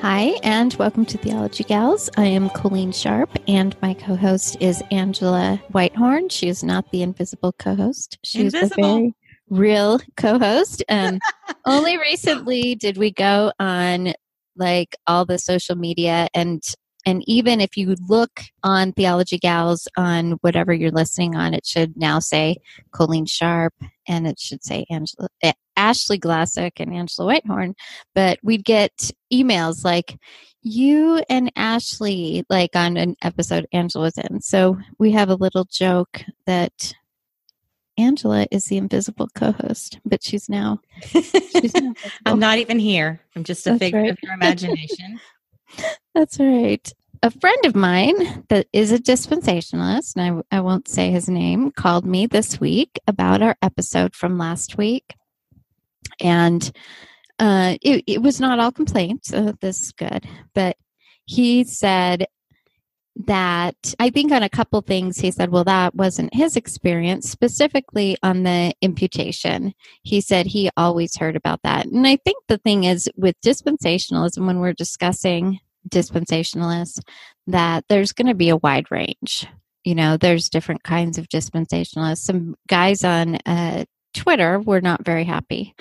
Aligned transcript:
Hi, 0.00 0.32
and 0.42 0.72
welcome 0.76 1.04
to 1.04 1.18
Theology 1.18 1.62
Gals. 1.62 2.08
I 2.16 2.24
am 2.24 2.48
Colleen 2.48 2.90
Sharp, 2.90 3.28
and 3.46 3.76
my 3.82 3.92
co 3.92 4.16
host 4.16 4.56
is 4.58 4.82
Angela 4.90 5.62
Whitehorn. 5.72 6.30
She 6.30 6.48
is 6.48 6.64
not 6.64 6.90
the 6.90 7.02
invisible 7.02 7.52
co 7.52 7.74
host, 7.74 8.18
she's 8.24 8.52
the 8.52 8.72
very 8.74 9.14
real 9.50 10.00
co 10.16 10.38
host. 10.38 10.82
Um, 10.88 11.18
only 11.66 11.98
recently 11.98 12.76
did 12.76 12.96
we 12.96 13.10
go 13.10 13.52
on 13.60 14.14
like 14.56 14.96
all 15.06 15.26
the 15.26 15.38
social 15.38 15.76
media 15.76 16.28
and 16.32 16.62
and 17.04 17.22
even 17.26 17.60
if 17.60 17.76
you 17.76 17.94
look 18.08 18.40
on 18.62 18.92
Theology 18.92 19.38
Gals 19.38 19.86
on 19.98 20.32
whatever 20.40 20.72
you're 20.72 20.90
listening 20.90 21.36
on, 21.36 21.52
it 21.52 21.66
should 21.66 21.96
now 21.98 22.20
say 22.20 22.56
Colleen 22.92 23.26
Sharp 23.26 23.74
and 24.10 24.26
it 24.26 24.40
should 24.40 24.64
say 24.64 24.84
Angela, 24.90 25.28
eh, 25.40 25.52
Ashley 25.76 26.18
Glassick 26.18 26.72
and 26.78 26.92
Angela 26.92 27.26
Whitehorn. 27.26 27.74
But 28.12 28.40
we'd 28.42 28.64
get 28.64 29.12
emails 29.32 29.84
like, 29.84 30.18
you 30.62 31.22
and 31.30 31.50
Ashley, 31.54 32.44
like 32.50 32.74
on 32.74 32.96
an 32.96 33.14
episode 33.22 33.66
Angela 33.72 34.04
was 34.06 34.18
in. 34.18 34.40
So 34.42 34.76
we 34.98 35.12
have 35.12 35.30
a 35.30 35.36
little 35.36 35.64
joke 35.64 36.22
that 36.46 36.92
Angela 37.96 38.46
is 38.50 38.64
the 38.64 38.78
invisible 38.78 39.28
co-host, 39.34 40.00
but 40.04 40.24
she's 40.24 40.48
now. 40.48 40.80
She's 41.06 41.74
now 41.74 41.94
I'm 42.26 42.40
not 42.40 42.58
even 42.58 42.80
here. 42.80 43.20
I'm 43.36 43.44
just 43.44 43.66
a 43.66 43.70
That's 43.70 43.78
figure 43.78 44.02
right. 44.02 44.10
of 44.10 44.18
your 44.22 44.34
imagination. 44.34 45.20
That's 46.14 46.40
right. 46.40 46.92
A 47.22 47.30
friend 47.30 47.66
of 47.66 47.74
mine 47.74 48.44
that 48.48 48.66
is 48.72 48.92
a 48.92 48.98
dispensationalist, 48.98 50.16
and 50.16 50.42
I, 50.50 50.56
I 50.56 50.60
won't 50.60 50.88
say 50.88 51.10
his 51.10 51.28
name, 51.28 51.70
called 51.70 52.06
me 52.06 52.26
this 52.26 52.58
week 52.58 52.98
about 53.06 53.42
our 53.42 53.56
episode 53.60 54.14
from 54.14 54.38
last 54.38 54.78
week. 54.78 55.14
And 56.18 56.72
uh, 57.38 57.76
it, 57.82 58.04
it 58.06 58.22
was 58.22 58.40
not 58.40 58.58
all 58.58 58.72
complaints. 58.72 59.28
So 59.28 59.52
this 59.60 59.82
is 59.82 59.92
good. 59.92 60.26
But 60.54 60.78
he 61.26 61.64
said 61.64 62.26
that 63.26 63.94
I 63.98 64.08
think 64.08 64.32
on 64.32 64.42
a 64.42 64.48
couple 64.48 64.80
things, 64.80 65.18
he 65.18 65.30
said, 65.30 65.50
well, 65.50 65.64
that 65.64 65.94
wasn't 65.94 66.34
his 66.34 66.56
experience, 66.56 67.30
specifically 67.30 68.16
on 68.22 68.44
the 68.44 68.72
imputation. 68.80 69.74
He 70.02 70.22
said 70.22 70.46
he 70.46 70.70
always 70.74 71.18
heard 71.18 71.36
about 71.36 71.60
that. 71.64 71.84
And 71.84 72.06
I 72.06 72.16
think 72.16 72.44
the 72.48 72.56
thing 72.56 72.84
is 72.84 73.10
with 73.14 73.38
dispensationalism, 73.44 74.46
when 74.46 74.60
we're 74.60 74.72
discussing 74.72 75.60
dispensationalists, 75.88 77.00
that 77.46 77.84
there's 77.88 78.12
going 78.12 78.28
to 78.28 78.34
be 78.34 78.48
a 78.48 78.56
wide 78.56 78.90
range. 78.90 79.46
You 79.84 79.94
know, 79.94 80.16
there's 80.16 80.50
different 80.50 80.82
kinds 80.82 81.16
of 81.18 81.28
dispensationalists. 81.28 82.18
Some 82.18 82.54
guys 82.68 83.04
on 83.04 83.36
uh, 83.46 83.84
Twitter 84.14 84.58
were 84.58 84.80
not 84.80 85.04
very 85.04 85.24
happy 85.24 85.74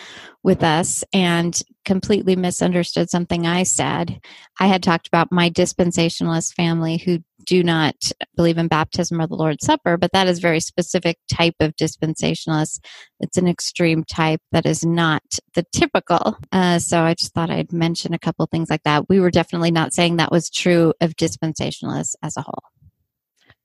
with 0.43 0.63
us 0.63 1.03
and 1.13 1.61
completely 1.85 2.35
misunderstood 2.35 3.09
something 3.09 3.45
I 3.45 3.63
said. 3.63 4.19
I 4.59 4.67
had 4.67 4.83
talked 4.83 5.07
about 5.07 5.31
my 5.31 5.49
dispensationalist 5.49 6.53
family 6.53 6.97
who 6.97 7.19
do 7.45 7.63
not 7.63 7.95
believe 8.35 8.57
in 8.57 8.67
baptism 8.67 9.19
or 9.19 9.27
the 9.27 9.35
Lord's 9.35 9.65
Supper, 9.65 9.97
but 9.97 10.11
that 10.13 10.27
is 10.27 10.39
very 10.39 10.59
specific 10.59 11.17
type 11.31 11.55
of 11.59 11.75
dispensationalist. 11.75 12.85
It's 13.19 13.37
an 13.37 13.47
extreme 13.47 14.03
type 14.03 14.41
that 14.51 14.65
is 14.65 14.85
not 14.85 15.23
the 15.55 15.65
typical. 15.73 16.37
Uh, 16.51 16.79
so 16.79 17.01
I 17.01 17.15
just 17.15 17.33
thought 17.33 17.49
I'd 17.49 17.73
mention 17.73 18.13
a 18.13 18.19
couple 18.19 18.45
things 18.45 18.69
like 18.69 18.83
that. 18.83 19.09
We 19.09 19.19
were 19.19 19.31
definitely 19.31 19.71
not 19.71 19.93
saying 19.93 20.17
that 20.17 20.31
was 20.31 20.49
true 20.49 20.93
of 21.01 21.15
dispensationalists 21.15 22.15
as 22.21 22.37
a 22.37 22.41
whole. 22.41 22.63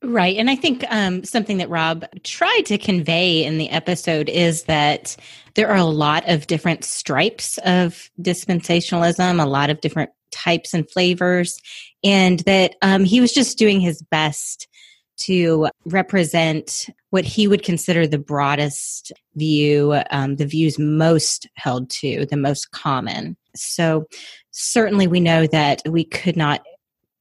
Right. 0.05 0.37
And 0.37 0.51
I 0.51 0.57
think 0.57 0.85
um, 0.91 1.25
something 1.25 1.57
that 1.59 1.71
Rob 1.71 2.05
tried 2.25 2.67
to 2.67 2.77
convey 2.77 3.43
in 3.43 3.57
the 3.57 3.71
episode 3.71 4.29
is 4.29 4.65
that 4.65 5.17
there 5.55 5.71
are 5.71 5.79
a 5.79 5.85
lot 5.85 6.29
of 6.29 6.47
different 6.47 6.85
stripes 6.85 7.59
of 7.65 8.11
dispensationalism, 8.21 9.43
a 9.43 9.47
lot 9.47 9.71
of 9.71 9.81
different 9.81 10.11
types 10.31 10.75
and 10.75 10.91
flavors, 10.91 11.59
and 12.03 12.41
that 12.41 12.75
um, 12.83 13.05
he 13.05 13.21
was 13.21 13.33
just 13.33 13.57
doing 13.57 13.81
his 13.81 14.03
best 14.03 14.69
to 15.17 15.69
represent 15.87 16.91
what 17.11 17.25
he 17.25 17.49
would 17.49 17.63
consider 17.63 18.07
the 18.07 18.19
broadest 18.19 19.11
view, 19.37 19.99
um, 20.11 20.37
the 20.37 20.45
views 20.47 20.79
most 20.79 21.49
held 21.55 21.89
to, 21.89 22.27
the 22.27 22.37
most 22.37 22.73
common. 22.73 23.39
So, 23.55 24.07
certainly, 24.51 25.07
we 25.07 25.21
know 25.21 25.47
that 25.47 25.81
we 25.89 26.05
could 26.05 26.37
not 26.37 26.63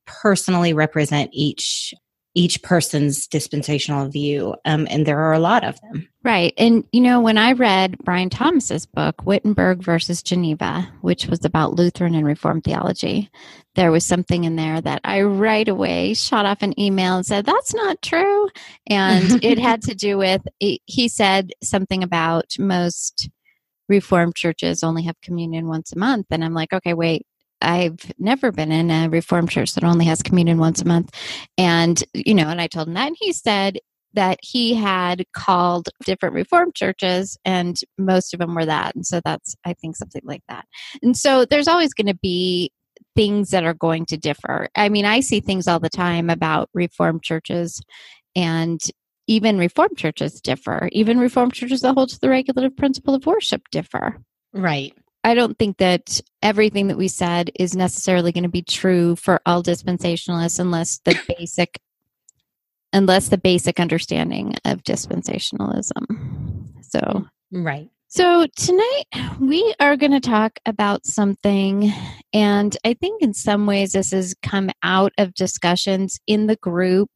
personally 0.05 0.73
represent 0.73 1.29
each 1.33 1.93
each 2.35 2.61
person's 2.63 3.27
dispensational 3.27 4.07
view 4.09 4.55
um, 4.66 4.88
and 4.89 5.05
there 5.05 5.19
are 5.19 5.33
a 5.33 5.39
lot 5.39 5.63
of 5.63 5.79
them 5.81 6.07
Right. 6.23 6.53
And, 6.57 6.85
you 6.94 7.01
know, 7.01 7.19
when 7.19 7.38
I 7.38 7.51
read 7.51 7.97
Brian 7.97 8.29
Thomas's 8.29 8.85
book, 8.85 9.25
Wittenberg 9.25 9.83
versus 9.83 10.23
Geneva, 10.23 10.89
which 11.01 11.27
was 11.27 11.43
about 11.43 11.73
Lutheran 11.73 12.16
and 12.16 12.25
Reformed 12.25 12.63
theology, 12.63 13.29
there 13.75 13.91
was 13.91 14.05
something 14.05 14.45
in 14.45 14.55
there 14.55 14.79
that 14.79 15.01
I 15.03 15.23
right 15.23 15.67
away 15.67 16.13
shot 16.13 16.45
off 16.45 16.61
an 16.61 16.79
email 16.79 17.17
and 17.17 17.25
said, 17.25 17.45
that's 17.45 17.73
not 17.73 18.01
true. 18.01 18.47
And 18.88 19.43
it 19.43 19.59
had 19.59 19.81
to 19.83 19.95
do 19.95 20.17
with, 20.17 20.41
he 20.59 21.09
said 21.09 21.51
something 21.61 22.03
about 22.03 22.53
most 22.57 23.29
Reformed 23.89 24.35
churches 24.35 24.81
only 24.81 25.03
have 25.03 25.19
communion 25.22 25.67
once 25.67 25.91
a 25.91 25.99
month. 25.99 26.27
And 26.31 26.41
I'm 26.41 26.53
like, 26.53 26.72
okay, 26.72 26.93
wait, 26.93 27.27
I've 27.63 28.12
never 28.19 28.51
been 28.51 28.72
in 28.72 28.91
a 28.91 29.09
reformed 29.09 29.50
church 29.50 29.74
that 29.74 29.84
only 29.84 30.06
has 30.06 30.22
communion 30.22 30.57
once 30.57 30.81
a 30.81 30.85
month. 30.85 31.12
And, 31.57 32.03
you 32.13 32.35
know, 32.35 32.50
and 32.50 32.62
I 32.62 32.68
told 32.68 32.88
him 32.88 32.94
that. 32.96 33.07
And 33.07 33.18
he 33.19 33.34
said 33.34 33.79
that 34.13 34.40
he 34.41 34.74
had 34.75 35.26
called 35.34 35.90
different 36.05 36.35
reformed 36.35 36.76
churches 36.76 37.37
and 37.46 37.79
most 37.97 38.34
of 38.34 38.40
them 38.40 38.53
were 38.53 38.66
that. 38.66 38.96
And 38.96 39.05
so 39.05 39.22
that's, 39.26 39.55
I 39.66 39.73
think, 39.73 39.96
something 39.96 40.22
like 40.23 40.43
that. 40.49 40.66
And 41.02 41.17
so 41.17 41.46
there's 41.46 41.67
always 41.67 41.93
going 41.93 42.08
to 42.08 42.20
be 42.22 42.72
things 43.16 43.49
that 43.49 43.64
are 43.64 43.73
going 43.73 44.05
to 44.08 44.17
differ. 44.17 44.67
I 44.76 44.90
mean, 44.90 45.05
I 45.05 45.20
see 45.20 45.40
things 45.40 45.67
all 45.67 45.79
the 45.79 45.90
time 45.90 46.29
about 46.29 46.70
reformed 46.73 47.23
churches 47.23 47.82
and 48.35 48.82
even 49.28 49.58
reformed 49.58 49.97
churches 49.97 50.41
differ. 50.41 50.90
Even 50.91 51.17
reformed 51.17 51.53
churches 51.53 51.82
that 51.82 51.93
hold 51.93 52.09
to 52.09 52.20
the 52.20 52.29
regulative 52.29 52.76
principle 52.76 53.16
of 53.16 53.26
worship 53.26 53.64
differ. 53.72 54.22
right 54.53 54.93
I 55.23 55.35
don't 55.35 55.58
think 55.58 55.78
that 55.78 56.20
everything 56.41 56.87
that 56.87 56.97
we 56.97 57.08
said 57.08 57.52
is 57.58 57.75
necessarily 57.75 58.31
going 58.31 58.43
to 58.43 58.49
be 58.49 58.61
true 58.61 59.16
for 59.16 59.41
all 59.46 59.64
dispensationalists 59.64 60.59
unless 60.59 60.99
the 61.05 61.17
basic 61.37 61.79
unless 62.91 63.29
the 63.29 63.40
basic 63.40 63.79
understanding 63.79 64.55
of 64.66 64.84
dispensationalism. 64.84 66.05
So, 66.81 67.25
right 67.52 67.90
so 68.16 68.46
tonight 68.55 69.05
we 69.40 69.73
are 69.79 69.97
going 69.97 70.11
to 70.11 70.20
talk 70.20 70.59
about 70.67 71.03
something 71.03 71.91
and 72.31 72.78
I 72.85 72.93
think 72.93 73.23
in 73.23 73.34
some 73.34 73.66
ways 73.66 73.93
this 73.93 74.11
has 74.11 74.35
come 74.43 74.70
out 74.84 75.14
of 75.17 75.34
discussions 75.34 76.20
in 76.28 76.46
the 76.46 76.58
group 76.58 77.09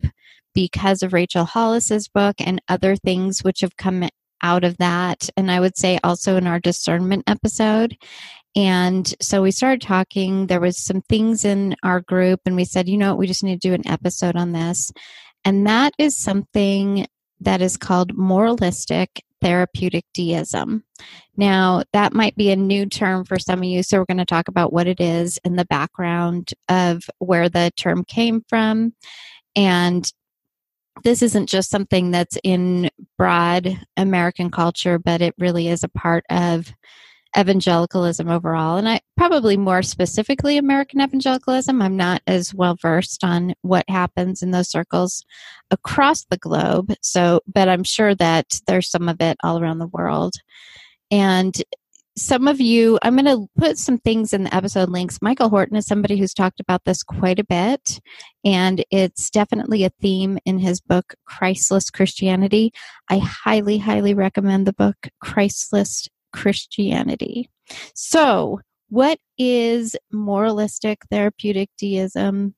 because 0.55 1.03
of 1.03 1.13
Rachel 1.13 1.45
Hollis's 1.45 2.07
book 2.07 2.37
and 2.39 2.59
other 2.67 2.95
things 2.95 3.43
which 3.43 3.61
have 3.61 3.77
come 3.77 4.09
out 4.41 4.63
of 4.63 4.77
that. 4.77 5.29
And 5.37 5.51
I 5.51 5.59
would 5.59 5.77
say 5.77 5.99
also 6.03 6.35
in 6.35 6.47
our 6.47 6.59
discernment 6.59 7.23
episode. 7.27 7.97
And 8.55 9.13
so 9.21 9.41
we 9.41 9.51
started 9.51 9.81
talking. 9.81 10.47
There 10.47 10.59
was 10.59 10.83
some 10.83 11.01
things 11.01 11.45
in 11.45 11.75
our 11.83 12.01
group, 12.01 12.41
and 12.45 12.55
we 12.55 12.65
said, 12.65 12.89
you 12.89 12.97
know 12.97 13.11
what, 13.11 13.19
we 13.19 13.27
just 13.27 13.43
need 13.43 13.61
to 13.61 13.67
do 13.67 13.73
an 13.73 13.87
episode 13.87 14.35
on 14.35 14.51
this. 14.51 14.91
And 15.45 15.67
that 15.67 15.93
is 15.99 16.17
something 16.17 17.05
that 17.41 17.61
is 17.61 17.77
called 17.77 18.17
moralistic 18.17 19.23
therapeutic 19.41 20.05
deism. 20.15 20.83
Now, 21.35 21.83
that 21.93 22.13
might 22.13 22.35
be 22.35 22.49
a 22.49 22.55
new 22.55 22.87
term 22.87 23.25
for 23.25 23.37
some 23.37 23.59
of 23.59 23.65
you, 23.65 23.83
so 23.83 23.99
we're 23.99 24.05
going 24.05 24.17
to 24.17 24.25
talk 24.25 24.47
about 24.47 24.73
what 24.73 24.87
it 24.87 24.99
is 24.99 25.39
and 25.43 25.57
the 25.57 25.65
background 25.65 26.49
of 26.67 27.03
where 27.19 27.47
the 27.49 27.71
term 27.77 28.03
came 28.03 28.43
from. 28.49 28.93
And 29.55 30.11
this 31.03 31.21
isn't 31.21 31.47
just 31.47 31.69
something 31.69 32.11
that's 32.11 32.37
in 32.43 32.89
broad 33.17 33.79
American 33.95 34.51
culture, 34.51 34.99
but 34.99 35.21
it 35.21 35.35
really 35.37 35.67
is 35.67 35.83
a 35.83 35.89
part 35.89 36.25
of 36.29 36.73
evangelicalism 37.37 38.29
overall. 38.29 38.77
And 38.77 38.87
I 38.87 39.01
probably 39.15 39.57
more 39.57 39.83
specifically 39.83 40.57
American 40.57 41.01
evangelicalism. 41.01 41.81
I'm 41.81 41.97
not 41.97 42.21
as 42.25 42.53
well 42.53 42.75
versed 42.81 43.23
on 43.23 43.53
what 43.61 43.85
happens 43.89 44.41
in 44.41 44.51
those 44.51 44.69
circles 44.69 45.25
across 45.69 46.25
the 46.25 46.37
globe. 46.37 46.93
So, 47.01 47.41
but 47.45 47.69
I'm 47.69 47.83
sure 47.83 48.15
that 48.15 48.59
there's 48.65 48.89
some 48.89 49.09
of 49.09 49.21
it 49.21 49.37
all 49.43 49.61
around 49.61 49.79
the 49.79 49.87
world. 49.87 50.35
And 51.11 51.55
some 52.17 52.47
of 52.47 52.59
you, 52.59 52.97
I'm 53.03 53.15
going 53.15 53.25
to 53.25 53.47
put 53.57 53.77
some 53.77 53.99
things 53.99 54.33
in 54.33 54.43
the 54.43 54.53
episode 54.53 54.89
links. 54.89 55.21
Michael 55.21 55.49
Horton 55.49 55.77
is 55.77 55.85
somebody 55.85 56.17
who's 56.17 56.33
talked 56.33 56.59
about 56.59 56.83
this 56.83 57.03
quite 57.03 57.37
a 57.37 57.45
bit, 57.45 58.01
and 58.43 58.83
it's 58.89 59.29
definitely 59.29 59.83
a 59.83 59.91
theme 60.01 60.39
in 60.43 60.57
his 60.57 60.81
book, 60.81 61.13
Christless 61.25 61.91
Christianity. 61.91 62.73
I 63.09 63.19
highly, 63.19 63.77
highly 63.77 64.15
recommend 64.15 64.65
the 64.65 64.73
book, 64.73 64.95
Christless 65.21 66.09
Christianity. 66.33 67.49
So, 67.93 68.61
what 68.89 69.19
is 69.37 69.95
moralistic 70.11 71.03
therapeutic 71.11 71.69
deism? 71.77 72.55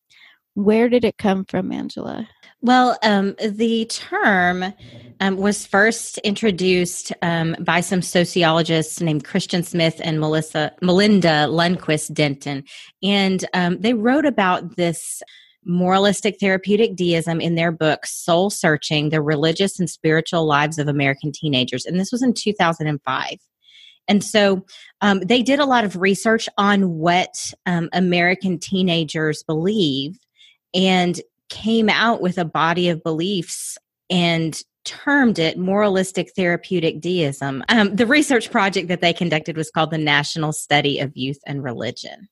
Where 0.56 0.90
did 0.90 1.06
it 1.06 1.18
come 1.18 1.46
from, 1.46 1.72
Angela? 1.72 2.28
Well, 2.62 2.98
um, 3.04 3.36
the 3.40 3.86
term 3.86 4.74
um, 5.22 5.38
was 5.38 5.66
first 5.66 6.18
introduced 6.20 7.14
um, 7.22 7.56
by 7.62 7.80
some 7.80 8.02
sociologists 8.02 9.00
named 9.00 9.24
Christian 9.24 9.64
Smith 9.64 10.02
and 10.04 10.20
Melissa 10.20 10.74
Melinda 10.82 11.48
Lundquist 11.48 12.14
Denton, 12.14 12.66
and 13.02 13.46
um, 13.54 13.80
they 13.80 13.94
wrote 13.94 14.26
about 14.26 14.76
this 14.76 15.22
moralistic 15.64 16.38
therapeutic 16.40 16.96
deism 16.96 17.40
in 17.40 17.56
their 17.56 17.72
book 17.72 18.06
Soul 18.06 18.50
Searching: 18.50 19.10
The 19.10 19.22
Religious 19.22 19.80
and 19.80 19.90
Spiritual 19.90 20.46
Lives 20.46 20.78
of 20.78 20.90
American 20.90 21.32
Teenagers, 21.32 21.86
and 21.86 21.98
this 21.98 22.12
was 22.12 22.22
in 22.22 22.34
2005. 22.34 23.38
And 24.10 24.24
so 24.24 24.66
um, 25.02 25.20
they 25.20 25.44
did 25.44 25.60
a 25.60 25.66
lot 25.66 25.86
of 25.86 25.96
research 25.96 26.50
on 26.58 26.98
what 26.98 27.54
um, 27.68 27.90
American 27.94 28.58
teenagers 28.58 29.44
believe 29.44 30.18
and 30.74 31.20
came 31.50 31.90
out 31.90 32.22
with 32.22 32.38
a 32.38 32.46
body 32.46 32.90
of 32.90 33.04
beliefs 33.04 33.78
and 34.10 34.62
termed 34.86 35.40
it 35.40 35.58
moralistic 35.58 36.32
therapeutic 36.36 37.00
deism. 37.00 37.64
Um, 37.70 37.96
the 37.96 38.06
research 38.06 38.50
project 38.52 38.88
that 38.88 39.02
they 39.02 39.14
conducted 39.14 39.58
was 39.58 39.70
called 39.70 39.92
the 39.92 39.98
National 39.98 40.52
Study 40.52 41.00
of 41.00 41.16
Youth 41.16 41.40
and 41.46 41.64
Religion. 41.64 42.30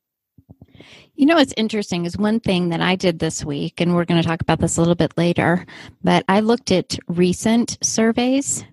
You 1.16 1.26
know 1.26 1.36
what's 1.36 1.54
interesting 1.58 2.06
is 2.06 2.18
one 2.18 2.40
thing 2.40 2.70
that 2.70 2.82
I 2.82 2.96
did 2.96 3.20
this 3.20 3.44
week, 3.44 3.82
and 3.82 3.96
we're 3.96 4.06
going 4.06 4.22
to 4.22 4.28
talk 4.28 4.42
about 4.42 4.60
this 4.60 4.78
a 4.78 4.82
little 4.82 4.96
bit 4.96 5.18
later, 5.18 5.66
but 6.04 6.24
I 6.28 6.42
looked 6.42 6.72
at 6.72 6.98
recent 7.08 7.78
surveys 7.82 8.64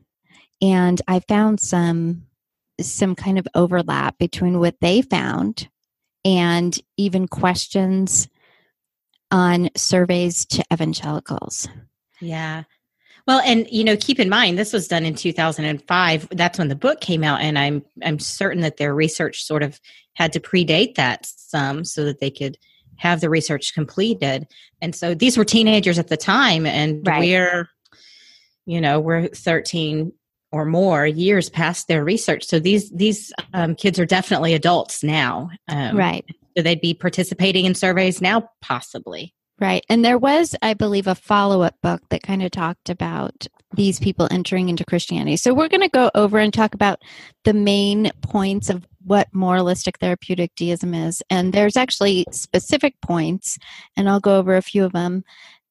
and 0.61 1.01
I 1.09 1.21
found 1.21 1.61
some 1.61 2.27
some 2.81 3.15
kind 3.15 3.39
of 3.39 3.47
overlap 3.55 4.19
between 4.19 4.59
what 4.59 4.75
they 4.81 5.01
found 5.01 5.69
and 6.25 6.77
even 6.97 7.29
questions 7.29 8.29
on 9.35 9.69
surveys 9.77 10.47
to 10.47 10.65
evangelicals. 10.73 11.69
Yeah. 12.21 12.63
Well, 13.27 13.41
and 13.41 13.67
you 13.69 13.83
know, 13.83 13.97
keep 13.97 14.21
in 14.21 14.29
mind 14.29 14.57
this 14.57 14.73
was 14.73 14.87
done 14.87 15.05
in 15.05 15.17
2005. 15.17 16.29
That's 16.31 16.59
when 16.59 16.69
the 16.69 16.77
book 16.77 17.01
came 17.01 17.25
out, 17.25 17.41
and 17.41 17.59
I'm 17.59 17.83
I'm 18.05 18.21
certain 18.21 18.63
that 18.63 18.77
their 18.77 18.95
research 18.95 19.43
sort 19.43 19.65
of 19.65 19.81
had 20.15 20.33
to 20.35 20.41
predate 20.41 20.95
that 20.95 21.27
some 21.27 21.85
so 21.85 22.05
that 22.05 22.21
they 22.21 22.31
could 22.31 22.57
have 22.97 23.21
the 23.21 23.29
research 23.29 23.75
completed. 23.75 24.47
And 24.81 24.95
so 24.95 25.15
these 25.15 25.37
were 25.37 25.45
teenagers 25.45 25.99
at 25.99 26.09
the 26.09 26.17
time, 26.17 26.65
and 26.65 27.05
right. 27.05 27.19
we're, 27.19 27.69
you 28.67 28.81
know, 28.81 29.01
we're 29.01 29.27
13, 29.29 30.13
or 30.53 30.65
more 30.65 31.05
years 31.05 31.51
past 31.51 31.89
their 31.89 32.05
research. 32.05 32.45
So 32.45 32.61
these 32.61 32.89
these 32.91 33.33
um, 33.53 33.75
kids 33.75 33.99
are 33.99 34.07
definitely 34.07 34.55
adults 34.55 35.03
now, 35.03 35.51
um, 35.67 35.97
right? 35.97 36.25
So 36.57 36.63
they'd 36.63 36.81
be 36.81 36.95
participating 36.95 37.65
in 37.65 37.75
surveys 37.75 38.21
now, 38.21 38.49
possibly. 38.61 39.35
Right. 39.61 39.85
And 39.89 40.05
there 40.05 40.19
was, 40.19 40.57
I 40.63 40.75
believe, 40.75 41.07
a 41.07 41.15
follow 41.15 41.63
up 41.63 41.77
book 41.81 42.03
that 42.11 42.25
kind 42.25 42.43
of 42.43 42.51
talked 42.51 42.91
about 42.91 43.47
these 43.73 44.01
people 44.01 44.27
entering 44.31 44.69
into 44.69 44.85
Christianity. 44.85 45.37
So 45.37 45.55
we're 45.55 45.69
going 45.69 45.81
to 45.81 45.89
go 45.89 46.11
over 46.15 46.39
and 46.39 46.53
talk 46.53 46.75
about 46.75 47.03
the 47.45 47.55
main 47.55 48.11
points 48.21 48.69
of 48.69 48.85
what 49.05 49.29
moralistic 49.33 49.99
therapeutic 49.99 50.53
deism 50.57 50.93
is. 50.93 51.23
And 51.31 51.53
there's 51.53 51.77
actually 51.77 52.27
specific 52.33 53.01
points, 53.01 53.59
and 53.97 54.09
I'll 54.09 54.21
go 54.21 54.39
over 54.39 54.57
a 54.57 54.63
few 54.63 54.85
of 54.85 54.93
them 54.93 55.23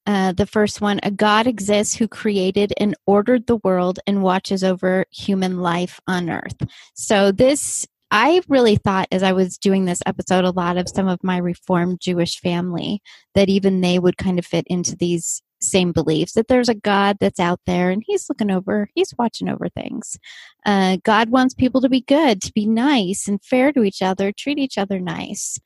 uh, 0.05 0.33
the 0.33 0.45
first 0.45 0.81
one 0.81 0.99
a 1.03 1.11
God 1.11 1.47
exists 1.47 1.95
who 1.95 2.07
created 2.07 2.73
and 2.77 2.95
ordered 3.05 3.47
the 3.47 3.57
world 3.57 3.99
and 4.05 4.21
watches 4.21 4.63
over 4.63 5.05
human 5.11 5.59
life 5.59 5.99
on 6.07 6.29
earth. 6.29 6.57
So, 6.93 7.31
this, 7.31 7.87
I 8.13 8.41
really 8.47 8.75
thought 8.75 9.07
as 9.11 9.23
I 9.23 9.33
was 9.33 9.57
doing 9.57 9.85
this 9.85 10.03
episode, 10.05 10.45
a 10.45 10.51
lot 10.51 10.77
of 10.77 10.87
some 10.87 11.07
of 11.07 11.23
my 11.23 11.37
Reformed 11.37 11.99
Jewish 11.99 12.39
family, 12.39 13.01
that 13.33 13.49
even 13.49 13.81
they 13.81 13.97
would 13.97 14.17
kind 14.17 14.37
of 14.37 14.45
fit 14.45 14.65
into 14.67 14.95
these 14.95 15.41
same 15.61 15.93
beliefs 15.93 16.33
that 16.33 16.47
there's 16.47 16.69
a 16.69 16.75
God 16.75 17.17
that's 17.19 17.39
out 17.39 17.59
there 17.65 17.89
and 17.89 18.03
he's 18.05 18.29
looking 18.29 18.51
over, 18.51 18.87
he's 18.93 19.13
watching 19.17 19.49
over 19.49 19.67
things. 19.69 20.17
Uh, 20.65 20.97
God 21.03 21.29
wants 21.29 21.55
people 21.55 21.81
to 21.81 21.89
be 21.89 22.01
good, 22.01 22.41
to 22.43 22.53
be 22.53 22.67
nice 22.67 23.27
and 23.27 23.43
fair 23.43 23.71
to 23.71 23.83
each 23.83 24.01
other, 24.01 24.31
treat 24.31 24.59
each 24.59 24.77
other 24.77 24.99
nice 24.99 25.57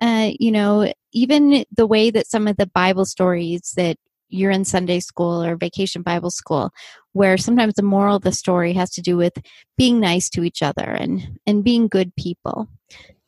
uh, 0.00 0.30
you 0.38 0.50
know, 0.50 0.92
even 1.12 1.64
the 1.76 1.86
way 1.86 2.10
that 2.10 2.26
some 2.26 2.48
of 2.48 2.56
the 2.56 2.66
Bible 2.66 3.04
stories 3.04 3.72
that 3.76 3.96
you're 4.30 4.50
in 4.50 4.64
Sunday 4.64 5.00
school 5.00 5.42
or 5.42 5.56
vacation 5.56 6.02
Bible 6.02 6.30
school, 6.30 6.70
where 7.12 7.36
sometimes 7.36 7.74
the 7.74 7.82
moral 7.82 8.16
of 8.16 8.22
the 8.22 8.32
story 8.32 8.72
has 8.72 8.90
to 8.90 9.02
do 9.02 9.16
with 9.16 9.34
being 9.76 10.00
nice 10.00 10.28
to 10.30 10.44
each 10.44 10.62
other 10.62 10.84
and, 10.84 11.38
and 11.46 11.64
being 11.64 11.88
good 11.88 12.14
people. 12.16 12.68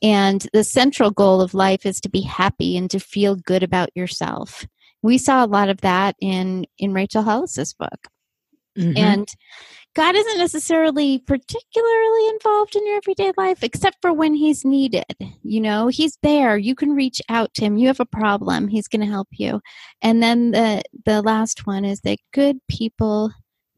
And 0.03 0.47
the 0.53 0.65
central 0.65 1.11
goal 1.11 1.41
of 1.41 1.55
life 1.55 1.87
is 1.87 2.01
to 2.01 2.09
be 2.09 2.23
happy 2.23 2.77
and 2.77 2.91
to 2.91 2.99
feel 2.99 3.37
good 3.37 3.63
about 3.63 3.91
yourself. 3.95 4.67
We 5.03 5.19
saw 5.19 5.45
a 5.45 5.47
lot 5.47 5.69
of 5.69 5.81
that 5.83 6.17
in, 6.21 6.67
in 6.79 6.93
Rachel 6.93 7.23
Hollis's 7.23 7.75
book. 7.75 8.09
Mm-hmm. 8.79 8.97
And 8.97 9.29
God 9.95 10.15
isn't 10.17 10.39
necessarily 10.39 11.19
particularly 11.19 12.29
involved 12.29 12.75
in 12.75 12.87
your 12.87 12.97
everyday 12.97 13.33
life, 13.37 13.63
except 13.63 13.99
for 14.01 14.13
when 14.13 14.35
He's 14.35 14.65
needed. 14.65 15.05
You 15.43 15.61
know, 15.61 15.89
He's 15.89 16.17
there. 16.23 16.57
You 16.57 16.75
can 16.75 16.93
reach 16.93 17.21
out 17.29 17.53
to 17.55 17.65
Him. 17.65 17.77
You 17.77 17.89
have 17.89 18.01
a 18.01 18.07
problem, 18.07 18.69
He's 18.69 18.89
going 18.89 19.03
to 19.03 19.07
help 19.07 19.29
you. 19.33 19.61
And 20.01 20.23
then 20.23 20.53
the 20.53 20.83
the 21.05 21.21
last 21.23 21.67
one 21.67 21.85
is 21.85 22.01
that 22.01 22.19
good 22.33 22.59
people 22.69 23.33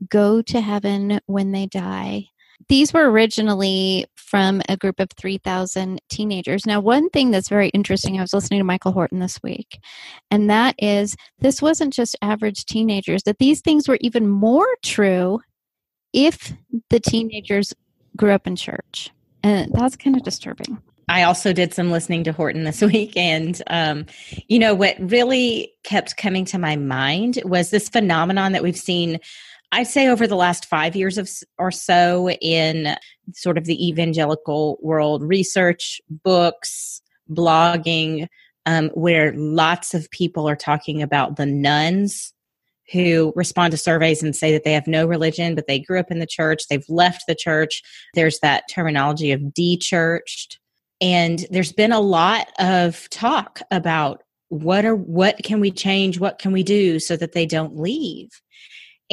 go 0.08 0.42
to 0.42 0.60
heaven 0.60 1.20
when 1.26 1.52
they 1.52 1.66
die. 1.66 2.26
These 2.68 2.92
were 2.92 3.10
originally 3.10 4.06
from 4.16 4.62
a 4.68 4.76
group 4.76 5.00
of 5.00 5.08
3,000 5.16 6.00
teenagers. 6.08 6.66
Now, 6.66 6.80
one 6.80 7.10
thing 7.10 7.30
that's 7.30 7.48
very 7.48 7.68
interesting, 7.68 8.18
I 8.18 8.22
was 8.22 8.32
listening 8.32 8.60
to 8.60 8.64
Michael 8.64 8.92
Horton 8.92 9.18
this 9.18 9.40
week, 9.42 9.78
and 10.30 10.48
that 10.50 10.74
is 10.78 11.16
this 11.38 11.60
wasn't 11.60 11.92
just 11.92 12.16
average 12.22 12.64
teenagers, 12.64 13.22
that 13.24 13.38
these 13.38 13.60
things 13.60 13.88
were 13.88 13.98
even 14.00 14.28
more 14.28 14.66
true 14.82 15.40
if 16.12 16.52
the 16.90 17.00
teenagers 17.00 17.74
grew 18.16 18.32
up 18.32 18.46
in 18.46 18.56
church. 18.56 19.10
And 19.42 19.70
that's 19.74 19.96
kind 19.96 20.16
of 20.16 20.22
disturbing. 20.22 20.78
I 21.08 21.24
also 21.24 21.52
did 21.52 21.74
some 21.74 21.90
listening 21.90 22.24
to 22.24 22.32
Horton 22.32 22.64
this 22.64 22.80
week. 22.92 23.16
And, 23.16 23.60
um, 23.68 24.06
you 24.48 24.58
know, 24.58 24.74
what 24.74 24.96
really 24.98 25.72
kept 25.84 26.16
coming 26.16 26.44
to 26.46 26.58
my 26.58 26.76
mind 26.76 27.40
was 27.44 27.70
this 27.70 27.88
phenomenon 27.88 28.52
that 28.52 28.62
we've 28.62 28.76
seen, 28.76 29.20
I'd 29.74 29.88
say, 29.88 30.06
over 30.06 30.28
the 30.28 30.36
last 30.36 30.66
five 30.66 30.94
years 30.94 31.18
of, 31.18 31.28
or 31.58 31.72
so 31.72 32.30
in 32.30 32.96
sort 33.32 33.58
of 33.58 33.64
the 33.64 33.88
evangelical 33.88 34.78
world 34.80 35.24
research, 35.24 36.00
books, 36.08 37.02
blogging, 37.28 38.28
um, 38.66 38.90
where 38.90 39.34
lots 39.34 39.92
of 39.92 40.08
people 40.10 40.48
are 40.48 40.54
talking 40.54 41.02
about 41.02 41.36
the 41.36 41.46
nones 41.46 42.32
who 42.92 43.32
respond 43.34 43.72
to 43.72 43.76
surveys 43.76 44.22
and 44.22 44.36
say 44.36 44.52
that 44.52 44.62
they 44.62 44.72
have 44.74 44.86
no 44.86 45.06
religion, 45.06 45.56
but 45.56 45.66
they 45.66 45.80
grew 45.80 45.98
up 45.98 46.10
in 46.12 46.20
the 46.20 46.26
church, 46.26 46.68
they've 46.68 46.88
left 46.88 47.24
the 47.26 47.34
church. 47.34 47.82
There's 48.14 48.38
that 48.40 48.64
terminology 48.70 49.32
of 49.32 49.52
de 49.52 49.76
churched. 49.76 50.60
And 51.00 51.46
there's 51.50 51.72
been 51.72 51.92
a 51.92 52.00
lot 52.00 52.46
of 52.60 53.10
talk 53.10 53.60
about 53.72 54.22
what 54.50 54.84
are 54.84 54.94
what 54.94 55.36
can 55.42 55.58
we 55.58 55.70
change 55.70 56.20
what 56.20 56.38
can 56.38 56.52
we 56.52 56.62
do 56.62 57.00
so 57.00 57.16
that 57.16 57.32
they 57.32 57.46
don't 57.46 57.76
leave 57.76 58.28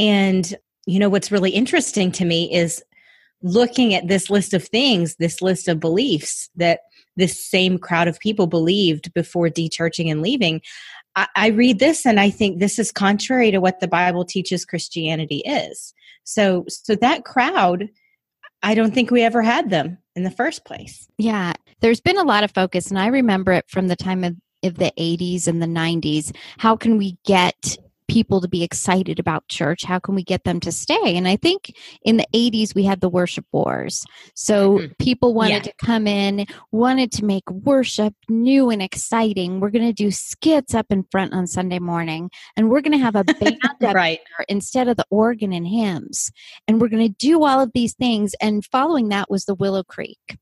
and 0.01 0.55
you 0.85 0.99
know 0.99 1.09
what's 1.09 1.31
really 1.31 1.51
interesting 1.51 2.11
to 2.11 2.25
me 2.25 2.51
is 2.51 2.83
looking 3.43 3.93
at 3.93 4.07
this 4.07 4.29
list 4.29 4.53
of 4.53 4.67
things 4.67 5.15
this 5.15 5.41
list 5.41 5.67
of 5.67 5.79
beliefs 5.79 6.49
that 6.55 6.81
this 7.15 7.49
same 7.49 7.77
crowd 7.77 8.07
of 8.07 8.19
people 8.19 8.47
believed 8.47 9.13
before 9.13 9.47
dechurching 9.47 10.11
and 10.11 10.21
leaving 10.21 10.61
I, 11.15 11.27
I 11.35 11.47
read 11.49 11.79
this 11.79 12.05
and 12.05 12.19
i 12.19 12.29
think 12.29 12.59
this 12.59 12.77
is 12.77 12.91
contrary 12.91 13.51
to 13.51 13.59
what 13.59 13.79
the 13.79 13.87
bible 13.87 14.25
teaches 14.25 14.65
christianity 14.65 15.41
is 15.45 15.93
so 16.23 16.65
so 16.67 16.95
that 16.95 17.23
crowd 17.23 17.89
i 18.63 18.73
don't 18.75 18.93
think 18.93 19.11
we 19.11 19.23
ever 19.23 19.41
had 19.41 19.69
them 19.69 19.97
in 20.15 20.23
the 20.23 20.31
first 20.31 20.65
place 20.65 21.07
Yeah, 21.17 21.53
there's 21.81 22.01
been 22.01 22.17
a 22.17 22.23
lot 22.23 22.43
of 22.43 22.51
focus, 22.51 22.89
and 22.89 22.99
I 22.99 23.07
remember 23.07 23.51
it 23.53 23.65
from 23.67 23.87
the 23.87 23.95
time 23.95 24.23
of, 24.23 24.35
of 24.63 24.75
the 24.75 24.93
80s 24.97 25.47
and 25.47 25.61
the 25.61 25.67
90s. 25.67 26.35
How 26.57 26.75
can 26.75 26.97
we 26.97 27.17
get 27.25 27.77
people 28.11 28.41
to 28.41 28.47
be 28.49 28.61
excited 28.61 29.19
about 29.19 29.47
church? 29.47 29.85
How 29.85 29.97
can 29.97 30.15
we 30.15 30.23
get 30.23 30.43
them 30.43 30.59
to 30.59 30.71
stay? 30.71 31.15
And 31.15 31.27
I 31.29 31.37
think 31.37 31.73
in 32.03 32.17
the 32.17 32.27
80s, 32.33 32.75
we 32.75 32.83
had 32.83 32.99
the 32.99 33.07
worship 33.07 33.45
wars. 33.53 34.03
So 34.35 34.79
Mhm. 34.79 34.97
people 34.97 35.33
wanted 35.33 35.53
Yeah. 35.65 35.71
to 35.71 35.73
come 35.83 36.07
in, 36.07 36.45
wanted 36.73 37.11
to 37.13 37.25
make 37.25 37.49
worship 37.49 38.13
new 38.27 38.69
and 38.69 38.81
exciting. 38.81 39.61
We're 39.61 39.69
going 39.69 39.87
to 39.87 39.93
do 39.93 40.11
skits 40.11 40.75
up 40.75 40.87
in 40.89 41.05
front 41.09 41.33
on 41.33 41.47
Sunday 41.47 41.79
morning, 41.79 42.29
and 42.57 42.69
we're 42.69 42.81
going 42.81 42.97
to 42.99 43.03
have 43.05 43.15
a 43.15 43.23
band 43.23 43.57
up 43.81 43.95
right 43.95 44.19
there 44.37 44.45
instead 44.49 44.89
of 44.89 44.97
the 44.97 45.05
organ 45.09 45.53
and 45.53 45.65
hymns. 45.67 46.31
And 46.67 46.81
we're 46.81 46.89
going 46.89 47.07
to 47.07 47.15
do 47.17 47.45
all 47.45 47.61
of 47.61 47.71
these 47.73 47.93
things. 47.93 48.33
And 48.41 48.65
following 48.65 49.07
that 49.09 49.29
was 49.31 49.45
the 49.45 49.55
Willow 49.55 49.83
Creek 49.83 50.37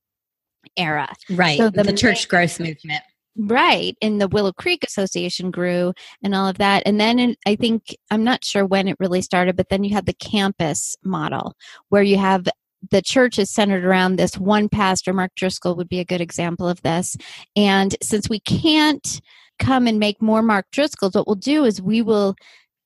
era. 0.76 1.14
right 1.30 1.58
So 1.58 1.70
the 1.70 1.84
the, 1.84 1.94
church 1.94 2.22
main- 2.22 2.28
growth 2.30 2.60
movement 2.60 3.04
Right. 3.38 3.95
And 4.01 4.19
the 4.19 4.27
Willow 4.27 4.51
Creek 4.51 4.83
Association 4.83 5.51
grew 5.51 5.93
and 6.24 6.36
all 6.36 6.48
of 6.48 6.57
that. 6.57 6.83
And 6.86 7.00
then 7.00 7.19
in, 7.19 7.36
I 7.45 7.55
think, 7.55 7.95
I'm 8.12 8.24
not 8.24 8.43
sure 8.43 8.65
when 8.65 8.88
it 8.88 8.98
really 9.00 9.21
started, 9.21 9.55
but 9.55 9.69
then 9.69 9.83
you 9.83 9.93
had 9.93 10.05
the 10.05 10.13
campus 10.13 10.95
model 11.03 11.53
where 11.89 12.03
you 12.03 12.17
have 12.17 12.48
the 12.91 13.01
church 13.01 13.38
is 13.38 13.51
centered 13.51 13.83
around 13.83 14.15
this 14.15 14.38
one 14.38 14.69
pastor. 14.69 15.13
Mark 15.13 15.31
Driscoll 15.36 15.75
would 15.75 15.89
be 15.89 16.00
a 16.00 16.05
good 16.05 16.21
example 16.21 16.67
of 16.67 16.81
this. 16.81 17.15
And 17.55 17.95
since 18.01 18.29
we 18.29 18.39
can't 18.39 19.21
come 19.59 19.88
and 19.88 20.00
make 20.00 20.21
more 20.21 20.41
Mark 20.41 20.65
Driscolls, 20.71 21.15
what 21.15 21.27
we'll 21.27 21.36
do 21.36 21.65
is 21.65 21.81
we 21.81 22.01
will 22.01 22.36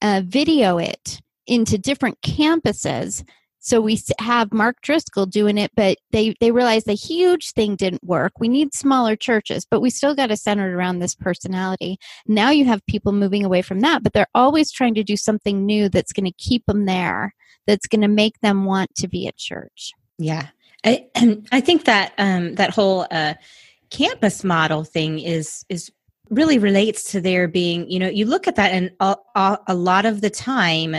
uh, 0.01 0.21
video 0.25 0.77
it 0.77 1.21
into 1.47 1.77
different 1.77 2.19
campuses 2.21 3.23
so 3.63 3.79
we 3.79 3.97
have 4.19 4.51
Mark 4.51 4.81
Driscoll 4.81 5.25
doing 5.25 5.57
it, 5.57 5.71
but 5.73 5.97
they 6.11 6.35
they 6.41 6.51
realized 6.51 6.85
the 6.85 6.93
huge 6.93 7.51
thing 7.51 7.77
didn't 7.77 8.03
work. 8.03 8.33
We 8.37 8.49
need 8.49 8.73
smaller 8.73 9.15
churches, 9.15 9.65
but 9.65 9.79
we 9.79 9.89
still 9.89 10.13
got 10.13 10.27
to 10.27 10.37
center 10.37 10.69
it 10.69 10.73
around 10.73 10.99
this 10.99 11.15
personality. 11.15 11.97
Now 12.27 12.49
you 12.49 12.65
have 12.65 12.85
people 12.87 13.13
moving 13.13 13.45
away 13.45 13.61
from 13.61 13.79
that, 13.79 14.03
but 14.03 14.11
they're 14.11 14.27
always 14.35 14.69
trying 14.69 14.95
to 14.95 15.03
do 15.03 15.15
something 15.15 15.65
new 15.65 15.87
that's 15.87 16.11
going 16.11 16.25
to 16.25 16.33
keep 16.33 16.65
them 16.65 16.85
there, 16.85 17.33
that's 17.65 17.87
going 17.87 18.01
to 18.01 18.09
make 18.09 18.37
them 18.41 18.65
want 18.65 18.93
to 18.95 19.07
be 19.07 19.27
at 19.27 19.37
church. 19.37 19.91
Yeah, 20.17 20.47
I, 20.83 21.07
I 21.53 21.61
think 21.61 21.85
that 21.85 22.11
um, 22.17 22.55
that 22.55 22.71
whole 22.71 23.07
uh, 23.09 23.35
campus 23.91 24.43
model 24.43 24.83
thing 24.83 25.19
is 25.19 25.63
is 25.69 25.89
really 26.29 26.57
relates 26.57 27.11
to 27.11 27.21
there 27.21 27.47
being. 27.47 27.89
You 27.89 27.99
know, 27.99 28.09
you 28.09 28.25
look 28.25 28.45
at 28.45 28.57
that, 28.57 28.73
and 28.73 28.91
a, 28.99 29.57
a 29.67 29.73
lot 29.73 30.05
of 30.05 30.19
the 30.19 30.29
time, 30.29 30.95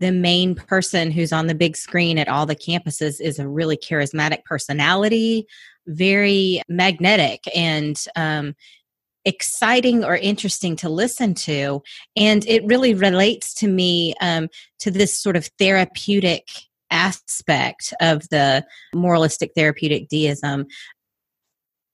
the 0.00 0.12
main 0.12 0.54
person 0.54 1.10
who's 1.10 1.32
on 1.32 1.46
the 1.46 1.54
big 1.54 1.76
screen 1.76 2.18
at 2.18 2.28
all 2.28 2.46
the 2.46 2.56
campuses 2.56 3.20
is 3.20 3.38
a 3.38 3.48
really 3.48 3.76
charismatic 3.76 4.44
personality, 4.44 5.46
very 5.86 6.60
magnetic, 6.68 7.44
and 7.54 7.96
um, 8.14 8.54
exciting 9.24 10.04
or 10.04 10.16
interesting 10.16 10.76
to 10.76 10.88
listen 10.88 11.34
to. 11.34 11.82
And 12.16 12.46
it 12.46 12.64
really 12.66 12.94
relates 12.94 13.54
to 13.54 13.68
me 13.68 14.14
um, 14.20 14.48
to 14.80 14.90
this 14.90 15.16
sort 15.16 15.36
of 15.36 15.50
therapeutic 15.58 16.48
aspect 16.90 17.92
of 18.00 18.28
the 18.28 18.64
moralistic 18.94 19.52
therapeutic 19.56 20.08
deism. 20.08 20.66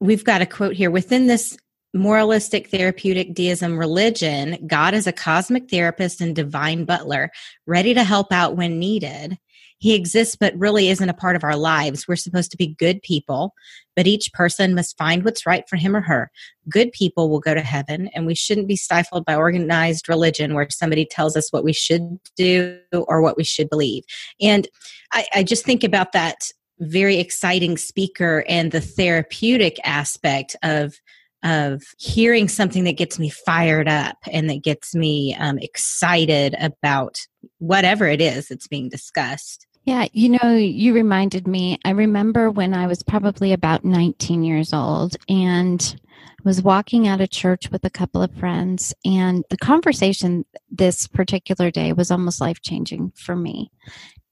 We've 0.01 0.25
got 0.25 0.43
a 0.43 0.47
quote 0.47 0.75
here 0.75 0.91
within 0.91 1.29
this 1.29 1.57
moralistic 1.95 2.69
therapeutic 2.69 3.35
deism 3.35 3.79
religion 3.79 4.57
god 4.67 4.95
is 4.95 5.07
a 5.07 5.13
cosmic 5.13 5.69
therapist 5.71 6.21
and 6.21 6.35
divine 6.35 6.85
butler 6.85 7.31
ready 7.67 7.95
to 7.95 8.05
help 8.05 8.33
out 8.33 8.57
when 8.57 8.79
needed. 8.79 9.39
He 9.79 9.95
exists 9.95 10.37
but 10.37 10.57
really 10.57 10.91
isn't 10.91 11.09
a 11.09 11.15
part 11.15 11.35
of 11.35 11.43
our 11.43 11.57
lives. 11.57 12.07
We're 12.07 12.15
supposed 12.15 12.53
to 12.53 12.57
be 12.57 12.77
good 12.79 13.03
people 13.03 13.53
but 13.95 14.07
each 14.07 14.33
person 14.33 14.75
must 14.75 14.97
find 14.97 15.25
what's 15.25 15.47
right 15.47 15.69
for 15.69 15.77
him 15.77 15.95
or 15.95 16.01
her. 16.01 16.31
Good 16.69 16.93
people 16.93 17.29
will 17.29 17.41
go 17.41 17.55
to 17.55 17.61
heaven 17.61 18.09
and 18.15 18.27
we 18.27 18.35
shouldn't 18.35 18.69
be 18.69 18.77
stifled 18.77 19.25
by 19.25 19.35
organized 19.35 20.09
religion 20.09 20.55
where 20.55 20.69
somebody 20.71 21.05
tells 21.05 21.37
us 21.37 21.53
what 21.53 21.65
we 21.65 21.73
should 21.73 22.19
do 22.37 22.79
or 22.93 23.21
what 23.21 23.37
we 23.37 23.45
should 23.45 23.69
believe. 23.69 24.05
And 24.41 24.69
i, 25.13 25.27
I 25.35 25.43
just 25.43 25.65
think 25.65 25.85
about 25.85 26.13
that 26.13 26.51
very 26.79 27.19
exciting 27.19 27.77
speaker 27.77 28.45
and 28.49 28.73
the 28.73 28.81
therapeutic 28.81 29.79
aspect 29.85 30.57
of 30.63 30.95
of 31.43 31.83
hearing 31.99 32.49
something 32.49 32.85
that 32.85 32.97
gets 32.97 33.19
me 33.19 33.29
fired 33.29 33.89
up 33.89 34.17
and 34.31 34.49
that 34.49 34.63
gets 34.63 34.95
me 34.95 35.35
um, 35.37 35.59
excited 35.59 36.55
about 36.61 37.19
whatever 37.59 38.07
it 38.07 38.21
is 38.21 38.49
that's 38.49 38.69
being 38.69 38.89
discussed 38.89 39.67
Yeah, 39.85 40.07
you 40.13 40.29
know, 40.29 40.55
you 40.55 40.95
reminded 40.95 41.49
me. 41.49 41.79
I 41.85 41.91
remember 41.91 42.51
when 42.51 42.73
I 42.73 42.87
was 42.87 43.03
probably 43.03 43.53
about 43.53 43.85
19 43.85 44.45
years 44.45 44.73
old 44.73 45.17
and 45.29 46.01
was 46.45 46.63
walking 46.63 47.09
out 47.09 47.21
of 47.21 47.31
church 47.31 47.71
with 47.71 47.85
a 47.85 47.91
couple 47.91 48.23
of 48.23 48.35
friends, 48.35 48.95
and 49.05 49.45
the 49.51 49.57
conversation 49.57 50.45
this 50.71 51.07
particular 51.09 51.71
day 51.71 51.93
was 51.93 52.11
almost 52.11 52.41
life 52.41 52.61
changing 52.63 53.13
for 53.17 53.35
me. 53.35 53.71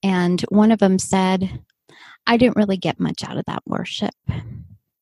And 0.03 0.41
one 0.49 0.73
of 0.73 0.79
them 0.79 0.99
said, 0.99 1.63
I 2.27 2.37
didn't 2.37 2.57
really 2.57 2.77
get 2.77 3.01
much 3.01 3.25
out 3.25 3.37
of 3.37 3.45
that 3.47 3.63
worship. 3.67 4.15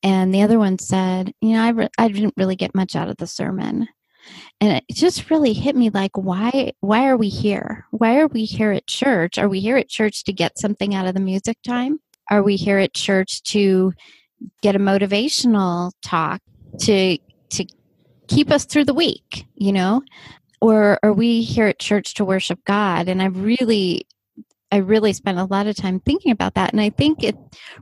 And 0.03 0.33
the 0.33 0.43
other 0.43 0.59
one 0.59 0.79
said, 0.79 1.33
You 1.41 1.55
know, 1.55 1.63
I, 1.63 1.69
re- 1.71 1.89
I 1.99 2.09
didn't 2.09 2.35
really 2.37 2.57
get 2.57 2.75
much 2.75 2.97
out 2.97 3.09
of 3.09 3.17
the 3.17 3.27
sermon. 3.27 3.89
And 4.61 4.77
it 4.77 4.85
just 4.95 5.31
really 5.31 5.53
hit 5.53 5.77
me 5.77 5.91
like 5.91 6.17
why 6.17 6.73
why 6.81 7.07
are 7.09 7.17
we 7.17 7.29
here? 7.29 7.87
Why 7.91 8.19
are 8.19 8.27
we 8.27 8.45
here 8.45 8.73
at 8.73 8.87
church? 8.87 9.39
Are 9.39 9.49
we 9.49 9.61
here 9.61 9.77
at 9.77 9.89
church 9.89 10.25
to 10.25 10.33
get 10.33 10.59
something 10.59 10.95
out 10.95 11.07
of 11.07 11.15
the 11.15 11.21
music 11.21 11.57
time? 11.67 11.99
Are 12.31 12.43
we 12.43 12.57
here 12.57 12.79
at 12.79 12.95
church 12.95 13.43
to 13.45 13.93
get 14.63 14.77
a 14.77 14.81
motivational 14.81 15.93
talk 16.03 16.41
to 16.81 17.19
to 17.51 17.67
keep 18.29 18.51
us 18.51 18.67
through 18.67 18.85
the 18.85 18.95
week 18.95 19.47
you 19.55 19.73
know? 19.73 20.03
Or 20.61 20.99
are 21.03 21.13
we 21.13 21.43
here 21.43 21.67
at 21.67 21.79
church 21.79 22.15
to 22.15 22.25
worship 22.25 22.59
god? 22.65 23.09
And 23.09 23.23
i 23.23 23.27
really 23.27 24.07
i 24.73 24.77
really 24.77 25.13
spent 25.13 25.39
a 25.39 25.45
lot 25.45 25.67
of 25.67 25.77
time 25.77 26.01
thinking 26.01 26.33
about 26.33 26.55
that 26.55 26.73
and 26.73 26.81
i 26.81 26.91
think 26.91 27.23
it 27.23 27.37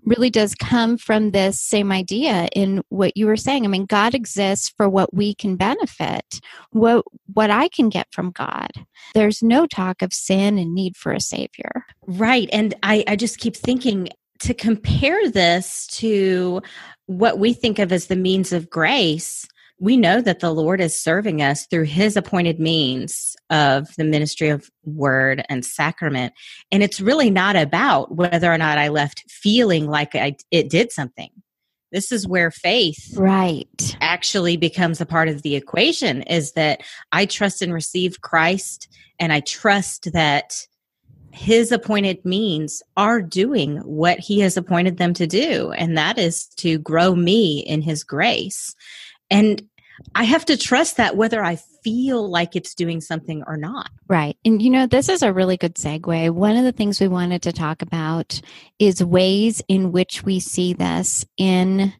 really 0.04 0.30
does 0.30 0.54
come 0.54 0.96
from 0.96 1.30
this 1.30 1.60
same 1.60 1.92
idea 1.92 2.48
in 2.54 2.82
what 2.88 3.16
you 3.16 3.26
were 3.26 3.36
saying 3.36 3.64
i 3.64 3.68
mean 3.68 3.86
god 3.86 4.14
exists 4.14 4.72
for 4.76 4.88
what 4.88 5.12
we 5.14 5.34
can 5.34 5.56
benefit 5.56 6.40
what 6.70 7.04
what 7.32 7.50
i 7.50 7.68
can 7.68 7.88
get 7.88 8.06
from 8.12 8.30
god 8.30 8.70
there's 9.14 9.42
no 9.42 9.66
talk 9.66 10.02
of 10.02 10.12
sin 10.12 10.58
and 10.58 10.74
need 10.74 10.96
for 10.96 11.12
a 11.12 11.20
savior 11.20 11.84
Right. 12.06 12.48
And 12.52 12.74
I, 12.82 13.04
I 13.06 13.16
just 13.16 13.38
keep 13.38 13.56
thinking 13.56 14.08
to 14.40 14.54
compare 14.54 15.30
this 15.30 15.86
to 15.88 16.62
what 17.06 17.38
we 17.38 17.52
think 17.52 17.78
of 17.78 17.92
as 17.92 18.06
the 18.06 18.16
means 18.16 18.52
of 18.52 18.70
grace, 18.70 19.46
we 19.78 19.96
know 19.96 20.20
that 20.20 20.40
the 20.40 20.52
Lord 20.52 20.80
is 20.80 20.98
serving 20.98 21.42
us 21.42 21.66
through 21.66 21.84
his 21.84 22.16
appointed 22.16 22.58
means 22.58 23.36
of 23.50 23.88
the 23.96 24.04
ministry 24.04 24.48
of 24.48 24.70
word 24.84 25.44
and 25.48 25.64
sacrament. 25.64 26.32
And 26.72 26.82
it's 26.82 27.00
really 27.00 27.30
not 27.30 27.56
about 27.56 28.14
whether 28.14 28.50
or 28.52 28.58
not 28.58 28.78
I 28.78 28.88
left 28.88 29.30
feeling 29.30 29.86
like 29.86 30.14
I, 30.14 30.36
it 30.50 30.70
did 30.70 30.92
something. 30.92 31.30
This 31.92 32.10
is 32.10 32.26
where 32.26 32.50
faith 32.50 33.14
right 33.16 33.96
actually 34.00 34.56
becomes 34.56 35.00
a 35.00 35.06
part 35.06 35.28
of 35.28 35.42
the 35.42 35.54
equation 35.54 36.22
is 36.22 36.52
that 36.52 36.82
I 37.12 37.26
trust 37.26 37.62
and 37.62 37.72
receive 37.72 38.20
Christ 38.22 38.88
and 39.20 39.32
I 39.32 39.40
trust 39.40 40.12
that 40.12 40.66
his 41.30 41.70
appointed 41.70 42.24
means 42.24 42.82
are 42.96 43.22
doing 43.22 43.76
what 43.78 44.18
he 44.18 44.40
has 44.40 44.56
appointed 44.56 44.96
them 44.96 45.14
to 45.14 45.26
do 45.26 45.70
and 45.72 45.96
that 45.96 46.18
is 46.18 46.46
to 46.56 46.78
grow 46.78 47.14
me 47.14 47.60
in 47.60 47.82
his 47.82 48.02
grace 48.02 48.74
and 49.30 49.62
I 50.14 50.24
have 50.24 50.44
to 50.46 50.56
trust 50.56 50.98
that 50.98 51.16
whether 51.16 51.42
I 51.42 51.56
feel 51.82 52.28
like 52.28 52.54
it's 52.54 52.74
doing 52.74 53.00
something 53.00 53.42
or 53.46 53.56
not. 53.56 53.90
Right. 54.08 54.36
And 54.44 54.60
you 54.60 54.70
know, 54.70 54.86
this 54.86 55.08
is 55.08 55.22
a 55.22 55.32
really 55.32 55.56
good 55.56 55.76
segue. 55.76 56.30
One 56.30 56.56
of 56.56 56.64
the 56.64 56.72
things 56.72 57.00
we 57.00 57.08
wanted 57.08 57.42
to 57.42 57.52
talk 57.52 57.82
about 57.82 58.40
is 58.78 59.02
ways 59.02 59.62
in 59.68 59.92
which 59.92 60.22
we 60.22 60.40
see 60.40 60.74
this 60.74 61.24
in 61.36 61.92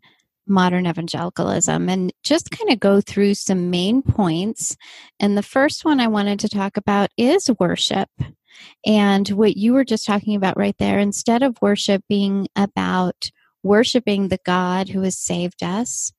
modern 0.46 0.86
evangelicalism 0.86 1.88
and 1.88 2.12
just 2.22 2.50
kind 2.50 2.70
of 2.70 2.78
go 2.78 3.00
through 3.00 3.34
some 3.34 3.70
main 3.70 4.02
points. 4.02 4.76
And 5.18 5.36
the 5.36 5.42
first 5.42 5.84
one 5.84 5.98
I 5.98 6.08
wanted 6.08 6.40
to 6.40 6.48
talk 6.48 6.76
about 6.76 7.10
is 7.16 7.50
worship. 7.58 8.10
And 8.84 9.28
what 9.30 9.56
you 9.56 9.72
were 9.72 9.84
just 9.84 10.06
talking 10.06 10.36
about 10.36 10.56
right 10.56 10.76
there, 10.78 10.98
instead 10.98 11.42
of 11.42 11.60
worship 11.60 12.02
being 12.08 12.48
about 12.56 13.30
worshiping 13.62 14.28
the 14.28 14.40
God 14.44 14.88
who 14.88 15.02
has 15.02 15.18
saved 15.18 15.62
us, 15.62 16.12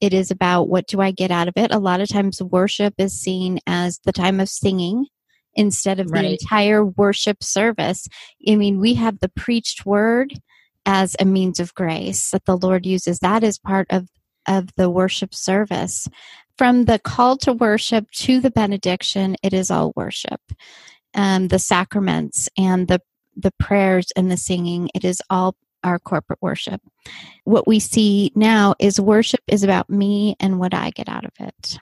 It 0.00 0.12
is 0.12 0.30
about 0.30 0.68
what 0.68 0.86
do 0.86 1.00
I 1.00 1.10
get 1.10 1.30
out 1.30 1.48
of 1.48 1.54
it. 1.56 1.72
A 1.72 1.78
lot 1.78 2.00
of 2.00 2.08
times, 2.08 2.42
worship 2.42 2.94
is 2.98 3.18
seen 3.18 3.60
as 3.66 4.00
the 4.04 4.12
time 4.12 4.40
of 4.40 4.48
singing 4.48 5.06
instead 5.54 6.00
of 6.00 6.10
Right. 6.10 6.22
the 6.22 6.32
entire 6.32 6.84
worship 6.84 7.42
service. 7.42 8.06
I 8.48 8.56
mean, 8.56 8.80
we 8.80 8.94
have 8.94 9.20
the 9.20 9.28
preached 9.28 9.86
word 9.86 10.34
as 10.86 11.16
a 11.18 11.24
means 11.24 11.60
of 11.60 11.74
grace 11.74 12.30
that 12.32 12.44
the 12.44 12.56
Lord 12.56 12.84
uses. 12.84 13.20
That 13.20 13.42
is 13.44 13.58
part 13.58 13.86
of, 13.90 14.08
of 14.46 14.70
the 14.76 14.90
worship 14.90 15.34
service. 15.34 16.08
From 16.58 16.84
the 16.84 16.98
call 16.98 17.36
to 17.38 17.52
worship 17.52 18.10
to 18.12 18.40
the 18.40 18.50
benediction, 18.50 19.36
it 19.42 19.52
is 19.52 19.70
all 19.70 19.92
worship. 19.96 20.40
Um, 21.14 21.48
the 21.48 21.58
sacraments 21.58 22.48
and 22.58 22.88
the 22.88 23.00
the 23.36 23.52
prayers 23.58 24.12
and 24.14 24.30
the 24.30 24.36
singing, 24.36 24.90
it 24.94 25.04
is 25.04 25.20
all 25.28 25.56
our 25.84 25.98
corporate 25.98 26.40
worship. 26.42 26.80
What 27.44 27.66
we 27.68 27.78
see 27.78 28.32
now 28.34 28.74
is 28.78 29.00
worship 29.00 29.42
is 29.46 29.62
about 29.62 29.88
me 29.90 30.36
and 30.40 30.58
what 30.58 30.74
I 30.74 30.90
get 30.90 31.08
out 31.08 31.24
of 31.24 31.32
it. 31.38 31.78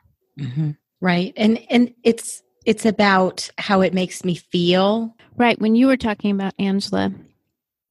Right. 1.00 1.32
And 1.36 1.64
and 1.70 1.94
it's 2.02 2.42
it's 2.64 2.86
about 2.86 3.50
how 3.58 3.80
it 3.80 3.94
makes 3.94 4.24
me 4.24 4.34
feel. 4.34 5.14
Right. 5.36 5.60
When 5.60 5.74
you 5.74 5.86
were 5.86 5.96
talking 5.96 6.30
about 6.30 6.54
Angela, 6.58 7.12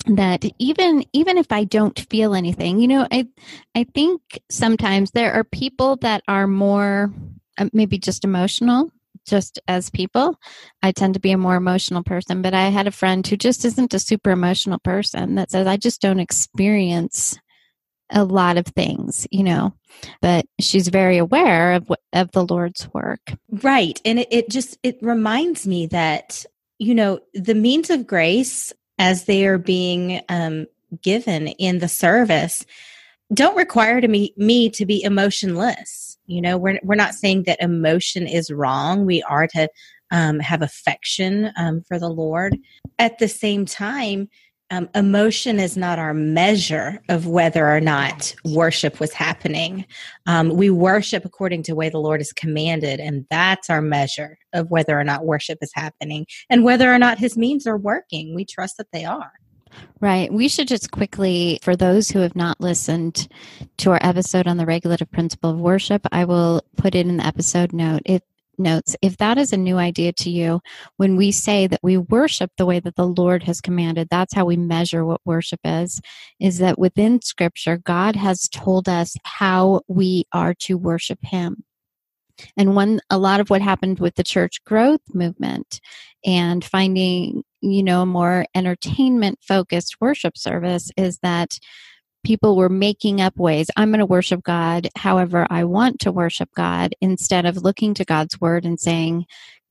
that 0.06 0.46
even 0.60 1.06
even 1.14 1.38
if 1.38 1.52
I 1.52 1.64
don't 1.64 2.00
feel 2.10 2.34
anything, 2.34 2.80
you 2.80 2.88
know, 2.88 3.08
I 3.12 3.28
I 3.76 3.86
think 3.94 4.42
sometimes 4.50 5.12
there 5.12 5.34
are 5.34 5.44
people 5.44 5.98
that 5.98 6.24
are 6.28 6.48
more 6.48 7.12
uh, 7.58 7.70
maybe 7.74 7.98
just 7.98 8.24
emotional, 8.24 8.92
just 9.26 9.60
as 9.68 9.90
people. 9.90 10.40
I 10.82 10.92
tend 10.92 11.14
to 11.16 11.20
be 11.20 11.32
a 11.32 11.38
more 11.38 11.56
emotional 11.56 12.04
person, 12.04 12.42
but 12.42 12.54
I 12.54 12.70
had 12.70 12.88
a 12.88 12.92
friend 12.92 13.26
who 13.26 13.38
just 13.38 13.66
isn't 13.66 13.94
a 13.94 14.00
super 14.00 14.32
emotional 14.32 14.80
person 14.80 15.36
that 15.36 15.52
says 15.52 15.68
I 15.68 15.78
just 15.78 16.02
don't 16.02 16.20
experience 16.20 17.38
a 18.12 18.24
lot 18.24 18.58
of 18.58 18.66
things, 18.68 19.28
you 19.32 19.44
know. 19.44 19.74
But 20.22 20.46
she's 20.60 20.88
very 20.88 21.18
aware 21.18 21.74
of 21.74 21.92
of 22.14 22.32
the 22.32 22.46
Lord's 22.46 22.92
work. 22.94 23.34
Right. 23.50 24.00
And 24.06 24.20
it, 24.20 24.28
it 24.32 24.50
just 24.50 24.78
it 24.84 24.98
reminds 25.02 25.68
me 25.68 25.88
that, 25.88 26.46
you 26.78 26.96
know, 26.96 27.20
the 27.34 27.56
means 27.56 27.90
of 27.90 28.08
grace 28.08 28.74
as 28.98 29.26
they 29.26 29.46
are 29.46 29.58
being 29.58 30.22
um 30.30 30.68
given 31.02 31.48
in 31.48 31.80
the 31.80 31.88
service 31.88 32.66
don't 33.34 33.56
require 33.56 34.02
to 34.02 34.08
me 34.08 34.34
me 34.38 34.70
to 34.72 34.86
be 34.86 35.04
emotionless. 35.04 36.11
You 36.32 36.42
know, 36.42 36.58
we're 36.58 36.80
we're 36.84 36.96
not 36.96 37.14
saying 37.14 37.44
that 37.44 37.62
emotion 37.62 38.26
is 38.26 38.50
wrong. 38.50 39.06
We 39.06 39.22
are 39.24 39.48
to 39.48 39.68
um, 40.12 40.40
have 40.40 40.62
affection 40.62 41.52
um, 41.58 41.84
for 41.88 42.00
the 42.00 42.10
Lord. 42.10 42.58
At 43.00 43.20
the 43.20 43.28
same 43.28 43.66
time, 43.66 44.30
um, 44.72 44.88
emotion 44.96 45.60
is 45.60 45.76
not 45.76 46.00
our 46.00 46.14
measure 46.14 47.02
of 47.10 47.28
whether 47.28 47.68
or 47.68 47.82
not 47.82 48.34
worship 48.46 49.02
was 49.02 49.12
happening. 49.12 49.86
Um, 50.28 50.50
we 50.56 50.70
worship 50.70 51.26
according 51.26 51.64
to 51.64 51.76
way 51.76 51.90
the 51.90 52.00
Lord 52.00 52.22
has 52.22 52.32
commanded, 52.32 53.02
and 53.02 53.26
that's 53.30 53.70
our 53.70 53.82
measure 53.82 54.38
of 54.54 54.72
whether 54.72 54.98
or 54.98 55.04
not 55.04 55.26
worship 55.26 55.58
is 55.62 55.72
happening 55.76 56.26
and 56.50 56.64
whether 56.64 56.92
or 56.92 56.98
not 56.98 57.20
His 57.20 57.36
means 57.36 57.68
are 57.68 57.78
working. 57.78 58.34
We 58.34 58.46
trust 58.46 58.78
that 58.78 58.88
they 58.94 59.04
are. 59.04 59.34
Right. 60.00 60.32
We 60.34 60.48
should 60.48 60.68
just 60.68 60.92
quickly, 60.92 61.60
for 61.62 61.76
those 61.76 62.10
who 62.10 62.20
have 62.20 62.36
not 62.36 62.60
listened 62.60 63.28
to 63.78 63.92
our 63.92 64.00
episode 64.02 64.48
on 64.48 64.58
the 64.58 64.66
regulative 64.66 65.12
principle 65.12 65.52
of 65.52 65.60
worship, 65.60 66.06
I 66.12 66.26
will 66.26 66.64
put 66.76 66.96
it 66.96 67.06
in 67.06 67.18
the 67.18 67.26
episode 67.26 67.72
note. 67.72 68.02
It 68.06 68.24
notes 68.58 68.96
if 69.02 69.18
that 69.18 69.38
is 69.38 69.54
a 69.54 69.58
new 69.58 69.78
idea 69.78 70.14
to 70.14 70.30
you, 70.30 70.62
when 70.98 71.16
we 71.16 71.32
say 71.32 71.68
that 71.68 71.80
we 71.84 71.98
worship 71.98 72.52
the 72.58 72.66
way 72.66 72.80
that 72.80 72.96
the 72.96 73.08
Lord 73.08 73.44
has 73.44 73.62
commanded, 73.62 74.08
that's 74.10 74.34
how 74.34 74.46
we 74.46 74.58
measure 74.58 75.06
what 75.06 75.22
worship 75.26 75.60
is, 75.64 76.02
is 76.40 76.60
that 76.60 76.80
within 76.80 77.22
scripture, 77.22 77.78
God 77.78 78.16
has 78.16 78.48
told 78.50 78.88
us 78.88 79.16
how 79.24 79.82
we 79.88 80.26
are 80.34 80.54
to 80.56 80.78
worship 80.78 81.20
Him. 81.24 81.64
And 82.58 82.76
one, 82.76 83.02
a 83.10 83.18
lot 83.18 83.40
of 83.40 83.50
what 83.50 83.62
happened 83.62 84.00
with 84.00 84.16
the 84.16 84.24
church 84.24 84.64
growth 84.64 85.02
movement 85.14 85.80
and 86.26 86.64
finding, 86.64 87.44
you 87.62 87.84
know, 87.84 88.06
more 88.06 88.46
entertainment 88.56 89.40
focused 89.42 89.98
worship 90.02 90.38
service 90.38 90.92
is 90.98 91.20
that 91.20 91.58
people 92.24 92.56
were 92.56 92.70
making 92.70 93.22
up 93.22 93.38
ways. 93.38 93.70
I'm 93.76 93.90
going 93.90 94.00
to 94.00 94.06
worship 94.06 94.44
God 94.44 94.90
however 94.96 95.48
I 95.50 95.64
want 95.64 96.00
to 96.02 96.12
worship 96.12 96.50
God 96.56 96.96
instead 97.02 97.46
of 97.46 97.58
looking 97.58 97.94
to 97.96 98.06
God's 98.06 98.40
word 98.40 98.66
and 98.66 98.80
saying, 98.80 99.26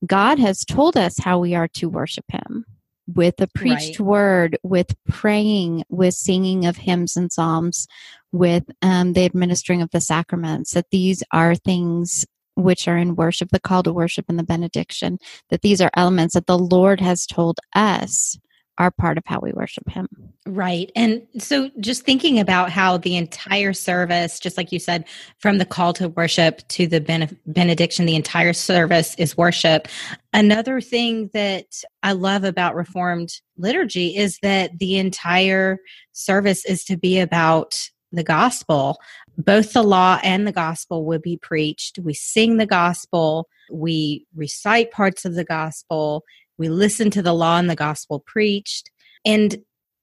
God 0.05 0.39
has 0.39 0.65
told 0.65 0.97
us 0.97 1.17
how 1.19 1.39
we 1.39 1.55
are 1.55 1.67
to 1.75 1.89
worship 1.89 2.25
Him 2.29 2.65
with 3.07 3.37
the 3.37 3.47
preached 3.47 3.99
Right. 3.99 4.07
word, 4.07 4.57
with 4.63 4.95
praying, 5.07 5.83
with 5.89 6.13
singing 6.13 6.65
of 6.65 6.77
hymns 6.77 7.17
and 7.17 7.31
psalms, 7.31 7.87
with 8.31 8.63
um, 8.81 9.13
the 9.13 9.25
administering 9.25 9.81
of 9.81 9.91
the 9.91 10.01
sacraments, 10.01 10.73
that 10.73 10.89
these 10.91 11.23
are 11.31 11.55
things 11.55 12.25
which 12.55 12.87
are 12.87 12.97
in 12.97 13.15
worship, 13.15 13.49
the 13.51 13.59
call 13.59 13.83
to 13.83 13.93
worship 13.93 14.25
and 14.29 14.37
the 14.37 14.43
benediction, 14.43 15.17
that 15.49 15.61
these 15.61 15.81
are 15.81 15.91
elements 15.95 16.33
that 16.33 16.47
the 16.47 16.59
Lord 16.59 16.99
has 16.99 17.25
told 17.25 17.59
us 17.75 18.37
are 18.77 18.89
part 18.89 19.17
of 19.17 19.23
how 19.27 19.39
we 19.39 19.51
worship 19.51 19.87
Him. 19.89 20.07
Right. 20.47 20.91
And 20.95 21.21
so 21.37 21.69
just 21.79 22.03
thinking 22.03 22.39
about 22.39 22.71
how 22.71 22.97
the 22.97 23.15
entire 23.15 23.73
service, 23.73 24.39
just 24.39 24.57
like 24.57 24.71
you 24.71 24.79
said, 24.79 25.05
from 25.37 25.59
the 25.59 25.65
call 25.65 25.93
to 25.93 26.09
worship 26.09 26.67
to 26.69 26.87
the 26.87 26.99
bene- 26.99 27.37
benediction, 27.45 28.05
the 28.05 28.15
entire 28.15 28.53
service 28.53 29.13
is 29.19 29.37
worship. 29.37 29.87
Another 30.33 30.81
thing 30.81 31.29
that 31.33 31.83
I 32.01 32.13
love 32.13 32.43
about 32.43 32.75
Reformed 32.75 33.33
liturgy 33.57 34.17
is 34.17 34.39
that 34.41 34.79
the 34.79 34.97
entire 34.97 35.77
service 36.13 36.65
is 36.65 36.83
to 36.85 36.97
be 36.97 37.19
about 37.19 37.77
the 38.11 38.23
gospel. 38.23 38.97
Both 39.37 39.73
the 39.73 39.83
law 39.83 40.19
and 40.23 40.45
the 40.45 40.51
gospel 40.51 41.05
will 41.05 41.19
be 41.19 41.37
preached. 41.37 41.99
We 41.99 42.13
sing 42.13 42.57
the 42.57 42.65
gospel, 42.65 43.47
we 43.71 44.25
recite 44.35 44.91
parts 44.91 45.25
of 45.25 45.35
the 45.35 45.45
gospel, 45.45 46.23
we 46.57 46.69
listen 46.69 47.09
to 47.11 47.21
the 47.21 47.33
law 47.33 47.57
and 47.57 47.69
the 47.69 47.75
gospel 47.75 48.19
preached. 48.19 48.91
And 49.25 49.57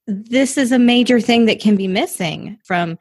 this 0.07 0.57
is 0.57 0.71
a 0.71 0.79
major 0.79 1.21
thing 1.21 1.45
that 1.45 1.59
can 1.59 1.75
be 1.75 1.87
missing 1.87 2.57
from 2.65 2.97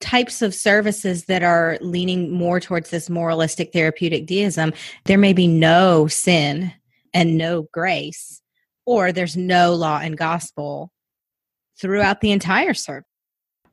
types 0.00 0.40
of 0.40 0.54
services 0.54 1.24
that 1.24 1.42
are 1.42 1.78
leaning 1.80 2.30
more 2.30 2.60
towards 2.60 2.90
this 2.90 3.10
moralistic 3.10 3.72
therapeutic 3.72 4.26
deism. 4.26 4.72
There 5.04 5.18
may 5.18 5.32
be 5.32 5.48
no 5.48 6.06
sin 6.06 6.72
and 7.12 7.36
no 7.36 7.66
grace, 7.72 8.40
or 8.86 9.10
there's 9.10 9.36
no 9.36 9.74
law 9.74 9.98
and 9.98 10.16
gospel 10.16 10.92
throughout 11.80 12.20
the 12.20 12.30
entire 12.30 12.74
service. 12.74 13.08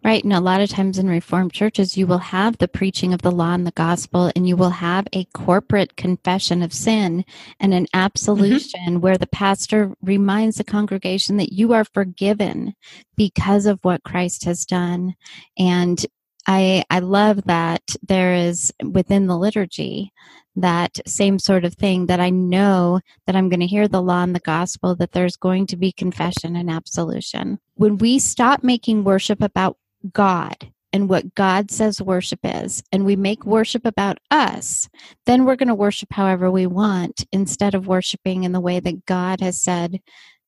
Right. 0.04 0.24
And 0.24 0.34
a 0.34 0.40
lot 0.40 0.62
of 0.62 0.70
times 0.70 0.98
in 0.98 1.08
Reformed 1.08 1.54
churches, 1.54 1.96
you 1.96 2.08
will 2.08 2.18
have 2.18 2.58
the 2.58 2.68
preaching 2.68 3.14
of 3.14 3.22
the 3.22 3.32
law 3.32 3.54
and 3.54 3.68
the 3.68 3.72
gospel, 3.72 4.32
and 4.36 4.48
you 4.48 4.58
will 4.58 4.72
have 4.72 5.08
a 5.14 5.26
corporate 5.26 5.96
confession 5.96 6.64
of 6.64 6.74
sin 6.74 7.24
and 7.60 7.72
an 7.72 7.84
mm-hmm. 7.84 8.00
absolution 8.00 9.00
where 9.00 9.18
the 9.18 9.28
pastor 9.28 9.94
reminds 10.02 10.56
the 10.56 10.64
congregation 10.64 11.38
that 11.38 11.54
you 11.54 11.74
are 11.74 11.86
forgiven 11.86 12.74
because 13.16 13.68
of 13.68 13.80
what 13.84 14.04
Christ 14.04 14.44
has 14.46 14.66
done. 14.66 15.14
And 15.56 16.04
I, 16.48 16.84
I 16.90 16.98
love 17.00 17.44
that 17.46 17.96
there 18.02 18.34
is 18.34 18.74
within 18.84 19.28
the 19.28 19.38
liturgy 19.38 20.12
that 20.56 21.00
same 21.06 21.40
sort 21.40 21.64
of 21.64 21.76
thing 21.76 22.08
that 22.08 22.20
I 22.20 22.30
know 22.30 23.00
that 23.26 23.36
I'm 23.36 23.50
going 23.50 23.62
to 23.62 23.68
hear 23.68 23.88
the 23.88 24.02
law 24.02 24.24
and 24.24 24.36
the 24.36 24.40
gospel, 24.40 24.96
that 24.96 25.12
there's 25.12 25.38
going 25.38 25.68
to 25.68 25.78
be 25.78 25.92
confession 25.92 26.56
and 26.56 26.70
absolution. 26.70 27.60
When 27.76 27.98
we 27.98 28.20
stop 28.20 28.64
making 28.64 29.04
worship 29.04 29.42
about 29.42 29.78
God 30.14 30.72
and 30.94 31.08
what 31.08 31.36
God 31.36 31.72
says 31.72 32.02
worship 32.02 32.40
is, 32.44 32.84
and 32.92 33.06
we 33.06 33.16
make 33.16 33.46
worship 33.46 33.86
about 33.86 34.18
us, 34.30 34.90
then 35.26 35.46
we're 35.46 35.56
going 35.56 35.70
to 35.70 35.76
worship 35.76 36.10
however 36.12 36.52
we 36.52 36.68
want 36.68 37.26
instead 37.32 37.76
of 37.76 37.88
worshiping 37.88 38.44
in 38.44 38.52
the 38.52 38.60
way 38.60 38.80
that 38.80 39.06
God 39.06 39.40
has 39.40 39.62
said 39.62 40.02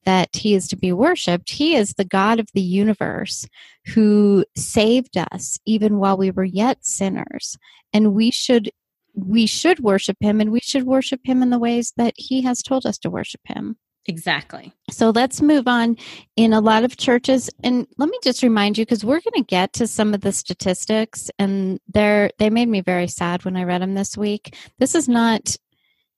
that 0.06 0.36
He 0.36 0.54
is 0.54 0.68
to 0.68 0.76
be 0.76 0.92
worshiped. 0.92 1.50
He 1.50 1.76
is 1.76 1.94
the 1.94 2.04
God 2.04 2.40
of 2.40 2.50
the 2.54 2.62
universe 2.62 3.48
who 3.88 4.44
saved 4.58 5.18
us 5.18 5.58
even 5.66 5.98
while 5.98 6.18
we 6.18 6.32
were 6.32 6.44
yet 6.44 6.86
sinners, 6.86 7.58
and 7.94 8.14
we 8.14 8.32
should. 8.32 8.70
We 9.16 9.46
should 9.46 9.80
worship 9.80 10.18
him 10.22 10.42
and 10.42 10.52
we 10.52 10.60
should 10.60 10.86
worship 10.86 11.20
him 11.24 11.44
in 11.44 11.52
the 11.52 11.60
ways 11.60 11.94
that 11.98 12.16
he 12.18 12.42
has 12.42 12.64
told 12.64 12.84
us 12.88 12.98
to 12.98 13.12
worship 13.12 13.42
him. 13.46 13.78
Exactly. 14.06 14.74
So 14.90 15.12
let's 15.12 15.42
move 15.42 15.68
on. 15.68 15.96
In 16.36 16.52
a 16.52 16.60
lot 16.60 16.84
of 16.84 16.98
churches, 16.98 17.50
and 17.64 17.88
let 17.98 18.10
me 18.10 18.18
just 18.24 18.44
remind 18.44 18.78
you 18.78 18.86
because 18.86 19.06
we're 19.06 19.22
going 19.22 19.44
to 19.44 19.48
get 19.48 19.72
to 19.74 19.88
some 19.88 20.14
of 20.14 20.22
the 20.22 20.32
statistics, 20.32 21.32
and 21.40 21.80
they're 21.88 22.30
they 22.38 22.50
made 22.50 22.68
me 22.68 22.82
very 22.82 23.08
sad 23.08 23.46
when 23.46 23.56
I 23.56 23.64
read 23.64 23.82
them 23.82 23.94
this 23.94 24.18
week. 24.18 24.56
This 24.78 24.94
is 24.94 25.08
not 25.08 25.56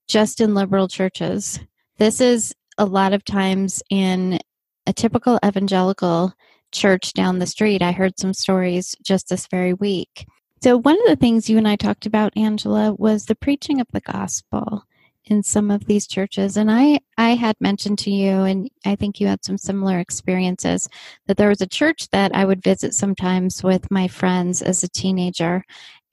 just 0.08 0.41
in 0.41 0.56
liberal 0.56 0.88
churches. 0.88 1.60
This 1.98 2.21
is 2.21 2.54
a 2.78 2.86
lot 2.86 3.13
of 3.13 3.24
times 3.24 3.84
in 3.89 4.39
a 4.88 4.93
typical 4.93 5.39
evangelical 5.45 6.34
church 6.71 7.13
down 7.13 7.39
the 7.39 7.48
street. 7.48 7.82
I 7.82 7.91
heard 7.91 8.19
some 8.19 8.34
stories 8.34 8.95
just 9.04 9.30
this 9.30 9.48
very 9.48 9.74
week. 9.74 10.26
So 10.62 10.78
one 10.78 10.95
of 10.95 11.08
the 11.08 11.15
things 11.15 11.50
you 11.50 11.58
and 11.58 11.67
I 11.67 11.76
talked 11.76 12.06
about, 12.06 12.36
Angela, 12.36 12.93
was 12.93 13.26
the 13.26 13.36
preaching 13.36 13.80
of 13.80 13.88
the 13.91 14.02
gospel 14.02 14.84
in 15.28 15.44
some 15.44 15.72
of 15.72 15.86
these 15.86 16.08
churches. 16.08 16.58
And 16.58 16.72
i 16.72 17.00
i 17.18 17.32
had 17.32 17.56
mentioned 17.60 18.00
to 18.00 18.12
you 18.12 18.44
and 18.44 18.70
i 18.86 18.96
think 18.96 19.20
you 19.20 19.28
had 19.28 19.44
some 19.44 19.58
similar 19.58 20.00
experiences 20.00 20.88
that 21.28 21.38
there 21.38 21.50
was 21.50 21.62
a 21.62 21.68
church 21.68 22.10
that 22.12 22.36
i 22.36 22.46
would 22.46 22.64
visit 22.64 22.94
sometimes 22.94 23.64
with 23.64 23.90
my 23.92 24.08
friends 24.08 24.62
as 24.62 24.84
a 24.84 24.90
teenager 24.90 25.64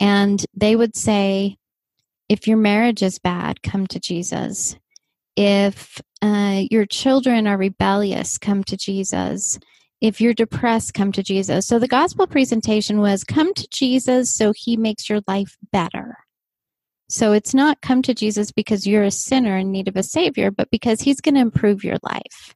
and 0.00 0.44
they 0.54 0.76
would 0.76 0.96
say 0.96 1.56
if 2.28 2.46
your 2.48 2.56
marriage 2.56 3.02
is 3.02 3.18
bad 3.18 3.62
come 3.62 3.86
to 3.88 4.00
jesus. 4.00 4.76
If 5.36 6.00
uh, 6.20 6.62
your 6.70 6.86
children 6.86 7.46
are 7.46 7.56
rebellious 7.56 8.38
come 8.38 8.64
to 8.64 8.76
jesus. 8.76 9.58
If 10.00 10.20
you're 10.20 10.34
depressed 10.34 10.94
come 10.94 11.12
to 11.12 11.22
jesus. 11.22 11.66
So 11.66 11.78
the 11.78 11.88
gospel 11.88 12.26
presentation 12.26 13.00
was 13.00 13.24
come 13.24 13.52
to 13.54 13.68
jesus 13.70 14.34
so 14.34 14.52
he 14.56 14.76
makes 14.76 15.08
your 15.08 15.20
life 15.26 15.56
better 15.72 16.18
so 17.12 17.32
it's 17.32 17.52
not 17.52 17.82
come 17.82 18.00
to 18.02 18.14
Jesus 18.14 18.52
because 18.52 18.86
you're 18.86 19.02
a 19.02 19.10
sinner 19.10 19.58
in 19.58 19.70
need 19.70 19.86
of 19.86 19.96
a 19.96 20.02
savior, 20.02 20.50
but 20.50 20.70
because 20.70 21.02
he's 21.02 21.20
going 21.20 21.34
to 21.34 21.42
improve 21.42 21.84
your 21.84 21.98
life. 22.02 22.54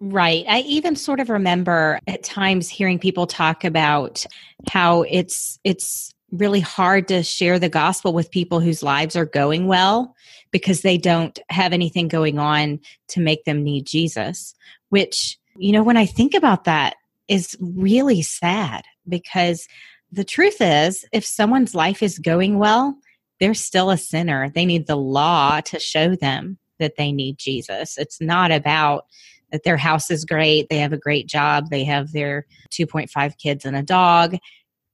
Right. 0.00 0.44
I 0.46 0.60
even 0.60 0.96
sort 0.96 1.18
of 1.18 1.30
remember 1.30 1.98
at 2.06 2.22
times 2.22 2.68
hearing 2.68 2.98
people 2.98 3.26
talk 3.26 3.64
about 3.64 4.26
how 4.68 5.02
it's 5.02 5.58
it's 5.64 6.12
really 6.30 6.60
hard 6.60 7.08
to 7.08 7.22
share 7.22 7.58
the 7.58 7.70
gospel 7.70 8.12
with 8.12 8.30
people 8.30 8.60
whose 8.60 8.82
lives 8.82 9.16
are 9.16 9.24
going 9.24 9.66
well 9.66 10.14
because 10.50 10.82
they 10.82 10.98
don't 10.98 11.38
have 11.48 11.72
anything 11.72 12.08
going 12.08 12.38
on 12.38 12.78
to 13.08 13.20
make 13.20 13.44
them 13.44 13.62
need 13.62 13.86
Jesus, 13.86 14.54
which 14.90 15.38
you 15.56 15.72
know 15.72 15.82
when 15.82 15.96
I 15.96 16.04
think 16.04 16.34
about 16.34 16.64
that 16.64 16.96
is 17.28 17.56
really 17.60 18.20
sad 18.20 18.84
because 19.08 19.66
the 20.12 20.24
truth 20.24 20.58
is 20.60 21.06
if 21.12 21.24
someone's 21.24 21.74
life 21.74 22.02
is 22.02 22.18
going 22.18 22.58
well, 22.58 22.98
they're 23.40 23.54
still 23.54 23.90
a 23.90 23.98
sinner. 23.98 24.50
They 24.50 24.64
need 24.64 24.86
the 24.86 24.96
law 24.96 25.60
to 25.62 25.78
show 25.78 26.14
them 26.16 26.58
that 26.78 26.96
they 26.96 27.12
need 27.12 27.38
Jesus. 27.38 27.98
It's 27.98 28.20
not 28.20 28.50
about 28.50 29.06
that 29.52 29.62
their 29.62 29.76
house 29.76 30.10
is 30.10 30.24
great, 30.24 30.68
they 30.68 30.78
have 30.78 30.92
a 30.92 30.98
great 30.98 31.28
job, 31.28 31.70
they 31.70 31.84
have 31.84 32.12
their 32.12 32.46
2.5 32.72 33.38
kids 33.38 33.64
and 33.64 33.76
a 33.76 33.82
dog. 33.82 34.36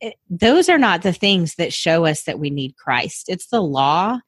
It, 0.00 0.14
those 0.28 0.68
are 0.68 0.78
not 0.78 1.02
the 1.02 1.12
things 1.12 1.54
that 1.54 1.72
show 1.72 2.04
us 2.04 2.24
that 2.24 2.38
we 2.38 2.50
need 2.50 2.76
Christ. 2.76 3.26
It's 3.28 3.46
the 3.46 3.62
law 3.62 4.18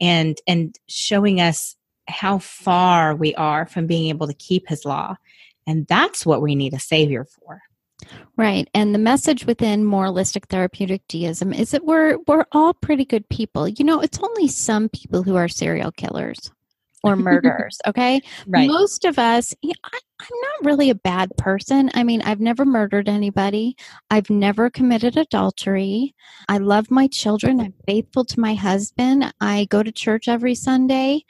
and 0.00 0.36
and 0.46 0.74
showing 0.88 1.40
us 1.40 1.76
how 2.08 2.38
far 2.38 3.14
we 3.14 3.34
are 3.34 3.66
from 3.66 3.86
being 3.86 4.08
able 4.08 4.26
to 4.26 4.34
keep 4.34 4.68
his 4.68 4.84
law. 4.84 5.16
And 5.66 5.86
that's 5.86 6.26
what 6.26 6.42
we 6.42 6.54
need 6.54 6.74
a 6.74 6.78
savior 6.78 7.24
for. 7.24 7.62
Right. 8.36 8.68
And 8.74 8.94
the 8.94 8.98
message 8.98 9.46
within 9.46 9.84
moralistic 9.84 10.46
therapeutic 10.48 11.02
deism 11.08 11.52
is 11.52 11.70
that 11.70 11.84
we're 11.84 12.18
we're 12.26 12.46
all 12.52 12.74
pretty 12.74 13.04
good 13.04 13.28
people. 13.28 13.68
You 13.68 13.84
know, 13.84 14.00
it's 14.00 14.18
only 14.18 14.48
some 14.48 14.88
people 14.88 15.22
who 15.22 15.36
are 15.36 15.48
serial 15.48 15.92
killers 15.92 16.50
or 17.04 17.16
murderers, 17.16 17.78
okay? 17.86 18.20
Right. 18.46 18.66
Most 18.66 19.04
of 19.04 19.18
us, 19.18 19.54
I, 19.64 19.72
I'm 20.20 20.40
not 20.42 20.64
really 20.64 20.90
a 20.90 20.94
bad 20.94 21.30
person. 21.36 21.90
I 21.94 22.02
mean, 22.02 22.22
I've 22.22 22.40
never 22.40 22.64
murdered 22.64 23.08
anybody. 23.08 23.76
I've 24.10 24.30
never 24.30 24.70
committed 24.70 25.16
adultery. 25.16 26.14
I 26.48 26.58
love 26.58 26.90
my 26.90 27.06
children. 27.06 27.60
I'm 27.60 27.74
faithful 27.86 28.24
to 28.24 28.40
my 28.40 28.54
husband. 28.54 29.32
I 29.40 29.66
go 29.66 29.82
to 29.82 29.92
church 29.92 30.28
every 30.28 30.54
Sunday. 30.54 31.24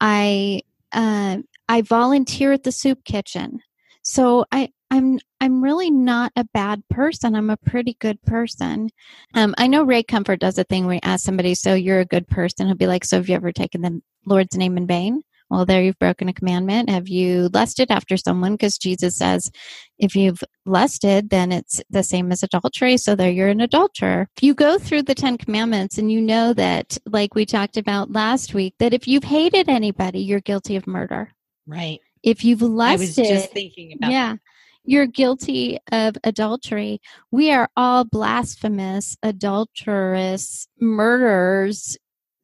I 0.00 0.62
uh, 0.92 1.38
I 1.68 1.82
volunteer 1.82 2.52
at 2.52 2.64
the 2.64 2.72
soup 2.72 3.04
kitchen. 3.04 3.60
So 4.02 4.46
I 4.50 4.70
I'm 4.90 5.18
I'm 5.40 5.62
really 5.62 5.90
not 5.90 6.32
a 6.36 6.44
bad 6.44 6.82
person. 6.88 7.34
I'm 7.34 7.50
a 7.50 7.56
pretty 7.56 7.96
good 8.00 8.20
person. 8.22 8.90
Um, 9.34 9.54
I 9.58 9.66
know 9.66 9.82
Ray 9.82 10.02
Comfort 10.02 10.40
does 10.40 10.58
a 10.58 10.64
thing 10.64 10.86
where 10.86 10.94
he 10.94 11.02
asks 11.02 11.24
somebody, 11.24 11.54
"So 11.54 11.74
you're 11.74 12.00
a 12.00 12.04
good 12.04 12.26
person?" 12.28 12.66
He'll 12.66 12.76
be 12.76 12.86
like, 12.86 13.04
"So 13.04 13.16
have 13.16 13.28
you 13.28 13.34
ever 13.34 13.52
taken 13.52 13.82
the 13.82 14.00
Lord's 14.24 14.56
name 14.56 14.76
in 14.76 14.86
vain?" 14.86 15.22
Well, 15.50 15.64
there 15.64 15.82
you've 15.82 15.98
broken 15.98 16.28
a 16.28 16.32
commandment. 16.32 16.90
Have 16.90 17.08
you 17.08 17.48
lusted 17.54 17.90
after 17.90 18.16
someone? 18.16 18.52
Because 18.52 18.76
Jesus 18.76 19.16
says, 19.16 19.50
if 19.98 20.14
you've 20.14 20.42
lusted, 20.66 21.30
then 21.30 21.52
it's 21.52 21.80
the 21.88 22.02
same 22.02 22.30
as 22.32 22.42
adultery. 22.42 22.98
So 22.98 23.14
there 23.14 23.30
you're 23.30 23.48
an 23.48 23.62
adulterer. 23.62 24.28
If 24.36 24.42
you 24.42 24.54
go 24.54 24.78
through 24.78 25.04
the 25.04 25.14
Ten 25.14 25.38
Commandments 25.38 25.96
and 25.96 26.12
you 26.12 26.20
know 26.20 26.52
that, 26.52 26.98
like 27.06 27.34
we 27.34 27.46
talked 27.46 27.78
about 27.78 28.12
last 28.12 28.52
week, 28.52 28.74
that 28.78 28.92
if 28.92 29.08
you've 29.08 29.24
hated 29.24 29.70
anybody, 29.70 30.20
you're 30.20 30.40
guilty 30.40 30.76
of 30.76 30.86
murder. 30.86 31.32
Right. 31.66 32.00
If 32.22 32.44
you've 32.44 32.62
lusted, 32.62 33.24
I 33.26 33.30
was 33.30 33.42
just 33.42 33.52
thinking 33.52 33.94
about 33.94 34.10
yeah. 34.10 34.32
that 34.34 34.40
you're 34.88 35.06
guilty 35.06 35.78
of 35.92 36.16
adultery. 36.24 36.98
We 37.30 37.52
are 37.52 37.68
all 37.76 38.04
blasphemous, 38.04 39.18
adulterous, 39.22 40.66
murderers 40.80 41.98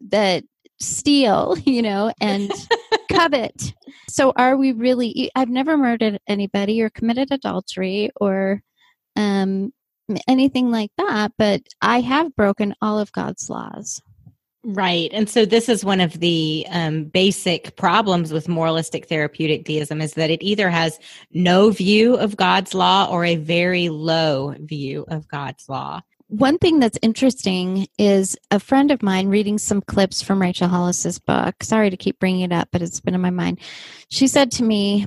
that 0.08 0.44
steal, 0.78 1.56
you 1.64 1.80
know, 1.80 2.12
and 2.20 2.52
covet. 3.10 3.72
So 4.10 4.32
are 4.36 4.58
we 4.58 4.72
really 4.72 5.30
I've 5.34 5.48
never 5.48 5.78
murdered 5.78 6.20
anybody 6.28 6.82
or 6.82 6.90
committed 6.90 7.28
adultery 7.32 8.10
or 8.20 8.62
um 9.16 9.72
anything 10.28 10.70
like 10.70 10.90
that, 10.98 11.32
but 11.38 11.62
I 11.80 12.00
have 12.00 12.36
broken 12.36 12.74
all 12.82 12.98
of 12.98 13.10
God's 13.12 13.48
laws. 13.48 14.02
Right. 14.66 15.10
And 15.12 15.28
so 15.28 15.44
this 15.44 15.68
is 15.68 15.84
one 15.84 16.00
of 16.00 16.20
the 16.20 16.66
um, 16.70 17.04
basic 17.04 17.76
problems 17.76 18.32
with 18.32 18.48
moralistic 18.48 19.06
therapeutic 19.06 19.64
deism 19.64 20.00
is 20.00 20.14
that 20.14 20.30
it 20.30 20.42
either 20.42 20.70
has 20.70 20.98
no 21.32 21.70
view 21.70 22.16
of 22.16 22.38
God's 22.38 22.72
law 22.72 23.06
or 23.10 23.26
a 23.26 23.36
very 23.36 23.90
low 23.90 24.54
view 24.58 25.04
of 25.08 25.28
God's 25.28 25.68
law. 25.68 26.00
One 26.28 26.56
thing 26.56 26.80
that's 26.80 26.98
interesting 27.02 27.86
is 27.98 28.38
a 28.50 28.58
friend 28.58 28.90
of 28.90 29.02
mine 29.02 29.28
reading 29.28 29.58
some 29.58 29.82
clips 29.82 30.22
from 30.22 30.40
Rachel 30.40 30.68
Hollis's 30.68 31.18
book. 31.18 31.62
Sorry 31.62 31.90
to 31.90 31.96
keep 31.98 32.18
bringing 32.18 32.40
it 32.40 32.52
up, 32.52 32.68
but 32.72 32.80
it's 32.80 33.00
been 33.00 33.14
in 33.14 33.20
my 33.20 33.30
mind. 33.30 33.60
She 34.08 34.26
said 34.26 34.50
to 34.52 34.64
me, 34.64 35.06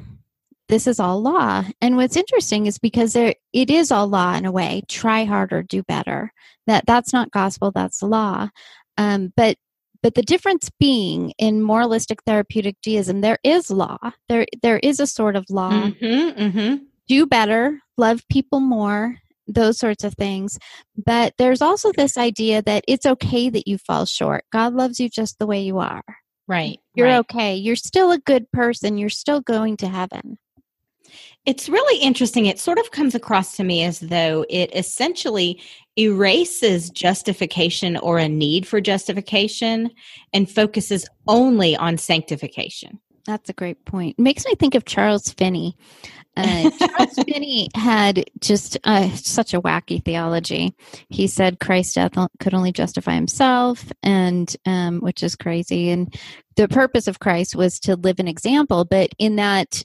this 0.70 0.86
is 0.86 1.00
all 1.00 1.22
law. 1.22 1.64
And 1.82 1.96
what's 1.96 2.18
interesting 2.18 2.66
is 2.68 2.78
because 2.78 3.14
there, 3.14 3.34
it 3.54 3.70
is 3.70 3.92
all 3.92 4.08
law 4.08 4.36
in 4.36 4.46
a 4.46 4.52
way. 4.52 4.84
Try 4.88 5.24
harder, 5.24 5.64
do 5.64 5.82
better. 5.84 6.32
That 6.68 6.86
that's 6.86 7.14
not 7.14 7.32
gospel, 7.32 7.72
that's 7.72 8.04
law. 8.04 8.50
Um, 8.98 9.34
but 9.36 9.58
but 10.04 10.16
the 10.16 10.22
difference 10.22 10.70
being 10.80 11.34
in 11.38 11.62
moralistic 11.62 12.24
therapeutic 12.24 12.78
deism, 12.82 13.22
there 13.22 13.40
is 13.44 13.70
law. 13.70 13.98
There 14.30 14.46
there 14.62 14.80
is 14.80 15.00
a 15.00 15.08
sort 15.08 15.36
of 15.36 15.46
law. 15.50 15.72
Mm-hmm, 15.72 16.42
mm-hmm. 16.42 16.84
Do 17.08 17.26
better, 17.26 17.80
love 17.98 18.22
people 18.30 18.60
more, 18.60 19.18
those 19.48 19.80
sorts 19.80 20.04
of 20.04 20.14
things. 20.16 20.60
But 21.06 21.34
there's 21.38 21.62
also 21.62 21.92
this 21.92 22.18
idea 22.18 22.62
that 22.64 22.84
it's 22.88 23.06
okay 23.06 23.50
that 23.50 23.68
you 23.68 23.78
fall 23.78 24.06
short. 24.06 24.44
God 24.52 24.74
loves 24.74 25.00
you 25.00 25.10
just 25.10 25.40
the 25.40 25.48
way 25.48 25.62
you 25.62 25.80
are. 25.80 26.04
Right. 26.48 26.80
You're 26.96 27.08
right. 27.08 27.20
okay. 27.20 27.56
You're 27.56 27.76
still 27.76 28.12
a 28.12 28.20
good 28.20 28.52
person. 28.52 28.98
You're 28.98 29.10
still 29.10 29.42
going 29.42 29.78
to 29.78 29.88
heaven. 29.88 30.38
It's 31.46 31.70
really 31.70 32.02
interesting. 32.02 32.46
It 32.46 32.60
sort 32.60 32.78
of 32.78 32.92
comes 32.92 33.16
across 33.16 33.56
to 33.56 33.64
me 33.64 33.84
as 33.84 34.00
though 34.00 34.46
it 34.50 34.70
essentially 34.76 35.62
erases 35.98 36.90
justification 36.90 37.98
or 37.98 38.18
a 38.18 38.30
need 38.30 38.68
for 38.68 38.80
justification 38.80 39.92
and 40.34 40.50
focuses 40.50 41.06
only 41.28 41.76
on 41.76 41.98
sanctification. 41.98 43.00
That's 43.26 43.50
a 43.50 43.54
great 43.54 43.84
point. 43.84 44.18
Makes 44.18 44.46
me 44.46 44.56
think 44.56 44.74
of 44.74 44.86
Charles 44.86 45.32
Finney. 45.34 45.76
Uh, 46.38 46.70
Charles 46.70 47.14
Finney 47.28 47.68
had 47.76 48.24
just 48.40 48.78
uh, 48.86 49.10
such 49.16 49.54
a 49.54 49.62
wacky 49.62 50.04
theology. 50.04 50.74
He 51.10 51.28
said 51.28 51.60
Christ's 51.60 51.96
death 51.96 52.14
could 52.40 52.54
only 52.54 52.72
justify 52.72 53.16
himself, 53.16 53.92
and 54.02 54.56
um, 54.66 55.00
which 55.02 55.24
is 55.24 55.36
crazy. 55.36 55.90
And 55.90 56.16
the 56.56 56.70
purpose 56.70 57.08
of 57.08 57.20
Christ 57.20 57.56
was 57.56 57.80
to 57.82 57.98
live 57.98 58.20
an 58.20 58.30
example. 58.30 58.86
But 58.86 59.10
in 59.18 59.36
that 59.38 59.84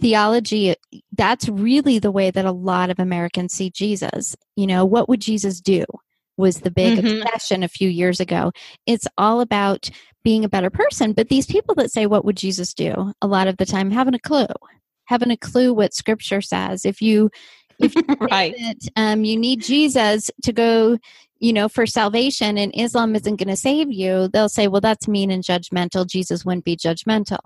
theology 0.00 0.74
that's 1.12 1.48
really 1.48 1.98
the 1.98 2.10
way 2.10 2.30
that 2.30 2.44
a 2.44 2.52
lot 2.52 2.90
of 2.90 2.98
americans 2.98 3.52
see 3.52 3.70
jesus 3.70 4.36
you 4.56 4.66
know 4.66 4.84
what 4.84 5.08
would 5.08 5.20
jesus 5.20 5.60
do 5.60 5.84
was 6.36 6.60
the 6.60 6.70
big 6.70 6.96
Mhm. 6.96 7.20
obsession 7.22 7.62
a 7.62 7.68
few 7.68 7.88
years 7.88 8.20
ago 8.20 8.50
it's 8.86 9.06
all 9.18 9.40
about 9.40 9.88
being 10.24 10.44
a 10.44 10.48
better 10.48 10.70
person 10.70 11.12
but 11.12 11.28
these 11.28 11.46
people 11.46 11.74
that 11.74 11.90
say 11.90 12.06
what 12.06 12.24
would 12.24 12.36
jesus 12.36 12.74
do 12.74 13.12
a 13.22 13.26
lot 13.26 13.46
of 13.48 13.56
the 13.56 13.66
time 13.66 13.90
haven't 13.90 14.14
a 14.14 14.20
clue 14.20 14.46
haven't 15.06 15.30
a 15.30 15.36
clue 15.36 15.72
what 15.72 15.94
scripture 15.94 16.40
says 16.40 16.84
if 16.84 17.00
you 17.00 17.30
if 17.78 17.94
you 17.96 18.02
Right. 18.20 18.54
that 18.58 18.76
um, 18.96 19.24
you 19.24 19.36
need 19.36 19.62
jesus 19.62 20.30
to 20.42 20.52
go 20.52 20.98
you 21.44 21.52
know 21.52 21.68
for 21.68 21.86
salvation 21.86 22.56
and 22.56 22.72
islam 22.74 23.14
isn't 23.14 23.36
going 23.36 23.48
to 23.48 23.56
save 23.56 23.92
you 23.92 24.28
they'll 24.32 24.48
say 24.48 24.66
well 24.66 24.80
that's 24.80 25.06
mean 25.06 25.30
and 25.30 25.44
judgmental 25.44 26.06
jesus 26.06 26.44
wouldn't 26.44 26.64
be 26.64 26.76
judgmental 26.76 27.38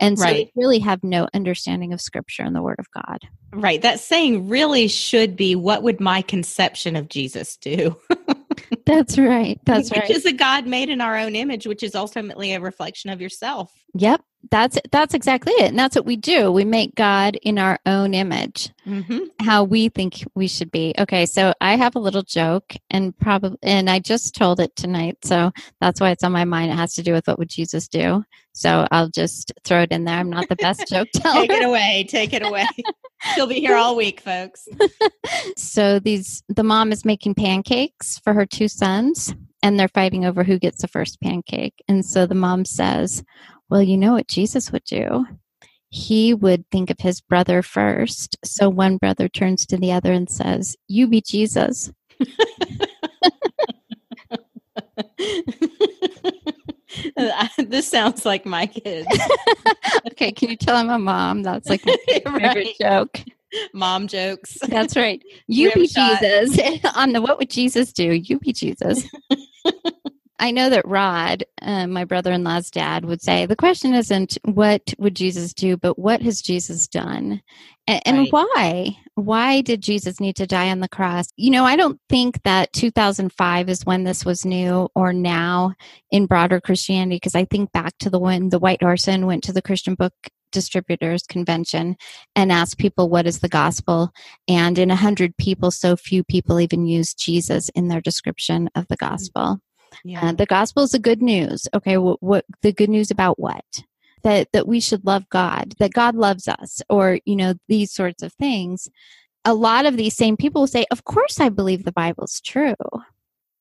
and 0.00 0.18
so 0.18 0.24
Right. 0.24 0.46
they 0.46 0.52
really 0.56 0.78
have 0.78 1.04
no 1.04 1.28
understanding 1.34 1.92
of 1.92 2.00
scripture 2.00 2.42
and 2.42 2.56
the 2.56 2.62
word 2.62 2.78
of 2.78 2.86
god 2.90 3.18
Right. 3.54 3.82
That 3.82 4.00
saying 4.00 4.48
really 4.48 4.88
should 4.88 5.36
be 5.36 5.54
what 5.54 5.82
would 5.82 6.00
my 6.00 6.22
conception 6.22 6.96
of 6.96 7.10
Jesus 7.10 7.58
do? 7.58 7.98
That's 8.86 9.18
right. 9.18 9.58
That's 9.64 9.90
which 9.90 10.00
right. 10.00 10.10
is 10.10 10.24
a 10.26 10.32
God 10.32 10.66
made 10.66 10.88
in 10.88 11.00
our 11.00 11.16
own 11.16 11.36
image, 11.36 11.66
which 11.66 11.82
is 11.82 11.94
ultimately 11.94 12.52
a 12.54 12.60
reflection 12.60 13.10
of 13.10 13.20
yourself. 13.20 13.72
Yep. 13.94 14.22
That's 14.50 14.76
that's 14.90 15.14
exactly 15.14 15.52
it. 15.52 15.68
And 15.68 15.78
that's 15.78 15.94
what 15.94 16.04
we 16.04 16.16
do. 16.16 16.50
We 16.50 16.64
make 16.64 16.96
God 16.96 17.36
in 17.42 17.58
our 17.58 17.78
own 17.86 18.12
image, 18.12 18.70
Mm-hmm. 18.84 19.18
how 19.38 19.62
we 19.62 19.88
think 19.88 20.24
we 20.34 20.48
should 20.48 20.72
be. 20.72 20.92
Okay, 20.98 21.26
so 21.26 21.54
I 21.60 21.76
have 21.76 21.94
a 21.94 22.00
little 22.00 22.24
joke 22.24 22.74
and 22.90 23.16
probably 23.16 23.56
and 23.62 23.88
I 23.88 24.00
just 24.00 24.34
told 24.34 24.58
it 24.58 24.74
tonight. 24.74 25.18
So 25.22 25.52
that's 25.80 26.00
why 26.00 26.10
it's 26.10 26.24
on 26.24 26.32
my 26.32 26.44
mind. 26.44 26.72
It 26.72 26.76
has 26.76 26.94
to 26.94 27.04
do 27.04 27.12
with 27.12 27.28
what 27.28 27.38
would 27.38 27.50
Jesus 27.50 27.86
do. 27.86 28.24
So 28.52 28.88
I'll 28.90 29.08
just 29.08 29.52
throw 29.64 29.82
it 29.82 29.92
in 29.92 30.04
there. 30.04 30.18
I'm 30.18 30.28
not 30.30 30.48
the 30.48 30.56
best 30.56 30.86
joke 30.88 31.08
teller. 31.14 31.42
Take 31.46 31.50
it 31.52 31.64
away. 31.64 32.06
Take 32.08 32.32
it 32.32 32.44
away. 32.44 32.66
She'll 33.34 33.46
be 33.46 33.60
here 33.60 33.76
all 33.76 33.96
week, 33.96 34.20
folks. 34.20 34.68
so 35.56 35.98
these 35.98 36.42
the 36.48 36.62
mom 36.62 36.92
is 36.92 37.04
making 37.04 37.34
pancakes 37.34 38.18
for 38.18 38.32
her 38.34 38.46
two 38.46 38.68
sons 38.68 39.34
and 39.62 39.78
they're 39.78 39.88
fighting 39.88 40.24
over 40.24 40.42
who 40.44 40.58
gets 40.58 40.82
the 40.82 40.88
first 40.88 41.20
pancake. 41.20 41.74
And 41.88 42.04
so 42.04 42.26
the 42.26 42.34
mom 42.34 42.64
says 42.64 43.22
well 43.68 43.82
you 43.82 43.96
know 43.96 44.12
what 44.12 44.28
jesus 44.28 44.72
would 44.72 44.84
do? 44.84 45.26
He 45.88 46.32
would 46.32 46.64
think 46.70 46.90
of 46.90 47.00
his 47.00 47.20
brother 47.20 47.62
first. 47.62 48.36
So 48.44 48.70
one 48.70 48.96
brother 48.96 49.28
turns 49.28 49.66
to 49.66 49.76
the 49.76 49.92
other 49.92 50.12
and 50.12 50.30
says 50.30 50.76
you 50.88 51.06
be 51.06 51.20
jesus 51.20 51.90
this 57.58 57.88
sounds 57.88 58.24
like 58.24 58.44
my 58.46 58.66
kids. 58.66 59.06
okay 60.06 60.32
can 60.32 60.50
you 60.50 60.56
tell 60.56 60.76
i'm 60.76 60.90
a 60.90 60.98
mom? 60.98 61.42
That's 61.42 61.68
like 61.68 61.84
my 61.86 61.96
favorite 62.08 62.42
Right. 62.54 62.76
joke. 62.80 63.20
Mom 63.74 64.08
jokes. 64.08 64.58
that's 64.68 64.96
right. 64.96 65.22
You 65.46 65.70
be 65.72 65.86
jesus. 65.86 66.58
On 66.96 67.12
the 67.12 67.20
what 67.20 67.38
would 67.38 67.50
jesus 67.50 67.92
do? 67.92 68.12
You 68.12 68.38
be 68.38 68.52
jesus 68.52 69.06
I 70.42 70.50
know 70.50 70.70
that 70.70 70.88
Rod, 70.88 71.44
uh, 71.62 71.86
my 71.86 72.04
brother 72.04 72.32
in 72.32 72.42
law's 72.42 72.68
dad, 72.68 73.04
would 73.04 73.22
say 73.22 73.46
the 73.46 73.54
question 73.54 73.94
isn't 73.94 74.38
what 74.44 74.92
would 74.98 75.14
Jesus 75.14 75.54
do, 75.54 75.76
but 75.76 76.00
what 76.00 76.20
has 76.22 76.42
Jesus 76.42 76.88
done? 76.88 77.40
And, 77.86 78.02
and 78.04 78.16
Right. 78.16 78.32
why? 78.32 78.96
Why 79.14 79.60
did 79.60 79.82
Jesus 79.82 80.18
need 80.18 80.34
to 80.36 80.46
die 80.48 80.70
on 80.70 80.80
the 80.80 80.88
cross? 80.88 81.28
You 81.36 81.52
know, 81.52 81.64
I 81.64 81.76
don't 81.76 82.00
think 82.08 82.42
that 82.42 82.72
2005 82.72 83.68
is 83.68 83.86
when 83.86 84.02
this 84.02 84.24
was 84.24 84.44
new 84.44 84.88
or 84.96 85.12
now 85.12 85.74
in 86.10 86.26
broader 86.26 86.60
Christianity, 86.60 87.16
because 87.16 87.36
I 87.36 87.44
think 87.44 87.70
back 87.70 87.96
to 87.98 88.10
the 88.10 88.18
when 88.18 88.48
the 88.48 88.58
White 88.58 88.82
Horse 88.82 89.06
Inn 89.06 89.26
went 89.26 89.44
to 89.44 89.52
the 89.52 89.62
Christian 89.62 89.94
Book 89.94 90.14
Distributors 90.50 91.22
Convention 91.22 91.94
and 92.34 92.50
asked 92.50 92.78
people, 92.78 93.08
What 93.08 93.28
is 93.28 93.38
the 93.38 93.48
gospel? 93.48 94.10
And 94.48 94.76
in 94.76 94.90
a 94.90 94.94
100 94.94 95.36
people, 95.36 95.70
so 95.70 95.94
few 95.94 96.24
people 96.24 96.58
even 96.58 96.84
used 96.84 97.20
Jesus 97.20 97.68
in 97.76 97.86
their 97.86 98.00
description 98.00 98.68
of 98.74 98.88
the 98.88 98.96
gospel. 98.96 99.60
Yeah. 100.04 100.28
Uh, 100.28 100.32
the 100.32 100.46
gospel 100.46 100.82
is 100.84 100.90
the 100.92 100.98
good 100.98 101.22
news. 101.22 101.68
Okay, 101.74 101.96
what, 101.98 102.22
what 102.22 102.44
the 102.62 102.72
good 102.72 102.90
news 102.90 103.10
about 103.10 103.38
what? 103.38 103.64
That 104.22 104.48
that 104.52 104.68
we 104.68 104.80
should 104.80 105.04
love 105.04 105.28
God, 105.28 105.74
that 105.78 105.92
God 105.92 106.14
loves 106.14 106.46
us, 106.48 106.80
or 106.88 107.18
you 107.24 107.36
know 107.36 107.54
these 107.68 107.92
sorts 107.92 108.22
of 108.22 108.32
things. 108.34 108.88
A 109.44 109.54
lot 109.54 109.86
of 109.86 109.96
these 109.96 110.16
same 110.16 110.36
people 110.36 110.62
will 110.62 110.66
say, 110.68 110.84
"Of 110.90 111.04
course, 111.04 111.40
I 111.40 111.48
believe 111.48 111.84
the 111.84 111.92
Bible's 111.92 112.40
true." 112.40 112.74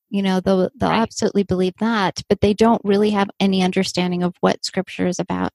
You 0.09 0.21
know, 0.21 0.39
they'll 0.39 0.69
they'll 0.75 0.89
Right. 0.89 0.99
absolutely 1.01 1.43
believe 1.43 1.73
that, 1.79 2.21
but 2.29 2.41
they 2.41 2.53
don't 2.53 2.81
really 2.83 3.11
have 3.11 3.29
any 3.39 3.63
understanding 3.63 4.23
of 4.23 4.35
what 4.41 4.65
Scripture 4.65 5.07
is 5.07 5.19
about, 5.19 5.53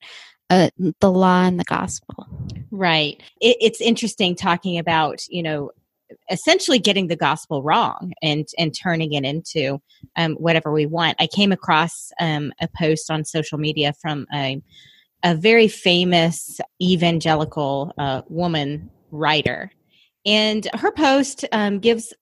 uh, 0.51 0.71
the 1.01 1.13
law 1.13 1.45
and 1.45 1.61
the 1.61 1.65
gospel. 1.65 2.27
Right. 2.71 3.23
It, 3.41 3.57
it's 3.61 3.81
interesting 3.81 4.35
talking 4.35 4.79
about, 4.79 5.27
you 5.29 5.43
know, 5.43 5.71
essentially 6.31 6.79
getting 6.79 7.09
the 7.09 7.17
gospel 7.17 7.63
wrong 7.63 8.13
and 8.23 8.47
and 8.59 8.75
turning 8.75 9.13
it 9.13 9.25
into 9.25 9.81
um, 10.17 10.35
whatever 10.35 10.73
we 10.73 10.87
want. 10.87 11.17
I 11.21 11.27
came 11.27 11.53
across 11.53 12.11
um, 12.21 12.53
a 12.61 12.69
post 12.79 13.11
on 13.11 13.25
social 13.25 13.59
media 13.59 13.93
from 14.01 14.27
a 14.35 14.63
a 15.25 15.35
very 15.35 15.69
famous 15.69 16.61
evangelical 16.81 17.93
uh, 17.99 18.23
woman 18.29 18.91
writer, 19.11 19.71
and 20.25 20.69
her 20.75 20.93
post 20.93 21.45
um, 21.53 21.79
gives 21.79 22.13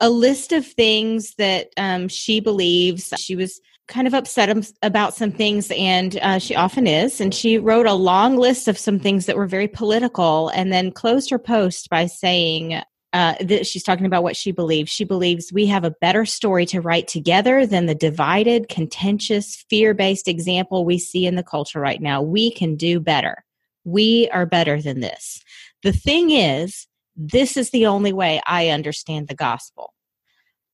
a 0.00 0.10
list 0.10 0.52
of 0.52 0.66
things 0.66 1.34
that 1.36 1.68
um, 1.76 2.08
she 2.08 2.40
believes. 2.40 3.12
She 3.18 3.34
was 3.34 3.60
kind 3.88 4.06
of 4.06 4.14
upset 4.14 4.54
about 4.82 5.14
some 5.14 5.32
things, 5.32 5.70
and 5.72 6.18
uh, 6.18 6.38
she 6.38 6.54
often 6.54 6.86
is. 6.86 7.20
And 7.20 7.34
she 7.34 7.58
wrote 7.58 7.86
a 7.86 7.94
long 7.94 8.36
list 8.36 8.68
of 8.68 8.78
some 8.78 8.98
things 8.98 9.26
that 9.26 9.36
were 9.36 9.46
very 9.46 9.66
political, 9.68 10.50
and 10.50 10.72
then 10.72 10.92
closed 10.92 11.30
her 11.30 11.38
post 11.38 11.90
by 11.90 12.06
saying. 12.06 12.80
Uh, 13.14 13.34
that 13.40 13.66
she's 13.66 13.82
talking 13.82 14.04
about 14.04 14.22
what 14.22 14.36
she 14.36 14.52
believes. 14.52 14.90
She 14.90 15.04
believes 15.04 15.50
we 15.50 15.64
have 15.64 15.82
a 15.82 15.94
better 16.02 16.26
story 16.26 16.66
to 16.66 16.82
write 16.82 17.08
together 17.08 17.64
than 17.64 17.86
the 17.86 17.94
divided, 17.94 18.68
contentious, 18.68 19.64
fear 19.70 19.94
based 19.94 20.28
example 20.28 20.84
we 20.84 20.98
see 20.98 21.24
in 21.24 21.34
the 21.34 21.42
culture 21.42 21.80
right 21.80 22.02
now. 22.02 22.20
We 22.20 22.50
can 22.50 22.76
do 22.76 23.00
better. 23.00 23.44
We 23.84 24.28
are 24.30 24.44
better 24.44 24.82
than 24.82 25.00
this. 25.00 25.42
The 25.82 25.92
thing 25.92 26.32
is, 26.32 26.86
this 27.16 27.56
is 27.56 27.70
the 27.70 27.86
only 27.86 28.12
way 28.12 28.42
I 28.46 28.68
understand 28.68 29.28
the 29.28 29.34
gospel. 29.34 29.94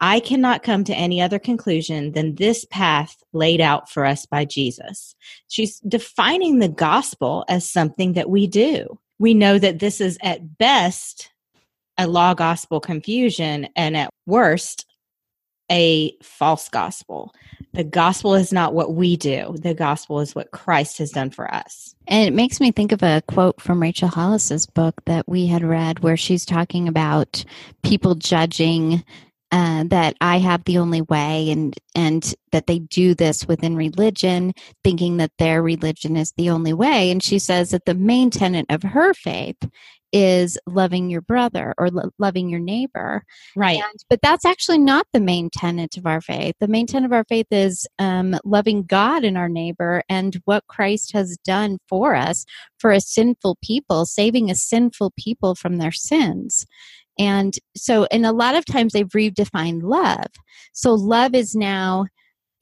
I 0.01 0.21
cannot 0.21 0.63
come 0.63 0.85
to 0.85 0.95
any 0.95 1.23
other 1.23 1.39
conclusion 1.39 2.13
than 2.13 2.35
this 2.35 2.67
path 2.67 3.17
laid 3.33 3.61
out 3.61 3.89
for 3.89 4.05
us 4.05 4.27
by 4.27 4.45
Jesus. 4.45 5.15
She's 5.49 5.79
defining 5.81 6.59
the 6.59 6.69
gospel 6.69 7.45
as 7.49 7.69
something 7.69 8.15
that 8.15 8.29
we 8.29 8.47
do. 8.47 8.99
We 9.19 9.33
know 9.35 9.59
that 9.59 9.79
this 9.79 10.01
is 10.01 10.19
at 10.23 10.59
best 10.59 11.31
a 11.99 12.07
law 12.07 12.35
gospel 12.35 12.81
confusion 12.81 13.69
and 13.77 13.97
at 13.97 14.11
worst 14.27 14.87
a 15.71 16.15
false 16.23 16.69
gospel. 16.69 17.35
The 17.73 17.85
gospel 17.85 18.35
is 18.35 18.53
not 18.53 18.75
what 18.75 18.95
we 18.95 19.17
do, 19.17 19.57
the 19.59 19.75
gospel 19.75 20.21
is 20.21 20.35
what 20.35 20.51
Christ 20.51 20.99
has 20.99 21.11
done 21.11 21.31
for 21.31 21.53
us. 21.53 21.95
And 22.07 22.27
it 22.27 22.35
makes 22.35 22.61
me 22.61 22.71
think 22.71 22.93
of 22.93 23.03
a 23.03 23.23
quote 23.27 23.61
from 23.61 23.81
Rachel 23.81 24.09
Hollis's 24.09 24.67
book 24.67 24.95
that 25.07 25.29
we 25.29 25.47
had 25.47 25.65
read 25.65 26.01
where 26.01 26.17
she's 26.17 26.45
talking 26.45 26.87
about 26.87 27.45
people 27.83 28.15
judging 28.15 29.03
uh, 29.55 29.85
that 29.85 30.17
I 30.21 30.39
have 30.39 30.65
the 30.65 30.79
only 30.79 31.01
way 31.01 31.49
and 31.53 31.77
and 31.95 32.35
that 32.51 32.67
they 32.67 32.81
do 32.81 33.15
this 33.15 33.47
within 33.47 33.77
religion, 33.77 34.53
thinking 34.83 35.19
that 35.19 35.31
their 35.39 35.63
religion 35.63 36.17
is 36.17 36.33
the 36.37 36.51
only 36.51 36.73
way. 36.73 37.09
And 37.13 37.23
she 37.23 37.39
says 37.39 37.71
that 37.71 37.85
the 37.85 37.95
main 37.95 38.31
tenet 38.31 38.67
of 38.69 38.83
her 38.83 39.15
faith 39.15 39.57
is 40.13 40.59
loving 40.67 41.09
your 41.09 41.21
brother 41.21 41.73
or 41.79 41.89
lo- 41.91 42.11
loving 42.19 42.49
your 42.49 42.61
neighbor. 42.61 43.23
Right. 43.55 43.79
And, 43.79 44.05
but 44.11 44.21
that's 44.23 44.45
actually 44.45 44.79
not 44.79 45.07
the 45.13 45.21
main 45.21 45.51
tenet 45.51 45.97
of 45.97 46.07
our 46.07 46.21
faith. 46.21 46.57
The 46.59 46.69
main 46.69 46.87
tenet 46.87 47.07
of 47.07 47.13
our 47.13 47.25
faith 47.25 47.47
is 47.53 47.87
um, 48.01 48.37
loving 48.45 48.83
God 48.83 49.23
and 49.23 49.39
our 49.39 49.49
neighbor 49.49 50.03
and 50.09 50.41
what 50.47 50.67
Christ 50.67 51.13
has 51.13 51.37
done 51.45 51.79
for 51.89 52.17
us 52.17 52.45
for 52.79 52.91
a 52.91 53.01
sinful 53.01 53.59
people, 53.63 54.05
saving 54.05 54.51
a 54.51 54.57
sinful 54.57 55.13
people 55.17 55.55
from 55.55 55.79
their 55.79 55.93
sins. 55.93 56.67
And 57.19 57.55
so, 57.77 58.07
and 58.11 58.27
a 58.27 58.33
lot 58.33 58.55
of 58.57 58.65
times 58.65 58.93
they've 58.93 59.07
redefined 59.09 59.83
love. 59.83 60.27
So, 60.73 60.95
love 60.95 61.35
is 61.35 61.55
now 61.55 62.07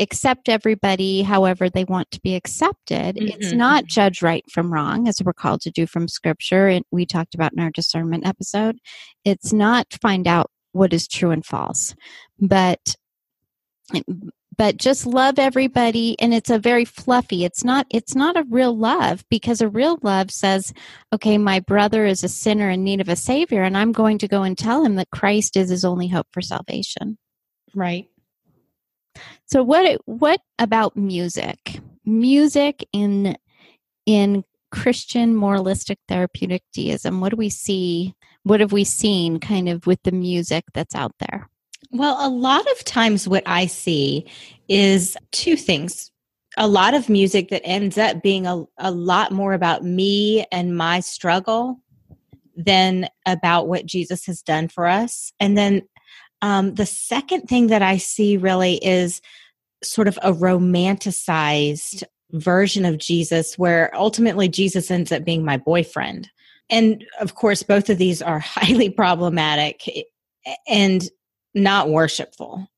accept 0.01 0.49
everybody 0.49 1.23
however 1.23 1.69
they 1.71 1.85
want 1.85 2.11
to 2.11 2.21
be 2.23 2.35
accepted. 2.35 3.17
It's 3.19 3.53
Mhm. 3.53 3.57
not 3.57 3.87
judge 3.87 4.21
right 4.23 4.45
from 4.51 4.73
wrong, 4.73 5.07
as 5.07 5.23
we're 5.23 5.33
called 5.33 5.61
to 5.63 5.71
do 5.71 5.87
from 5.87 6.09
scripture. 6.09 6.67
And 6.67 6.85
we 6.91 7.07
talked 7.07 7.35
about 7.35 7.53
in 7.53 7.61
our 7.61 7.71
discernment 7.71 8.27
episode. 8.27 8.79
It's 9.25 9.53
not 9.53 9.87
find 10.01 10.27
out 10.27 10.51
what 10.73 10.93
is 10.93 11.07
true 11.07 11.31
and 11.31 11.45
false, 11.45 11.95
but 12.41 12.97
but 14.57 14.77
just 14.77 15.07
love 15.07 15.39
everybody 15.39 16.17
and 16.21 16.35
it's 16.35 16.51
a 16.51 16.59
very 16.59 16.85
fluffy 16.85 17.45
it's 17.45 17.65
not 17.65 17.87
it's 17.91 18.15
not 18.15 18.37
a 18.37 18.47
real 18.49 18.77
love 18.77 19.25
because 19.29 19.61
a 19.61 19.69
real 19.69 19.99
love 20.03 20.31
says 20.31 20.73
okay 21.13 21.39
my 21.39 21.61
brother 21.61 22.05
is 22.05 22.23
a 22.23 22.29
sinner 22.29 22.71
in 22.71 22.85
need 22.85 23.01
of 23.01 23.09
a 23.09 23.17
savior 23.17 23.63
and 23.63 23.77
i'm 23.77 23.93
going 23.93 24.19
to 24.19 24.29
go 24.29 24.43
and 24.43 24.59
tell 24.59 24.85
him 24.85 24.97
that 24.97 25.11
christ 25.11 25.57
is 25.57 25.71
his 25.71 25.85
only 25.85 26.09
hope 26.09 26.27
for 26.33 26.43
salvation. 26.43 27.19
Right. 27.75 28.09
so 29.47 29.63
what 29.63 30.01
what 30.05 30.41
about 30.59 30.97
music? 30.97 31.81
Music 32.05 32.87
in 32.93 33.37
in 34.07 34.45
christian 34.71 35.35
moralistic 35.35 35.99
therapeutic 36.09 36.63
deism 36.73 37.21
what 37.21 37.29
do 37.29 37.37
we 37.37 37.51
see 37.51 38.15
what 38.43 38.61
have 38.61 38.73
we 38.73 38.85
seen 38.85 39.39
kind 39.39 39.69
of 39.69 39.87
with 39.87 40.03
the 40.03 40.13
music 40.13 40.65
that's 40.73 40.95
out 40.95 41.13
there 41.19 41.51
Well, 41.91 42.17
a 42.21 42.31
lot 42.31 42.67
of 42.71 42.85
times 42.85 43.29
what 43.29 43.43
I 43.47 43.67
see 43.67 44.27
is 44.69 45.17
two 45.33 45.57
things. 45.57 46.11
A 46.57 46.69
lot 46.69 46.95
of 46.95 47.09
music 47.09 47.49
that 47.49 47.63
ends 47.65 47.99
up 47.99 48.23
being 48.23 48.47
a, 48.47 48.65
a 48.79 48.91
lot 48.91 49.33
more 49.33 49.53
about 49.53 49.85
me 49.85 50.47
and 50.53 50.77
my 50.77 51.01
struggle 51.01 51.81
than 52.57 53.09
about 53.27 53.69
what 53.69 53.87
Jesus 53.87 54.27
has 54.27 54.43
done 54.43 54.69
for 54.69 54.87
us. 54.87 55.33
And 55.41 55.57
then 55.57 55.83
um, 56.43 56.75
the 56.75 56.87
second 56.87 57.43
thing 57.43 57.69
that 57.69 57.83
I 57.83 57.97
see 57.97 58.37
really 58.37 58.75
is 58.85 59.21
sort 59.83 60.09
of 60.09 60.19
a 60.23 60.33
romanticized 60.33 62.03
version 62.33 62.85
of 62.85 62.99
Jesus 62.99 63.59
where 63.59 63.95
ultimately 63.97 64.49
Jesus 64.49 64.91
ends 64.91 65.13
up 65.13 65.25
being 65.25 65.45
my 65.45 65.57
boyfriend. 65.57 66.29
And 66.71 67.05
of 67.21 67.35
course, 67.35 67.63
both 67.63 67.91
of 67.91 67.99
these 67.99 68.23
are 68.23 68.39
highly 68.41 68.91
problematic 68.91 69.89
and 70.69 71.09
not 71.55 71.89
worshipful. 71.89 72.69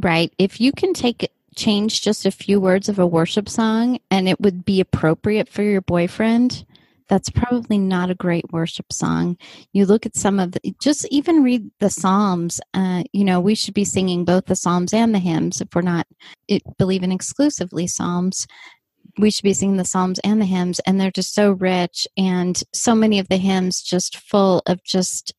right? 0.00 0.32
If 0.38 0.60
you 0.60 0.72
can 0.72 0.92
take 0.92 1.30
change 1.54 2.02
just 2.02 2.26
a 2.26 2.30
few 2.30 2.60
words 2.60 2.88
of 2.88 2.98
a 2.98 3.06
worship 3.06 3.48
song 3.48 3.98
and 4.10 4.28
it 4.28 4.40
would 4.40 4.64
be 4.64 4.80
appropriate 4.80 5.48
for 5.48 5.62
your 5.62 5.80
boyfriend, 5.82 6.64
that's 7.08 7.30
probably 7.30 7.78
not 7.78 8.10
a 8.10 8.14
great 8.14 8.50
worship 8.52 8.92
song. 8.92 9.36
You 9.72 9.84
look 9.86 10.06
at 10.06 10.16
some 10.16 10.40
of 10.40 10.52
the, 10.52 10.74
just 10.80 11.06
even 11.10 11.42
read 11.42 11.70
the 11.78 11.90
Psalms. 11.90 12.60
Uh, 12.72 13.04
you 13.12 13.24
know, 13.24 13.38
we 13.38 13.54
should 13.54 13.74
be 13.74 13.84
singing 13.84 14.24
both 14.24 14.46
the 14.46 14.56
Psalms 14.56 14.94
and 14.94 15.14
the 15.14 15.18
hymns 15.18 15.60
if 15.60 15.68
we're 15.74 15.82
not 15.82 16.06
it, 16.48 16.62
believing 16.78 17.12
exclusively 17.12 17.86
Psalms. 17.86 18.46
We 19.18 19.30
should 19.30 19.42
be 19.42 19.52
singing 19.52 19.76
the 19.76 19.84
Psalms 19.84 20.20
and 20.20 20.40
the 20.40 20.46
hymns, 20.46 20.80
and 20.86 20.98
they're 20.98 21.10
just 21.10 21.34
so 21.34 21.52
rich, 21.52 22.08
and 22.16 22.62
so 22.72 22.94
many 22.94 23.18
of 23.18 23.28
the 23.28 23.36
hymns 23.36 23.82
just 23.82 24.16
full 24.16 24.62
of 24.64 24.82
just 24.84 25.34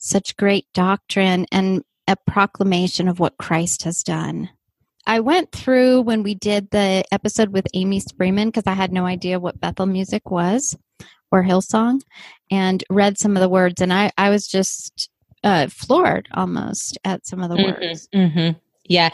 such 0.00 0.36
great 0.36 0.66
doctrine 0.74 1.46
and 1.52 1.84
a 2.08 2.16
proclamation 2.26 3.06
of 3.06 3.20
what 3.20 3.36
Christ 3.38 3.84
has 3.84 4.02
done. 4.02 4.50
I 5.06 5.20
went 5.20 5.52
through 5.52 6.00
when 6.02 6.22
we 6.22 6.34
did 6.34 6.70
the 6.70 7.04
episode 7.12 7.50
with 7.50 7.66
Amy 7.74 8.00
Spreeman 8.00 8.46
because 8.46 8.66
I 8.66 8.74
had 8.74 8.92
no 8.92 9.06
idea 9.06 9.38
what 9.38 9.60
Bethel 9.60 9.86
music 9.86 10.30
was 10.30 10.76
or 11.30 11.44
Hillsong 11.44 12.00
and 12.50 12.82
read 12.90 13.18
some 13.18 13.36
of 13.36 13.40
the 13.40 13.48
words, 13.48 13.80
and 13.80 13.92
I, 13.92 14.10
I 14.18 14.30
was 14.30 14.48
just 14.48 15.10
uh, 15.44 15.68
floored 15.68 16.28
almost 16.34 16.98
at 17.04 17.26
some 17.26 17.42
of 17.42 17.50
the 17.50 17.56
Mm-hmm, 17.56 17.86
words. 17.86 18.08
mhm. 18.14 18.56
Yeah. 18.84 19.10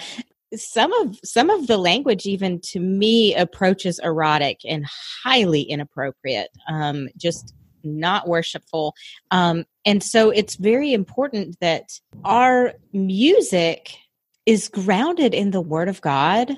Some 0.55 0.92
of 0.92 1.18
some 1.25 1.51
of 1.51 1.66
the 1.66 1.77
language 1.77 2.25
even 2.25 2.61
to 2.61 2.81
me 2.81 3.35
approaches 3.35 3.99
erotic 4.03 4.61
and 4.64 4.87
highly 5.25 5.62
inappropriate. 5.62 6.51
Um, 6.70 7.09
just 7.16 7.53
not 7.85 8.29
worshipful. 8.29 8.94
Um, 9.31 9.64
and 9.87 10.03
so 10.03 10.31
it's 10.31 10.57
very 10.57 10.92
important 10.92 11.59
that 11.61 12.01
our 12.25 12.75
music 12.92 13.96
is 14.44 14.68
grounded 14.68 15.33
in 15.33 15.53
the 15.53 15.61
Word 15.61 15.88
of 15.88 16.01
God, 16.01 16.53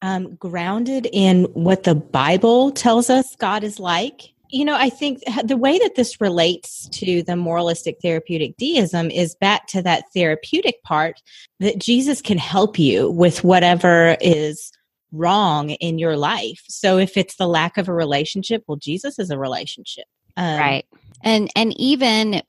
um, 0.00 0.36
grounded 0.36 1.08
in 1.12 1.44
what 1.54 1.82
the 1.82 1.96
Bible 1.96 2.70
tells 2.70 3.10
us 3.10 3.34
God 3.36 3.64
is 3.64 3.80
like. 3.80 4.32
You 4.50 4.64
know, 4.64 4.76
I 4.76 4.88
think 4.90 5.22
the 5.44 5.56
way 5.56 5.78
that 5.78 5.96
this 5.96 6.20
relates 6.20 6.88
to 6.90 7.22
the 7.24 7.36
moralistic 7.36 7.98
therapeutic 8.00 8.56
deism 8.56 9.10
is 9.10 9.34
back 9.34 9.66
to 9.68 9.82
that 9.82 10.04
therapeutic 10.14 10.82
part 10.84 11.20
that 11.58 11.78
Jesus 11.78 12.22
can 12.22 12.38
help 12.38 12.78
you 12.78 13.10
with 13.10 13.44
whatever 13.44 14.16
is 14.20 14.72
wrong 15.12 15.70
in 15.70 15.98
your 15.98 16.16
life. 16.16 16.62
So 16.68 16.96
if 16.96 17.16
it's 17.16 17.36
the 17.36 17.48
lack 17.48 17.76
of 17.76 17.88
a 17.88 17.92
relationship, 17.92 18.62
well, 18.66 18.76
Jesus 18.76 19.18
is 19.18 19.30
a 19.30 19.38
relationship. 19.38 20.04
Um, 20.36 20.58
right 20.58 20.86
and 21.22 21.50
and 21.56 21.78
even 21.78 22.42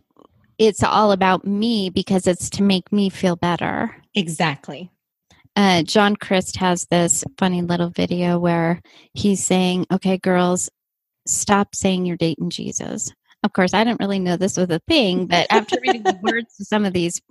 it's 0.59 0.83
all 0.83 1.11
about 1.11 1.47
me 1.47 1.89
because 1.89 2.27
it's 2.27 2.49
to 2.51 2.61
make 2.63 2.91
me 2.91 3.09
feel 3.09 3.35
better 3.35 3.95
Exactly. 4.13 4.91
uh, 5.55 5.81
John 5.83 6.15
Crist 6.15 6.57
has 6.57 6.85
this 6.91 7.23
funny 7.37 7.61
little 7.61 7.89
video 7.89 8.37
where 8.37 8.81
he's 9.13 9.43
saying 9.43 9.85
okay 9.91 10.17
girls 10.17 10.69
stop 11.27 11.73
saying 11.75 12.05
you're 12.05 12.17
dating 12.17 12.49
jesus 12.49 13.11
of 13.43 13.53
course 13.53 13.73
i 13.73 13.83
didn't 13.83 13.99
really 13.99 14.19
know 14.19 14.35
this 14.35 14.57
was 14.57 14.69
a 14.69 14.79
thing 14.87 15.25
but 15.27 15.45
after 15.51 15.77
reading 15.81 16.03
the 16.03 16.17
words 16.23 16.55
to 16.57 16.65
some 16.65 16.85
of 16.85 16.93
these 16.93 17.21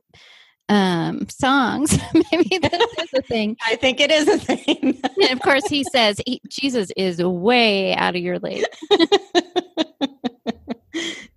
um 0.69 1.27
songs 1.29 1.99
maybe 2.33 2.59
this 2.59 2.73
is 2.99 3.09
a 3.15 3.23
thing 3.23 3.57
I 3.65 3.75
think 3.77 4.01
it 4.01 4.11
is 4.11 4.29
a 4.29 4.39
thing. 4.39 5.01
and 5.03 5.31
of 5.33 5.41
course 5.41 5.67
he 5.67 5.83
says 5.85 6.21
he, 6.27 6.41
jesus 6.49 6.91
is 6.97 7.21
way 7.23 7.95
out 7.95 8.15
of 8.15 8.23
your 8.23 8.39
league 8.39 8.65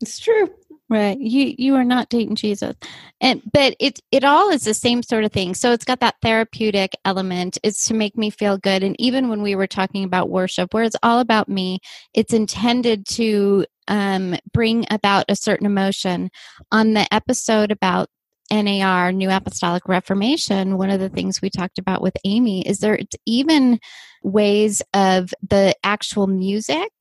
it's 0.01 0.19
true. 0.19 0.49
Right. 0.91 1.17
You 1.17 1.55
you 1.57 1.75
are 1.75 1.85
not 1.85 2.09
dating 2.09 2.35
Jesus. 2.35 2.75
And 3.21 3.41
but 3.53 3.77
it 3.79 4.01
it 4.11 4.25
all 4.25 4.49
is 4.49 4.65
the 4.65 4.73
same 4.73 5.03
sort 5.03 5.23
of 5.23 5.31
thing. 5.31 5.55
So 5.55 5.71
it's 5.71 5.85
got 5.85 6.01
that 6.01 6.15
therapeutic 6.21 6.91
element. 7.05 7.57
It's 7.63 7.85
to 7.87 7.93
make 7.93 8.17
me 8.17 8.29
feel 8.29 8.57
good. 8.57 8.83
And 8.83 8.97
even 8.99 9.29
when 9.29 9.41
we 9.41 9.55
were 9.55 9.67
talking 9.67 10.03
about 10.03 10.29
worship, 10.29 10.73
where 10.73 10.83
it's 10.83 10.97
all 11.01 11.19
about 11.19 11.47
me, 11.47 11.79
it's 12.13 12.33
intended 12.33 13.07
to 13.11 13.65
um, 13.87 14.35
bring 14.51 14.85
about 14.91 15.23
a 15.29 15.35
certain 15.37 15.65
emotion. 15.65 16.29
On 16.73 16.91
the 16.91 17.07
episode 17.13 17.71
about 17.71 18.09
NAR, 18.51 19.13
New 19.13 19.29
Apostolic 19.29 19.87
Reformation, 19.87 20.77
one 20.77 20.89
of 20.89 20.99
the 20.99 21.07
things 21.07 21.41
we 21.41 21.49
talked 21.49 21.79
about 21.79 22.01
with 22.01 22.17
Amy 22.25 22.67
is 22.67 22.79
there 22.79 22.99
even 23.25 23.79
ways 24.23 24.81
of 24.93 25.33
the 25.49 25.73
actual 25.85 26.27
music 26.27 26.91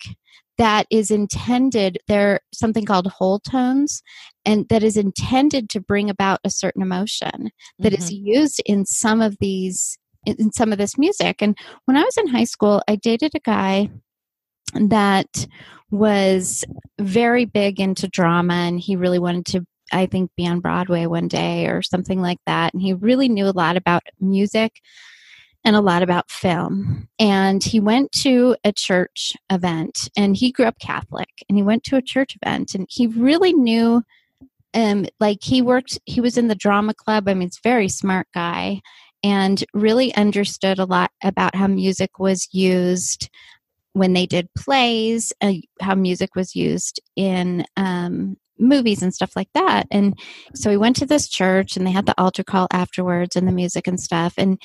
that 0.60 0.86
is 0.90 1.10
intended 1.10 1.96
there 2.06 2.38
something 2.52 2.84
called 2.84 3.06
whole 3.06 3.38
tones 3.38 4.02
and 4.44 4.68
that 4.68 4.82
is 4.82 4.94
intended 4.94 5.70
to 5.70 5.80
bring 5.80 6.10
about 6.10 6.38
a 6.44 6.50
certain 6.50 6.82
emotion 6.82 7.50
that 7.78 7.94
is 7.94 8.12
mm-hmm. 8.12 8.26
used 8.26 8.60
in 8.66 8.84
some 8.84 9.22
of 9.22 9.38
these 9.40 9.96
in 10.26 10.52
some 10.52 10.70
of 10.70 10.76
this 10.76 10.98
music. 10.98 11.40
And 11.40 11.56
when 11.86 11.96
i 11.96 12.02
was 12.02 12.16
in 12.18 12.26
high 12.26 12.44
school 12.44 12.82
i 12.86 12.96
dated 12.96 13.32
a 13.34 13.40
guy 13.40 13.88
that 14.74 15.46
was 15.90 16.62
very 17.00 17.46
big 17.46 17.80
into 17.80 18.06
drama 18.06 18.52
and 18.52 18.78
he 18.78 18.96
really 18.96 19.18
wanted 19.18 19.46
to 19.46 19.64
i 19.92 20.04
think 20.04 20.30
be 20.36 20.46
on 20.46 20.60
broadway 20.60 21.06
one 21.06 21.26
day 21.26 21.68
or 21.68 21.80
something 21.80 22.20
like 22.20 22.38
that. 22.44 22.74
And 22.74 22.82
he 22.82 22.92
really 22.92 23.30
knew 23.30 23.46
a 23.46 23.56
lot 23.56 23.78
about 23.78 24.02
music 24.20 24.72
and 25.64 25.76
a 25.76 25.80
lot 25.80 26.02
about 26.02 26.30
film. 26.30 27.08
And 27.18 27.62
he 27.62 27.80
went 27.80 28.12
to 28.12 28.56
a 28.64 28.72
church 28.72 29.34
event 29.50 30.08
and 30.16 30.36
he 30.36 30.52
grew 30.52 30.66
up 30.66 30.78
Catholic 30.78 31.28
and 31.48 31.56
he 31.56 31.62
went 31.62 31.84
to 31.84 31.96
a 31.96 32.02
church 32.02 32.36
event 32.40 32.74
and 32.74 32.86
he 32.88 33.06
really 33.06 33.52
knew 33.52 34.02
um 34.72 35.06
like 35.18 35.38
he 35.42 35.60
worked 35.60 35.98
he 36.06 36.20
was 36.20 36.38
in 36.38 36.48
the 36.48 36.54
drama 36.54 36.94
club. 36.94 37.28
I 37.28 37.34
mean 37.34 37.48
it's 37.48 37.60
very 37.62 37.88
smart 37.88 38.28
guy 38.32 38.80
and 39.22 39.62
really 39.74 40.14
understood 40.14 40.78
a 40.78 40.86
lot 40.86 41.10
about 41.22 41.54
how 41.54 41.66
music 41.66 42.18
was 42.18 42.48
used 42.52 43.28
when 43.92 44.12
they 44.12 44.24
did 44.24 44.48
plays, 44.56 45.32
uh, 45.40 45.54
how 45.80 45.94
music 45.94 46.34
was 46.36 46.54
used 46.54 47.00
in 47.16 47.64
um 47.76 48.36
movies 48.58 49.02
and 49.02 49.12
stuff 49.14 49.34
like 49.34 49.48
that. 49.54 49.86
And 49.90 50.18
so 50.54 50.70
he 50.70 50.76
went 50.76 50.96
to 50.96 51.06
this 51.06 51.28
church 51.28 51.76
and 51.76 51.86
they 51.86 51.90
had 51.90 52.06
the 52.06 52.20
altar 52.20 52.44
call 52.44 52.68
afterwards 52.70 53.34
and 53.34 53.48
the 53.48 53.52
music 53.52 53.86
and 53.86 53.98
stuff 53.98 54.34
and 54.36 54.60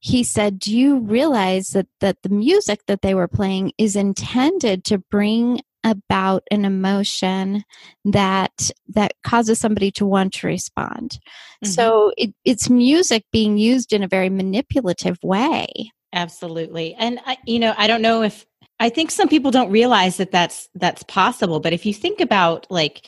he 0.00 0.24
said, 0.24 0.58
"Do 0.58 0.76
you 0.76 0.98
realize 0.98 1.68
that 1.68 1.86
that 2.00 2.22
the 2.22 2.30
music 2.30 2.86
that 2.86 3.02
they 3.02 3.14
were 3.14 3.28
playing 3.28 3.72
is 3.78 3.96
intended 3.96 4.84
to 4.84 4.98
bring 4.98 5.60
about 5.84 6.42
an 6.50 6.64
emotion 6.64 7.64
that 8.04 8.70
that 8.88 9.12
causes 9.22 9.58
somebody 9.58 9.90
to 9.92 10.06
want 10.06 10.32
to 10.34 10.46
respond? 10.46 11.18
Mm-hmm. 11.64 11.68
So 11.68 12.12
it, 12.16 12.34
it's 12.44 12.70
music 12.70 13.24
being 13.30 13.58
used 13.58 13.92
in 13.92 14.02
a 14.02 14.08
very 14.08 14.30
manipulative 14.30 15.18
way. 15.22 15.92
Absolutely. 16.12 16.94
And 16.94 17.20
I, 17.26 17.36
you 17.46 17.58
know, 17.58 17.74
I 17.76 17.86
don't 17.86 18.02
know 18.02 18.22
if 18.22 18.46
I 18.80 18.88
think 18.88 19.10
some 19.10 19.28
people 19.28 19.50
don't 19.50 19.70
realize 19.70 20.16
that 20.16 20.32
that's 20.32 20.68
that's 20.74 21.02
possible, 21.04 21.60
but 21.60 21.74
if 21.74 21.84
you 21.84 21.92
think 21.92 22.20
about 22.20 22.66
like 22.70 23.06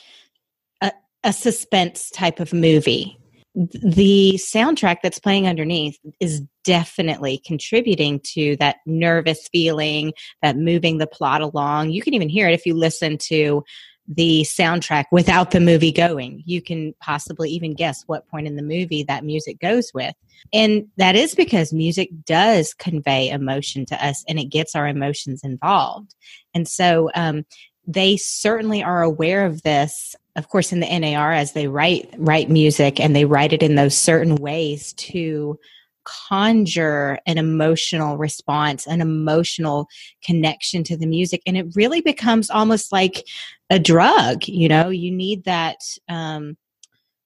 a, 0.81 0.91
a 1.23 1.33
suspense 1.33 2.11
type 2.11 2.39
of 2.39 2.53
movie, 2.53 3.17
the 3.55 4.33
soundtrack 4.35 4.97
that's 5.01 5.19
playing 5.19 5.47
underneath 5.47 5.97
is 6.19 6.43
definitely 6.63 7.39
contributing 7.45 8.19
to 8.33 8.55
that 8.57 8.77
nervous 8.85 9.47
feeling, 9.51 10.13
that 10.41 10.57
moving 10.57 10.97
the 10.97 11.07
plot 11.07 11.41
along. 11.41 11.91
You 11.91 12.01
can 12.01 12.13
even 12.13 12.29
hear 12.29 12.47
it 12.47 12.53
if 12.53 12.65
you 12.65 12.73
listen 12.73 13.17
to 13.19 13.63
the 14.07 14.41
soundtrack 14.41 15.05
without 15.11 15.51
the 15.51 15.59
movie 15.59 15.91
going. 15.91 16.43
You 16.45 16.61
can 16.61 16.93
possibly 16.99 17.49
even 17.51 17.73
guess 17.73 18.03
what 18.07 18.27
point 18.27 18.47
in 18.47 18.55
the 18.55 18.61
movie 18.61 19.03
that 19.03 19.23
music 19.23 19.59
goes 19.59 19.91
with. 19.93 20.13
And 20.51 20.87
that 20.97 21.15
is 21.15 21.35
because 21.35 21.71
music 21.71 22.09
does 22.25 22.73
convey 22.73 23.29
emotion 23.29 23.85
to 23.87 24.05
us 24.05 24.23
and 24.27 24.39
it 24.39 24.45
gets 24.45 24.75
our 24.75 24.87
emotions 24.87 25.41
involved. 25.43 26.15
And 26.53 26.67
so 26.67 27.09
um, 27.15 27.45
they 27.87 28.17
certainly 28.17 28.83
are 28.83 29.01
aware 29.01 29.45
of 29.45 29.61
this. 29.63 30.15
Of 30.35 30.49
course, 30.49 30.73
in 30.73 30.79
the 30.79 30.99
NAR, 30.99 31.31
as 31.31 31.53
they 31.53 31.67
write 31.67 32.13
write 32.17 32.49
music 32.49 32.99
and 32.99 33.15
they 33.15 33.25
write 33.25 33.53
it 33.53 33.63
in 33.63 33.75
those 33.75 33.95
certain 33.95 34.35
ways 34.35 34.93
to 34.93 35.59
conjure 36.03 37.19
an 37.25 37.37
emotional 37.37 38.17
response, 38.17 38.85
an 38.87 39.01
emotional 39.01 39.87
connection 40.23 40.83
to 40.85 40.97
the 40.97 41.05
music, 41.07 41.41
and 41.45 41.57
it 41.57 41.67
really 41.75 42.01
becomes 42.01 42.49
almost 42.49 42.91
like 42.91 43.25
a 43.69 43.79
drug. 43.79 44.47
You 44.47 44.69
know, 44.69 44.89
you 44.89 45.11
need 45.11 45.43
that. 45.45 45.77
Um, 46.09 46.57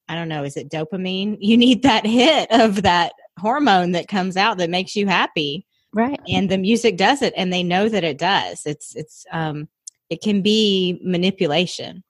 I 0.10 0.16
don't 0.16 0.30
know, 0.30 0.44
is 0.46 0.56
it 0.56 0.70
dopamine? 0.70 1.38
You 1.42 1.58
need 1.58 1.84
that 1.84 2.06
hit 2.06 2.50
of 2.52 2.84
that 2.84 3.12
hormone 3.40 3.92
that 3.92 4.08
comes 4.08 4.38
out 4.38 4.58
that 4.58 4.70
makes 4.70 4.96
you 4.96 5.08
happy 5.08 5.66
Right. 5.94 6.20
and 6.28 6.50
the 6.50 6.58
music 6.58 6.98
does 6.98 7.22
it 7.22 7.34
and 7.38 7.52
they 7.52 7.64
know 7.64 7.88
that 7.90 8.04
it 8.04 8.18
does 8.18 8.62
it's 8.66 8.96
it's 8.96 9.26
um 9.32 9.68
it 10.10 10.22
can 10.22 10.42
be 10.42 11.00
manipulation 11.04 12.04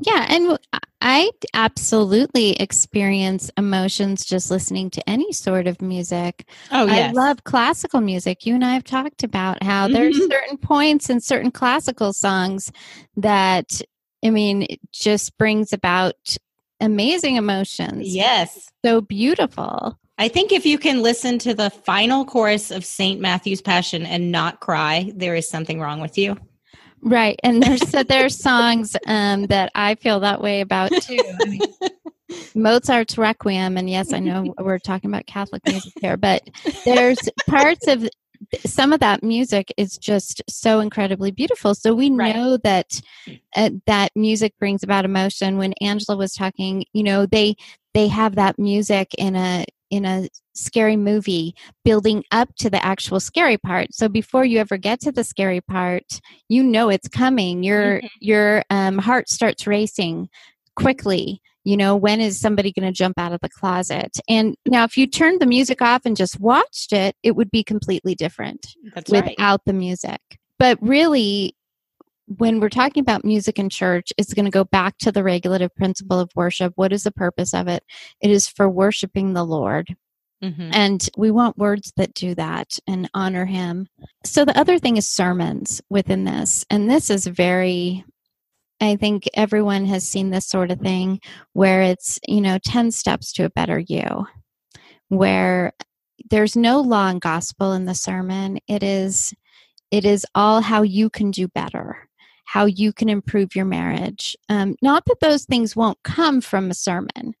Yeah, 0.00 0.26
and 0.28 0.58
I 1.00 1.30
absolutely 1.54 2.52
experience 2.52 3.50
emotions 3.56 4.24
just 4.24 4.50
listening 4.50 4.90
to 4.90 5.08
any 5.08 5.32
sort 5.32 5.66
of 5.66 5.80
music. 5.80 6.48
oh 6.72 6.86
yes. 6.86 7.10
I 7.10 7.12
love 7.12 7.44
classical 7.44 8.00
music. 8.00 8.44
You 8.46 8.54
and 8.54 8.64
I 8.64 8.72
have 8.74 8.84
talked 8.84 9.22
about 9.22 9.62
how 9.62 9.86
there's 9.88 10.16
Mhm. 10.18 10.28
certain 10.30 10.56
points 10.58 11.10
in 11.10 11.20
certain 11.20 11.50
classical 11.52 12.12
songs 12.12 12.72
that 13.16 13.80
I 14.24 14.30
mean 14.30 14.62
it 14.62 14.80
just 14.92 15.36
brings 15.38 15.72
about 15.72 16.16
amazing 16.80 17.36
emotions. 17.36 18.14
yes 18.14 18.68
So 18.84 19.00
beautiful. 19.00 19.98
I 20.18 20.28
think 20.28 20.52
if 20.52 20.64
you 20.66 20.78
can 20.78 21.02
listen 21.02 21.38
to 21.40 21.54
the 21.54 21.70
final 21.70 22.24
chorus 22.24 22.70
of 22.70 22.84
St. 22.84 23.20
Matthew's 23.20 23.60
Passion 23.60 24.06
and 24.06 24.30
not 24.32 24.60
cry, 24.60 25.12
there 25.14 25.34
is 25.34 25.48
something 25.48 25.80
wrong 25.80 26.00
with 26.00 26.16
you. 26.18 26.36
Right. 27.04 27.38
And 27.44 27.62
there's 27.62 27.88
so 27.88 28.02
there's 28.02 28.38
songs 28.38 28.96
um, 29.06 29.46
that 29.48 29.70
I 29.74 29.94
feel 29.96 30.20
that 30.20 30.40
way 30.40 30.62
about 30.62 30.98
too. 30.98 31.22
I 31.38 31.44
mean, 31.46 31.62
Mozart's 32.54 33.18
Requiem, 33.18 33.76
and 33.76 33.90
yes, 33.90 34.12
I 34.14 34.20
know 34.20 34.54
we're 34.58 34.78
talking 34.78 35.10
about 35.10 35.26
Catholic 35.26 35.62
music 35.66 35.94
here, 36.00 36.16
but 36.16 36.42
there's 36.86 37.28
parts 37.46 37.86
of 37.88 38.08
some 38.66 38.92
of 38.92 39.00
that 39.00 39.22
music 39.22 39.72
is 39.76 39.98
just 39.98 40.42
so 40.48 40.80
incredibly 40.80 41.30
beautiful. 41.30 41.74
So 41.74 41.94
we 41.94 42.10
Right. 42.10 42.34
know 42.34 42.56
that 42.58 43.00
uh, 43.56 43.70
that 43.86 44.12
music 44.16 44.54
brings 44.58 44.82
about 44.82 45.04
emotion. 45.04 45.58
When 45.58 45.74
Angela 45.82 46.16
was 46.16 46.34
talking, 46.34 46.84
you 46.94 47.02
know, 47.02 47.26
they 47.26 47.56
they 47.94 48.08
have 48.08 48.36
that 48.36 48.58
music 48.58 49.14
in 49.18 49.36
a 49.36 49.66
in 49.94 50.04
a 50.04 50.28
scary 50.54 50.96
movie 50.96 51.54
building 51.84 52.24
up 52.32 52.48
to 52.56 52.68
the 52.68 52.84
actual 52.84 53.20
scary 53.20 53.56
part. 53.56 53.88
So 53.92 54.08
before 54.08 54.44
you 54.44 54.58
ever 54.58 54.76
get 54.76 55.00
to 55.00 55.12
the 55.12 55.22
scary 55.22 55.60
part, 55.60 56.20
you 56.48 56.62
know 56.64 56.88
it's 56.88 57.08
coming. 57.08 57.62
Your 57.62 58.00
your 58.20 58.64
um, 58.70 58.98
heart 58.98 59.28
starts 59.28 59.66
racing 59.66 60.28
quickly. 60.74 61.40
You 61.62 61.76
know, 61.76 61.96
when 61.96 62.20
is 62.20 62.38
somebody 62.40 62.72
going 62.72 62.86
to 62.86 62.92
jump 62.92 63.18
out 63.18 63.32
of 63.32 63.40
the 63.40 63.48
closet? 63.48 64.18
And 64.28 64.56
now, 64.66 64.84
if 64.84 64.96
you 64.98 65.06
turned 65.06 65.40
the 65.40 65.46
music 65.46 65.80
off 65.80 66.02
and 66.04 66.16
just 66.16 66.40
watched 66.40 66.92
it, 66.92 67.14
it 67.22 67.36
would 67.36 67.50
be 67.50 67.62
completely 67.62 68.14
different 68.14 68.66
That's 68.94 69.10
right. 69.10 69.24
without 69.24 69.60
the 69.64 69.72
music. 69.72 70.20
But 70.58 70.76
really, 70.82 71.56
when 72.26 72.60
we're 72.60 72.68
talking 72.70 73.00
about 73.00 73.24
music 73.24 73.58
in 73.58 73.68
church, 73.68 74.12
it's 74.16 74.34
going 74.34 74.46
to 74.46 74.50
go 74.50 74.64
back 74.64 74.96
to 74.98 75.12
the 75.12 75.22
regulative 75.22 75.74
principle 75.74 76.18
of 76.18 76.30
worship. 76.34 76.72
What 76.76 76.92
is 76.92 77.04
the 77.04 77.12
purpose 77.12 77.52
of 77.52 77.68
it? 77.68 77.84
It 78.20 78.30
is 78.30 78.48
for 78.48 78.68
worshiping 78.68 79.32
the 79.32 79.44
Lord. 79.44 79.94
Mhm. 80.42 80.70
And 80.74 81.08
we 81.16 81.30
want 81.30 81.58
words 81.58 81.92
that 81.96 82.14
do 82.14 82.34
that 82.34 82.78
and 82.86 83.10
honor 83.14 83.46
him. 83.46 83.88
So 84.24 84.44
the 84.44 84.58
other 84.58 84.78
thing 84.78 84.96
is 84.96 85.08
sermons 85.08 85.80
within 85.88 86.24
this. 86.24 86.64
And 86.70 86.90
this 86.90 87.08
is 87.08 87.26
very, 87.26 88.04
I 88.80 88.96
think 88.96 89.28
everyone 89.34 89.86
has 89.86 90.08
seen 90.08 90.30
this 90.30 90.46
sort 90.46 90.70
of 90.70 90.80
thing 90.80 91.20
where 91.52 91.82
it's, 91.82 92.18
you 92.26 92.40
know, 92.40 92.58
10 92.58 92.90
steps 92.90 93.32
to 93.34 93.44
a 93.44 93.50
better 93.50 93.78
you, 93.78 94.26
where 95.08 95.72
there's 96.30 96.56
no 96.56 96.80
law 96.80 97.08
and 97.08 97.20
gospel 97.20 97.72
in 97.72 97.86
the 97.86 97.94
sermon. 97.94 98.58
It 98.66 98.82
is, 98.82 99.32
it 99.90 100.04
is 100.04 100.26
all 100.34 100.60
how 100.60 100.82
you 100.82 101.08
can 101.08 101.30
do 101.30 101.48
better. 101.48 102.03
How 102.44 102.66
you 102.66 102.92
can 102.92 103.08
improve 103.08 103.56
your 103.56 103.64
marriage. 103.64 104.36
Um, 104.48 104.76
not 104.82 105.04
that 105.06 105.20
those 105.20 105.44
things 105.44 105.74
won't 105.74 105.98
come 106.04 106.40
from 106.40 106.70
a 106.70 106.74
sermon, 106.74 107.34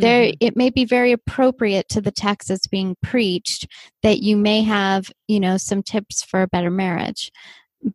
there 0.00 0.26
Mhm. 0.26 0.36
it 0.40 0.56
may 0.56 0.70
be 0.70 0.84
very 0.84 1.12
appropriate 1.12 1.88
to 1.90 2.00
the 2.00 2.10
text 2.10 2.48
that's 2.48 2.66
being 2.66 2.96
preached 3.02 3.66
that 4.02 4.20
you 4.22 4.36
may 4.36 4.62
have 4.62 5.10
you 5.28 5.38
know 5.40 5.56
some 5.56 5.82
tips 5.82 6.22
for 6.22 6.42
a 6.42 6.48
better 6.48 6.70
marriage 6.70 7.30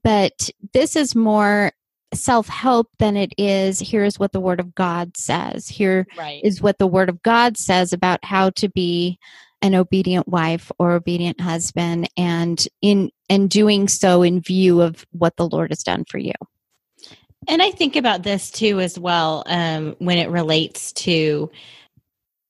but 0.03 0.49
this 0.73 0.95
is 0.95 1.15
more 1.15 1.71
self-help 2.13 2.87
than 2.99 3.17
it 3.17 3.33
is 3.37 3.79
here's 3.79 4.19
what 4.19 4.31
the 4.31 4.39
word 4.39 4.59
of 4.59 4.73
god 4.75 5.17
says 5.17 5.67
here 5.67 6.07
right. 6.17 6.41
is 6.43 6.61
what 6.61 6.77
the 6.77 6.87
word 6.87 7.09
of 7.09 7.21
god 7.23 7.57
says 7.57 7.91
about 7.91 8.23
how 8.23 8.49
to 8.51 8.69
be 8.69 9.17
an 9.61 9.75
obedient 9.75 10.27
wife 10.27 10.71
or 10.79 10.93
obedient 10.93 11.41
husband 11.41 12.09
and 12.15 12.67
in 12.81 13.09
and 13.29 13.49
doing 13.49 13.87
so 13.87 14.21
in 14.21 14.39
view 14.39 14.81
of 14.81 15.05
what 15.11 15.35
the 15.35 15.47
lord 15.49 15.71
has 15.71 15.83
done 15.83 16.05
for 16.05 16.19
you 16.19 16.33
And 17.47 17.61
I 17.61 17.71
think 17.71 17.95
about 17.95 18.23
this 18.23 18.49
too 18.49 18.79
as 18.79 18.97
well 18.97 19.43
um, 19.47 19.95
when 19.99 20.17
it 20.17 20.29
relates 20.29 20.91
to 20.93 21.51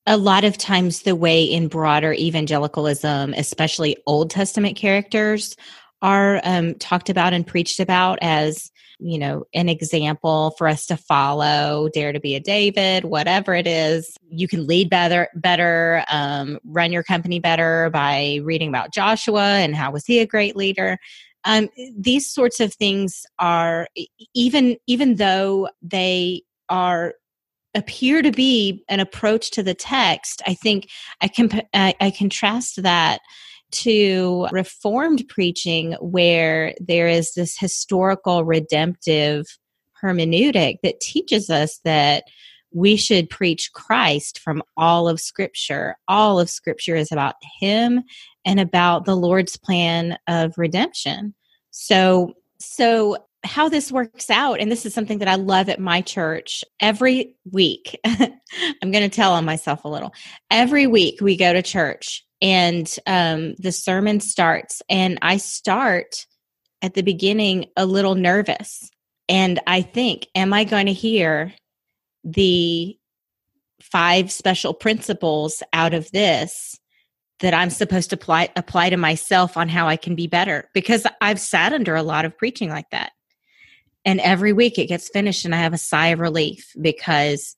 a 0.05 0.17
lot 0.17 0.43
of 0.43 0.57
times 0.57 1.01
the 1.01 1.15
way 1.15 1.43
in 1.43 1.67
broader 1.67 2.13
evangelicalism, 2.13 3.33
especially 3.33 3.97
Old 4.05 4.29
Testament 4.29 4.77
characters, 4.77 5.55
are 6.01 6.39
um, 6.43 6.75
talked 6.75 7.09
about 7.09 7.33
and 7.33 7.47
preached 7.47 7.79
about 7.79 8.19
as 8.21 8.71
you 8.99 9.17
know 9.17 9.43
an 9.53 9.67
example 9.67 10.53
for 10.57 10.67
us 10.67 10.85
to 10.85 10.95
follow 10.95 11.89
dare 11.93 12.13
to 12.13 12.19
be 12.19 12.33
a 12.33 12.39
david 12.39 13.03
whatever 13.03 13.53
it 13.53 13.67
is. 13.67 14.17
You 14.29 14.47
can 14.47 14.67
lead 14.67 14.89
better 14.89 15.27
better 15.35 16.05
um, 16.09 16.59
run 16.63 16.93
your 16.93 17.03
company 17.03 17.39
better 17.39 17.89
by 17.91 18.39
reading 18.43 18.69
about 18.69 18.93
joshua 18.93 19.57
and 19.57 19.75
how 19.75 19.91
was 19.91 20.05
he 20.05 20.19
a 20.19 20.27
great 20.27 20.55
leader 20.55 20.97
um, 21.45 21.69
these 21.95 22.29
sorts 22.29 22.59
of 22.59 22.73
things 22.73 23.25
are 23.39 23.87
even 24.33 24.77
even 24.87 25.15
though 25.15 25.69
they 25.81 26.41
are 26.69 27.13
appear 27.75 28.21
to 28.21 28.31
be 28.31 28.83
an 28.89 28.99
approach 28.99 29.51
to 29.51 29.61
the 29.61 29.73
text 29.73 30.41
i 30.47 30.53
think 30.53 30.89
i 31.21 31.27
comp- 31.27 31.67
I, 31.73 31.93
I 31.99 32.11
contrast 32.11 32.81
that 32.83 33.19
to 33.71 34.47
reformed 34.51 35.25
preaching 35.27 35.93
where 35.99 36.73
there 36.79 37.07
is 37.07 37.33
this 37.33 37.57
historical 37.57 38.45
redemptive 38.45 39.45
hermeneutic 40.01 40.77
that 40.83 40.99
teaches 41.01 41.49
us 41.49 41.79
that 41.83 42.23
we 42.71 42.97
should 42.97 43.29
preach 43.29 43.71
Christ 43.73 44.39
from 44.39 44.61
all 44.75 45.07
of 45.07 45.21
scripture. 45.21 45.95
All 46.09 46.39
of 46.39 46.49
scripture 46.49 46.95
is 46.95 47.11
about 47.11 47.35
him 47.59 48.03
and 48.45 48.59
about 48.59 49.05
the 49.05 49.15
Lord's 49.15 49.57
plan 49.57 50.17
of 50.27 50.57
redemption. 50.57 51.33
So 51.71 52.33
so 52.59 53.17
how 53.43 53.69
this 53.69 53.91
works 53.91 54.29
out 54.29 54.59
and 54.59 54.71
this 54.71 54.85
is 54.85 54.93
something 54.93 55.19
that 55.19 55.27
I 55.27 55.35
love 55.35 55.69
at 55.69 55.79
my 55.79 56.01
church 56.01 56.63
every 56.79 57.35
week 57.51 57.99
I'm 58.05 58.91
going 58.91 59.07
to 59.07 59.09
tell 59.09 59.33
on 59.33 59.45
myself 59.45 59.85
a 59.85 59.89
little. 59.89 60.13
Every 60.49 60.87
week 60.87 61.21
we 61.21 61.37
go 61.37 61.53
to 61.53 61.61
church 61.61 62.25
and 62.41 62.93
um, 63.05 63.55
the 63.59 63.71
sermon 63.71 64.19
starts 64.19 64.81
and 64.89 65.19
i 65.21 65.37
start 65.37 66.25
at 66.81 66.93
the 66.93 67.03
beginning 67.03 67.67
a 67.77 67.85
little 67.85 68.15
nervous. 68.15 68.89
And 69.29 69.59
i 69.67 69.81
think 69.81 70.27
am 70.35 70.53
i 70.53 70.63
going 70.63 70.87
to 70.87 70.93
hear 70.93 71.53
the 72.23 72.97
five 73.81 74.31
special 74.31 74.73
principles 74.73 75.61
out 75.71 75.93
of 75.93 76.09
this 76.11 76.79
that 77.39 77.53
i'm 77.53 77.69
supposed 77.69 78.09
to 78.09 78.15
apply, 78.15 78.49
apply 78.55 78.89
to 78.89 78.97
myself 78.97 79.57
on 79.57 79.69
how 79.69 79.87
i 79.87 79.95
can 79.95 80.15
be 80.15 80.27
better 80.27 80.69
because 80.73 81.05
i've 81.21 81.39
sat 81.39 81.73
under 81.73 81.95
a 81.95 82.03
lot 82.03 82.25
of 82.25 82.37
preaching 82.37 82.69
like 82.69 82.89
that 82.91 83.11
and 84.05 84.19
every 84.21 84.53
week 84.53 84.77
it 84.77 84.87
gets 84.87 85.09
finished 85.09 85.45
and 85.45 85.53
i 85.53 85.59
have 85.59 85.73
a 85.73 85.77
sigh 85.77 86.07
of 86.07 86.19
relief 86.19 86.73
because 86.81 87.55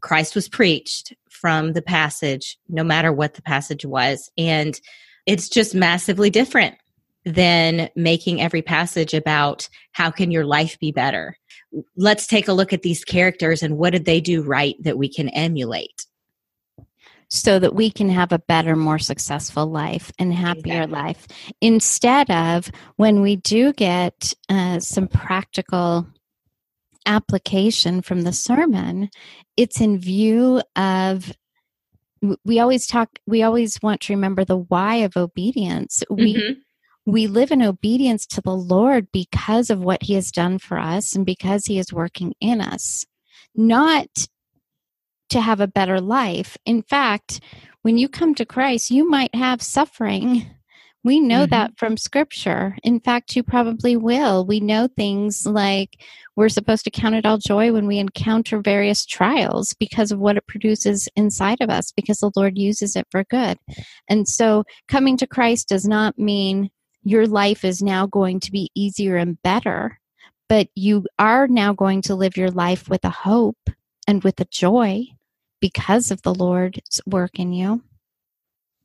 Christ 0.00 0.34
was 0.34 0.48
preached 0.48 1.14
from 1.28 1.72
the 1.72 1.82
passage, 1.82 2.58
no 2.68 2.84
matter 2.84 3.12
what 3.12 3.34
the 3.34 3.42
passage 3.42 3.84
was. 3.84 4.30
And 4.38 4.80
it's 5.26 5.48
just 5.48 5.74
massively 5.74 6.30
different 6.30 6.76
than 7.24 7.90
making 7.96 8.40
every 8.40 8.62
passage 8.62 9.14
about 9.14 9.68
how 9.92 10.10
can 10.10 10.30
your 10.30 10.44
life 10.44 10.78
be 10.78 10.92
better. 10.92 11.36
Let's 11.96 12.26
take 12.26 12.46
a 12.46 12.52
look 12.52 12.72
at 12.72 12.82
these 12.82 13.04
characters 13.04 13.62
and 13.62 13.76
what 13.76 13.90
did 13.90 14.04
they 14.04 14.20
do 14.20 14.42
right 14.42 14.76
that 14.80 14.96
we 14.96 15.08
can 15.12 15.28
emulate. 15.30 16.06
So 17.28 17.58
that 17.58 17.74
we 17.74 17.90
can 17.90 18.08
have 18.08 18.32
a 18.32 18.38
better, 18.38 18.76
more 18.76 18.98
successful 18.98 19.66
life 19.66 20.12
and 20.18 20.32
happier 20.32 20.82
Exactly. 20.82 20.92
life. 20.92 21.26
Instead 21.60 22.30
of 22.30 22.70
when 22.96 23.20
we 23.20 23.36
do 23.36 23.72
get 23.72 24.32
uh, 24.48 24.78
some 24.78 25.08
practical 25.08 26.06
application 27.04 28.02
from 28.02 28.22
the 28.22 28.32
sermon, 28.32 29.08
it's 29.56 29.80
in 29.80 29.98
view 29.98 30.62
of. 30.76 31.32
We 32.44 32.58
always 32.60 32.86
talk. 32.86 33.18
We 33.26 33.42
always 33.42 33.78
want 33.82 34.00
to 34.02 34.12
remember 34.14 34.44
the 34.44 34.56
why 34.56 34.96
of 34.96 35.16
obedience. 35.16 36.02
We 36.10 36.34
Mhm. 36.34 36.56
we 37.04 37.26
live 37.28 37.52
in 37.52 37.62
obedience 37.62 38.26
to 38.26 38.40
the 38.40 38.54
Lord 38.56 39.12
because 39.12 39.70
of 39.70 39.80
what 39.80 40.02
He 40.04 40.14
has 40.14 40.32
done 40.32 40.58
for 40.58 40.78
us 40.78 41.14
and 41.14 41.24
because 41.26 41.66
He 41.66 41.78
is 41.78 41.92
working 41.92 42.34
in 42.40 42.60
us, 42.60 43.04
not 43.54 44.08
to 45.30 45.40
have 45.40 45.60
a 45.60 45.68
better 45.68 46.00
life. 46.00 46.56
In 46.64 46.82
fact, 46.82 47.40
when 47.82 47.98
you 47.98 48.08
come 48.08 48.34
to 48.34 48.44
Christ, 48.44 48.90
you 48.90 49.08
might 49.08 49.34
have 49.34 49.62
suffering. 49.62 50.46
We 51.04 51.20
know 51.20 51.46
Mhm. 51.46 51.50
that 51.50 51.78
from 51.78 51.96
scripture. 51.96 52.76
In 52.82 52.98
fact, 52.98 53.36
you 53.36 53.44
probably 53.44 53.96
will. 53.96 54.44
We 54.44 54.58
know 54.58 54.88
things 54.88 55.46
like 55.46 56.02
we're 56.34 56.48
supposed 56.48 56.82
to 56.84 56.90
count 56.90 57.14
it 57.14 57.24
all 57.24 57.38
joy 57.38 57.72
when 57.72 57.86
we 57.86 57.98
encounter 57.98 58.60
various 58.60 59.06
trials 59.06 59.72
because 59.78 60.10
of 60.10 60.18
what 60.18 60.36
it 60.36 60.48
produces 60.48 61.08
inside 61.14 61.60
of 61.60 61.70
us, 61.70 61.92
because 61.92 62.18
the 62.18 62.32
Lord 62.34 62.58
uses 62.58 62.96
it 62.96 63.06
for 63.12 63.22
good. 63.22 63.56
And 64.08 64.26
so 64.26 64.64
coming 64.88 65.16
to 65.18 65.28
Christ 65.28 65.68
does 65.68 65.86
not 65.86 66.18
mean 66.18 66.70
your 67.04 67.28
life 67.28 67.64
is 67.64 67.80
now 67.80 68.06
going 68.06 68.40
to 68.40 68.50
be 68.50 68.70
easier 68.74 69.16
and 69.16 69.40
better, 69.42 70.00
but 70.48 70.66
you 70.74 71.06
are 71.20 71.46
now 71.46 71.72
going 71.72 72.02
to 72.02 72.16
live 72.16 72.36
your 72.36 72.50
life 72.50 72.88
with 72.88 73.04
a 73.04 73.10
hope 73.10 73.70
and 74.06 74.22
with 74.24 74.40
a 74.40 74.44
joy 74.46 75.04
because 75.60 76.10
of 76.10 76.22
the 76.22 76.34
Lord's 76.34 77.00
work 77.06 77.38
in 77.38 77.52
you. 77.52 77.82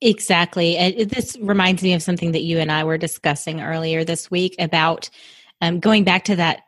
Exactly. 0.02 1.06
This 1.06 1.38
reminds 1.40 1.84
me 1.84 1.94
of 1.94 2.02
something 2.02 2.32
that 2.32 2.42
you 2.42 2.58
and 2.58 2.72
I 2.72 2.84
were 2.84 2.98
discussing 2.98 3.62
earlier 3.62 4.04
this 4.04 4.32
week 4.32 4.56
about 4.58 5.10
um, 5.62 5.80
going 5.80 6.04
back 6.04 6.24
to 6.26 6.36
that 6.38 6.64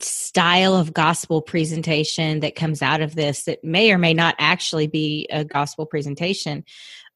style 0.00 0.74
of 0.74 0.94
gospel 0.94 1.42
presentation 1.42 2.40
that 2.40 2.54
comes 2.54 2.80
out 2.82 3.00
of 3.00 3.16
this 3.16 3.44
that 3.44 3.62
may 3.64 3.92
or 3.92 3.98
may 3.98 4.14
not 4.14 4.34
actually 4.38 4.86
be 4.86 5.26
a 5.30 5.44
gospel 5.44 5.84
presentation. 5.84 6.64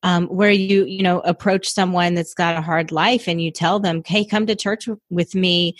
um, 0.02 0.26
where 0.26 0.50
you 0.50 0.84
you 0.84 1.02
know 1.02 1.20
approach 1.20 1.68
someone 1.68 2.14
that's 2.14 2.34
got 2.34 2.56
a 2.56 2.60
hard 2.60 2.92
life 2.92 3.28
and 3.28 3.40
you 3.40 3.50
tell 3.50 3.78
them 3.78 4.02
hey 4.06 4.24
come 4.24 4.46
to 4.46 4.56
church 4.56 4.88
with 5.10 5.34
me 5.34 5.76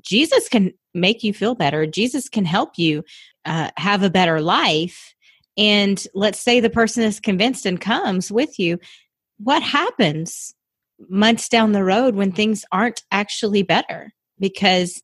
jesus 0.00 0.48
can 0.48 0.72
make 0.94 1.22
you 1.22 1.32
feel 1.32 1.54
better 1.54 1.86
jesus 1.86 2.28
can 2.28 2.44
help 2.44 2.78
you 2.78 3.04
uh, 3.46 3.70
have 3.76 4.02
a 4.02 4.10
better 4.10 4.40
life 4.40 5.14
and 5.56 6.06
let's 6.14 6.40
say 6.40 6.60
the 6.60 6.68
person 6.68 7.02
is 7.02 7.20
convinced 7.20 7.64
and 7.64 7.80
comes 7.80 8.30
with 8.30 8.58
you 8.58 8.78
what 9.38 9.62
happens 9.62 10.54
months 11.08 11.48
down 11.48 11.72
the 11.72 11.84
road 11.84 12.14
when 12.14 12.32
things 12.32 12.64
aren't 12.72 13.02
actually 13.10 13.62
better 13.62 14.12
because 14.38 15.02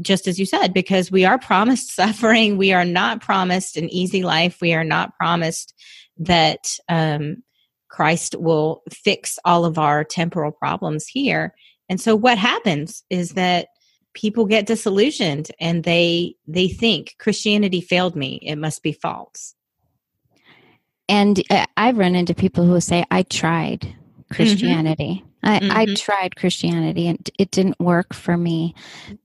just 0.00 0.26
as 0.26 0.38
you 0.38 0.44
said 0.44 0.74
because 0.74 1.10
we 1.10 1.24
are 1.24 1.38
promised 1.38 1.90
suffering 1.94 2.56
we 2.56 2.72
are 2.72 2.84
not 2.84 3.22
promised 3.22 3.76
an 3.76 3.88
easy 3.90 4.22
life 4.22 4.58
we 4.60 4.74
are 4.74 4.84
not 4.84 5.14
promised 5.16 5.74
that 6.18 6.76
um, 6.88 7.42
Christ 7.94 8.34
will 8.38 8.82
fix 8.90 9.38
all 9.44 9.64
of 9.64 9.78
our 9.78 10.02
temporal 10.02 10.50
problems 10.50 11.06
here. 11.06 11.54
And 11.88 12.00
so 12.00 12.16
what 12.16 12.38
happens 12.38 13.04
is 13.08 13.30
that 13.30 13.68
people 14.14 14.46
get 14.46 14.66
disillusioned 14.66 15.50
and 15.60 15.84
they 15.84 16.36
they 16.46 16.68
think 16.68 17.16
Christianity 17.18 17.80
failed 17.80 18.16
me. 18.16 18.38
It 18.42 18.56
must 18.56 18.82
be 18.82 18.92
false. 18.92 19.54
And 21.08 21.42
uh, 21.50 21.66
I've 21.76 21.98
run 21.98 22.14
into 22.14 22.34
people 22.34 22.64
who 22.64 22.80
say, 22.80 23.04
I 23.10 23.24
tried 23.24 23.94
Christianity. 24.32 25.22
Mm-hmm. 25.22 25.46
I, 25.46 25.60
mm-hmm. 25.60 25.76
I 25.76 25.94
tried 25.94 26.36
Christianity 26.36 27.06
and 27.08 27.30
it 27.38 27.50
didn't 27.50 27.78
work 27.78 28.14
for 28.14 28.36
me. 28.36 28.74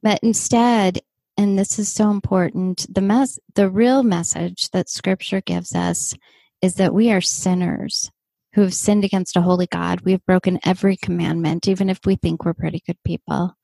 But 0.04 0.20
instead, 0.22 1.00
and 1.38 1.58
this 1.58 1.80
is 1.80 1.90
so 1.90 2.12
important, 2.12 2.86
the 2.94 3.02
mess 3.02 3.40
the 3.56 3.70
real 3.70 4.04
message 4.04 4.70
that 4.72 4.90
scripture 4.90 5.40
gives 5.40 5.74
us 5.74 6.14
is 6.62 6.76
that 6.76 6.94
we 6.94 7.12
are 7.12 7.22
sinners 7.22 8.12
who 8.54 8.62
have 8.62 8.74
sinned 8.74 9.06
against 9.06 9.38
a 9.38 9.42
holy 9.42 9.68
God. 9.68 10.02
We 10.02 10.12
have 10.12 10.26
broken 10.26 10.60
every 10.66 10.98
commandment, 10.98 11.68
even 11.68 11.90
if 11.90 12.00
we 12.06 12.16
think 12.18 12.44
we're 12.44 12.54
pretty 12.54 12.82
good 12.86 12.98
people. 13.06 13.56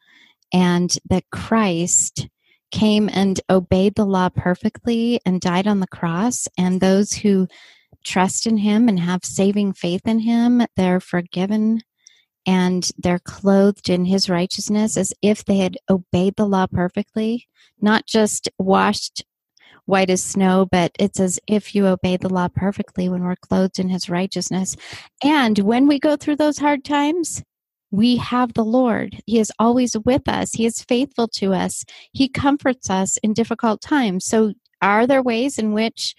And 0.53 0.95
that 1.09 1.29
Christ 1.31 2.27
came 2.71 3.09
and 3.11 3.39
obeyed 3.49 3.95
the 3.95 4.05
law 4.05 4.29
perfectly 4.29 5.19
and 5.25 5.39
died 5.39 5.67
on 5.67 5.79
the 5.79 5.87
cross. 5.87 6.47
And 6.57 6.79
those 6.79 7.13
who 7.13 7.47
trust 8.03 8.45
in 8.45 8.57
him 8.57 8.87
and 8.87 8.99
have 8.99 9.23
saving 9.23 9.73
faith 9.73 10.01
in 10.05 10.19
him, 10.19 10.61
they're 10.75 10.99
forgiven 10.99 11.81
and 12.45 12.91
they're 12.97 13.19
clothed 13.19 13.89
in 13.89 14.05
his 14.05 14.29
righteousness 14.29 14.97
as 14.97 15.13
if 15.21 15.43
they 15.43 15.57
had 15.57 15.77
obeyed 15.89 16.35
the 16.35 16.45
law 16.45 16.67
perfectly, 16.67 17.47
not 17.81 18.05
just 18.05 18.49
washed 18.59 19.25
white 19.85 20.09
as 20.09 20.23
snow, 20.23 20.67
but 20.69 20.91
it's 20.99 21.19
as 21.19 21.39
if 21.47 21.75
you 21.75 21.87
obey 21.87 22.17
the 22.17 22.29
law 22.29 22.47
perfectly 22.47 23.09
when 23.09 23.23
we're 23.23 23.35
clothed 23.35 23.79
in 23.79 23.89
his 23.89 24.09
righteousness. 24.09 24.75
And 25.23 25.57
when 25.59 25.87
we 25.87 25.99
go 25.99 26.15
through 26.15 26.37
those 26.37 26.57
hard 26.57 26.83
times, 26.83 27.43
we 27.95 28.17
have 28.17 28.53
the 28.53 28.65
Lord. 28.65 29.17
He 29.25 29.39
is 29.39 29.51
always 29.57 29.95
with 29.97 30.27
us. 30.27 30.51
He 30.53 30.65
is 30.65 30.83
faithful 30.83 31.27
to 31.29 31.53
us. 31.53 31.85
He 32.11 32.27
comforts 32.27 32.89
us 32.89 33.17
in 33.17 33.33
difficult 33.33 33.81
times. 33.81 34.25
So, 34.25 34.53
are 34.81 35.07
there 35.07 35.23
ways 35.23 35.57
in 35.57 35.71
which 35.71 36.15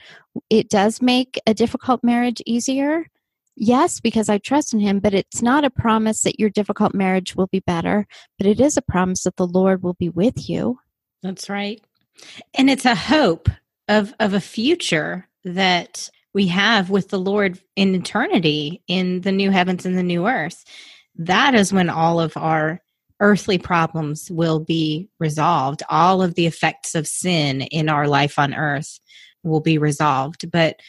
it 0.48 0.70
does 0.70 1.02
make 1.02 1.38
a 1.46 1.54
difficult 1.54 2.02
marriage 2.02 2.42
easier? 2.46 3.06
Yes, 3.54 4.00
because 4.00 4.28
I 4.28 4.38
trust 4.38 4.72
in 4.72 4.80
Him, 4.80 4.98
but 4.98 5.14
it's 5.14 5.42
not 5.42 5.64
a 5.64 5.70
promise 5.70 6.22
that 6.22 6.40
your 6.40 6.50
difficult 6.50 6.94
marriage 6.94 7.36
will 7.36 7.46
be 7.46 7.60
better, 7.60 8.06
but 8.38 8.46
it 8.46 8.60
is 8.60 8.76
a 8.76 8.82
promise 8.82 9.24
that 9.24 9.36
the 9.36 9.46
Lord 9.46 9.82
will 9.82 9.94
be 9.94 10.08
with 10.08 10.48
you. 10.48 10.78
That's 11.22 11.48
right. 11.48 11.82
And 12.54 12.70
it's 12.70 12.86
a 12.86 12.94
hope 12.94 13.50
of 13.88 14.14
of 14.18 14.32
a 14.32 14.40
future 14.40 15.28
that 15.44 16.10
we 16.32 16.48
have 16.48 16.90
with 16.90 17.10
the 17.10 17.18
Lord 17.18 17.58
in 17.76 17.94
eternity 17.94 18.82
in 18.88 19.20
the 19.20 19.32
new 19.32 19.50
heavens 19.50 19.86
and 19.86 19.96
the 19.96 20.02
new 20.02 20.26
earth. 20.26 20.64
That 21.18 21.54
is 21.54 21.72
when 21.72 21.88
all 21.88 22.20
of 22.20 22.36
our 22.36 22.80
earthly 23.20 23.58
problems 23.58 24.30
will 24.30 24.60
be 24.60 25.08
resolved. 25.18 25.82
All 25.88 26.22
of 26.22 26.34
the 26.34 26.46
effects 26.46 26.94
of 26.94 27.06
sin 27.06 27.62
in 27.62 27.88
our 27.88 28.06
life 28.06 28.38
on 28.38 28.54
earth 28.54 29.00
will 29.42 29.60
be 29.60 29.78
resolved. 29.78 30.50
But 30.50 30.80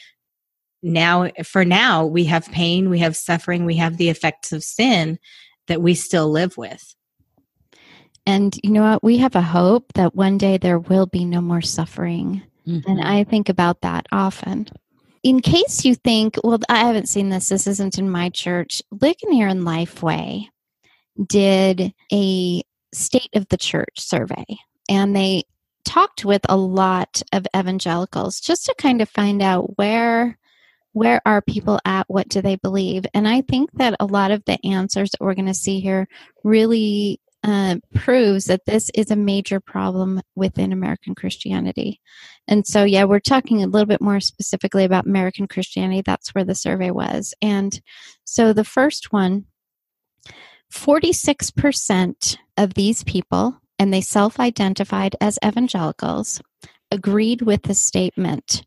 now, 0.84 1.30
for 1.44 1.64
now, 1.64 2.06
we 2.06 2.26
have 2.26 2.52
pain, 2.52 2.90
we 2.90 3.00
have 3.00 3.16
suffering, 3.16 3.66
we 3.66 3.78
have 3.78 3.98
the 3.98 4.10
effects 4.10 4.52
of 4.52 4.64
sin 4.64 5.20
that 5.68 5.82
we 5.82 5.96
still 5.96 6.30
live 6.30 6.58
with. 6.58 6.96
And 8.26 8.60
you 8.62 8.72
know 8.72 8.84
what? 8.84 9.04
We 9.04 9.18
have 9.18 9.36
a 9.36 9.42
hope 9.42 9.94
that 9.94 10.16
one 10.16 10.38
day 10.38 10.58
there 10.58 10.80
will 10.80 11.06
be 11.06 11.24
no 11.24 11.40
more 11.40 11.62
suffering. 11.62 12.42
Mm-hmm. 12.68 12.90
And 12.90 13.02
I 13.02 13.24
think 13.24 13.48
about 13.48 13.82
that 13.82 14.06
often. 14.12 14.68
In 15.24 15.42
case 15.42 15.84
you 15.84 15.96
think, 15.96 16.38
well, 16.44 16.60
I 16.70 16.80
haven't 16.80 17.10
seen 17.10 17.30
this, 17.30 17.50
this 17.50 17.68
isn't 17.68 17.98
in 17.98 18.10
my 18.10 18.30
church, 18.30 18.82
Ligonier 18.92 19.48
and 19.48 19.64
Lifeway 19.64 20.48
did 21.26 21.94
a 22.12 22.64
state 22.94 23.30
of 23.34 23.48
the 23.50 23.58
church 23.58 24.00
survey. 24.00 24.46
And 24.90 25.16
they 25.16 25.44
talked 25.86 26.26
with 26.26 26.42
a 26.50 26.58
lot 26.58 27.22
of 27.34 27.48
evangelicals 27.56 28.40
just 28.40 28.66
to 28.66 28.76
kind 28.78 29.02
of 29.02 29.10
find 29.10 29.42
out 29.42 29.78
where 29.78 30.38
where 30.92 31.22
are 31.26 31.42
people 31.42 31.80
at 31.86 32.10
what 32.10 32.28
do 32.28 32.42
they 32.42 32.58
believe 32.58 33.06
and 33.14 33.26
i 33.26 33.40
think 33.42 33.72
that 33.74 33.96
a 34.00 34.06
lot 34.06 34.32
of 34.32 34.44
the 34.46 34.58
answers 34.66 35.12
that 35.12 35.22
we're 35.22 35.34
going 35.34 35.46
to 35.46 35.54
see 35.54 35.80
here 35.80 36.06
really 36.44 37.22
uh, 37.44 37.76
proves 37.94 38.46
that 38.46 38.66
this 38.66 38.90
is 38.96 39.12
a 39.12 39.16
major 39.16 39.60
problem 39.60 40.22
within 40.36 40.72
American 40.72 41.16
Christianity. 41.16 42.02
And 42.48 42.66
so, 42.66 42.84
yeah, 42.84 43.04
we're 43.04 43.20
talking 43.20 43.64
a 43.64 43.68
little 43.68 43.86
bit 43.86 44.02
more 44.02 44.20
specifically 44.20 44.84
about 44.84 45.06
American 45.06 45.48
Christianity. 45.48 46.02
That's 46.06 46.34
where 46.34 46.44
the 46.44 46.56
survey 46.56 46.92
was. 46.92 47.34
And 47.42 47.80
so 48.26 48.54
the 48.54 48.64
first 48.64 49.14
one 49.14 49.46
46% 50.74 52.38
of 52.58 52.74
these 52.74 53.04
people, 53.04 53.58
and 53.80 53.94
they 53.94 54.02
self 54.02 54.40
identified 54.40 55.16
as 55.22 55.40
evangelicals, 55.46 56.42
agreed 56.92 57.42
with 57.42 57.64
the 57.64 57.74
statement 57.74 58.66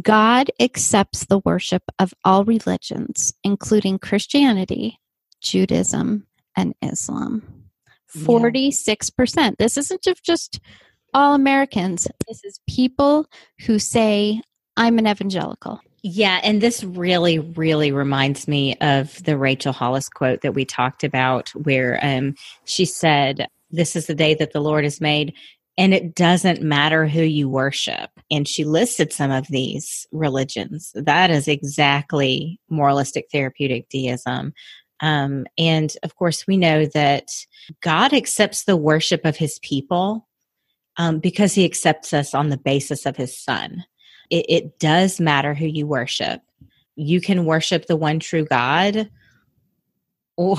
God 0.00 0.50
accepts 0.60 1.24
the 1.24 1.40
worship 1.40 1.82
of 1.98 2.14
all 2.24 2.44
religions, 2.44 3.34
including 3.42 3.98
Christianity, 3.98 5.00
Judaism, 5.40 6.28
and 6.56 6.74
Islam. 6.80 7.59
46%. 8.16 9.56
This 9.58 9.76
isn't 9.76 10.02
just 10.22 10.60
all 11.14 11.34
Americans. 11.34 12.06
This 12.28 12.44
is 12.44 12.60
people 12.68 13.26
who 13.66 13.78
say, 13.78 14.40
I'm 14.76 14.98
an 14.98 15.06
evangelical. 15.06 15.80
Yeah, 16.02 16.40
and 16.42 16.60
this 16.60 16.82
really, 16.82 17.38
really 17.38 17.92
reminds 17.92 18.48
me 18.48 18.76
of 18.76 19.22
the 19.24 19.36
Rachel 19.36 19.72
Hollis 19.72 20.08
quote 20.08 20.40
that 20.40 20.54
we 20.54 20.64
talked 20.64 21.04
about, 21.04 21.50
where 21.50 21.98
um, 22.02 22.34
she 22.64 22.86
said, 22.86 23.46
This 23.70 23.94
is 23.94 24.06
the 24.06 24.14
day 24.14 24.34
that 24.34 24.52
the 24.52 24.60
Lord 24.60 24.84
has 24.84 25.00
made, 25.00 25.34
and 25.76 25.92
it 25.92 26.14
doesn't 26.14 26.62
matter 26.62 27.06
who 27.06 27.22
you 27.22 27.48
worship. 27.48 28.10
And 28.30 28.48
she 28.48 28.64
listed 28.64 29.12
some 29.12 29.30
of 29.30 29.46
these 29.48 30.06
religions. 30.10 30.90
That 30.94 31.30
is 31.30 31.48
exactly 31.48 32.58
moralistic 32.70 33.26
therapeutic 33.30 33.88
deism. 33.90 34.54
Um, 35.00 35.46
and 35.56 35.92
of 36.02 36.16
course, 36.16 36.46
we 36.46 36.56
know 36.56 36.86
that 36.86 37.30
God 37.80 38.12
accepts 38.12 38.64
the 38.64 38.76
worship 38.76 39.24
of 39.24 39.36
his 39.36 39.58
people 39.60 40.28
um, 40.96 41.18
because 41.18 41.54
he 41.54 41.64
accepts 41.64 42.12
us 42.12 42.34
on 42.34 42.48
the 42.48 42.58
basis 42.58 43.06
of 43.06 43.16
his 43.16 43.36
son. 43.36 43.84
It, 44.28 44.46
it 44.48 44.78
does 44.78 45.20
matter 45.20 45.54
who 45.54 45.66
you 45.66 45.86
worship. 45.86 46.42
You 46.96 47.20
can 47.20 47.46
worship 47.46 47.86
the 47.86 47.96
one 47.96 48.20
true 48.20 48.44
God 48.44 49.10
or 50.36 50.56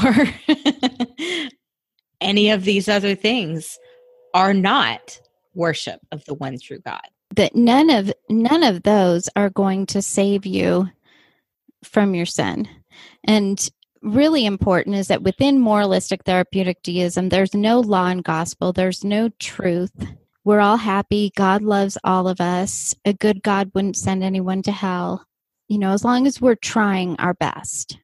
any 2.21 2.51
of 2.51 2.63
these 2.63 2.87
other 2.87 3.15
things 3.15 3.79
are 4.33 4.53
not 4.53 5.19
worship 5.53 5.99
of 6.11 6.23
the 6.25 6.35
one 6.35 6.59
true 6.59 6.79
God. 6.79 7.01
That 7.35 7.55
none 7.55 7.89
of 7.89 8.11
none 8.29 8.63
of 8.63 8.83
those 8.83 9.29
are 9.35 9.49
going 9.49 9.87
to 9.87 10.01
save 10.01 10.45
you 10.45 10.89
from 11.83 12.13
your 12.13 12.25
sin. 12.25 12.67
And 13.23 13.69
really 14.01 14.45
important 14.45 14.95
is 14.95 15.07
that 15.07 15.23
within 15.23 15.59
moralistic 15.59 16.23
therapeutic 16.23 16.81
deism, 16.83 17.29
there's 17.29 17.53
no 17.53 17.79
law 17.79 18.07
and 18.07 18.23
gospel, 18.23 18.73
there's 18.73 19.03
no 19.03 19.29
truth. 19.39 19.91
We're 20.43 20.59
all 20.59 20.77
happy. 20.77 21.31
God 21.35 21.61
loves 21.61 21.97
all 22.03 22.27
of 22.27 22.41
us. 22.41 22.95
A 23.05 23.13
good 23.13 23.43
God 23.43 23.71
wouldn't 23.75 23.95
send 23.95 24.23
anyone 24.23 24.63
to 24.63 24.71
hell. 24.71 25.25
You 25.67 25.77
know, 25.77 25.91
as 25.91 26.03
long 26.03 26.25
as 26.25 26.41
we're 26.41 26.55
trying 26.55 27.15
our 27.17 27.35
best, 27.35 27.99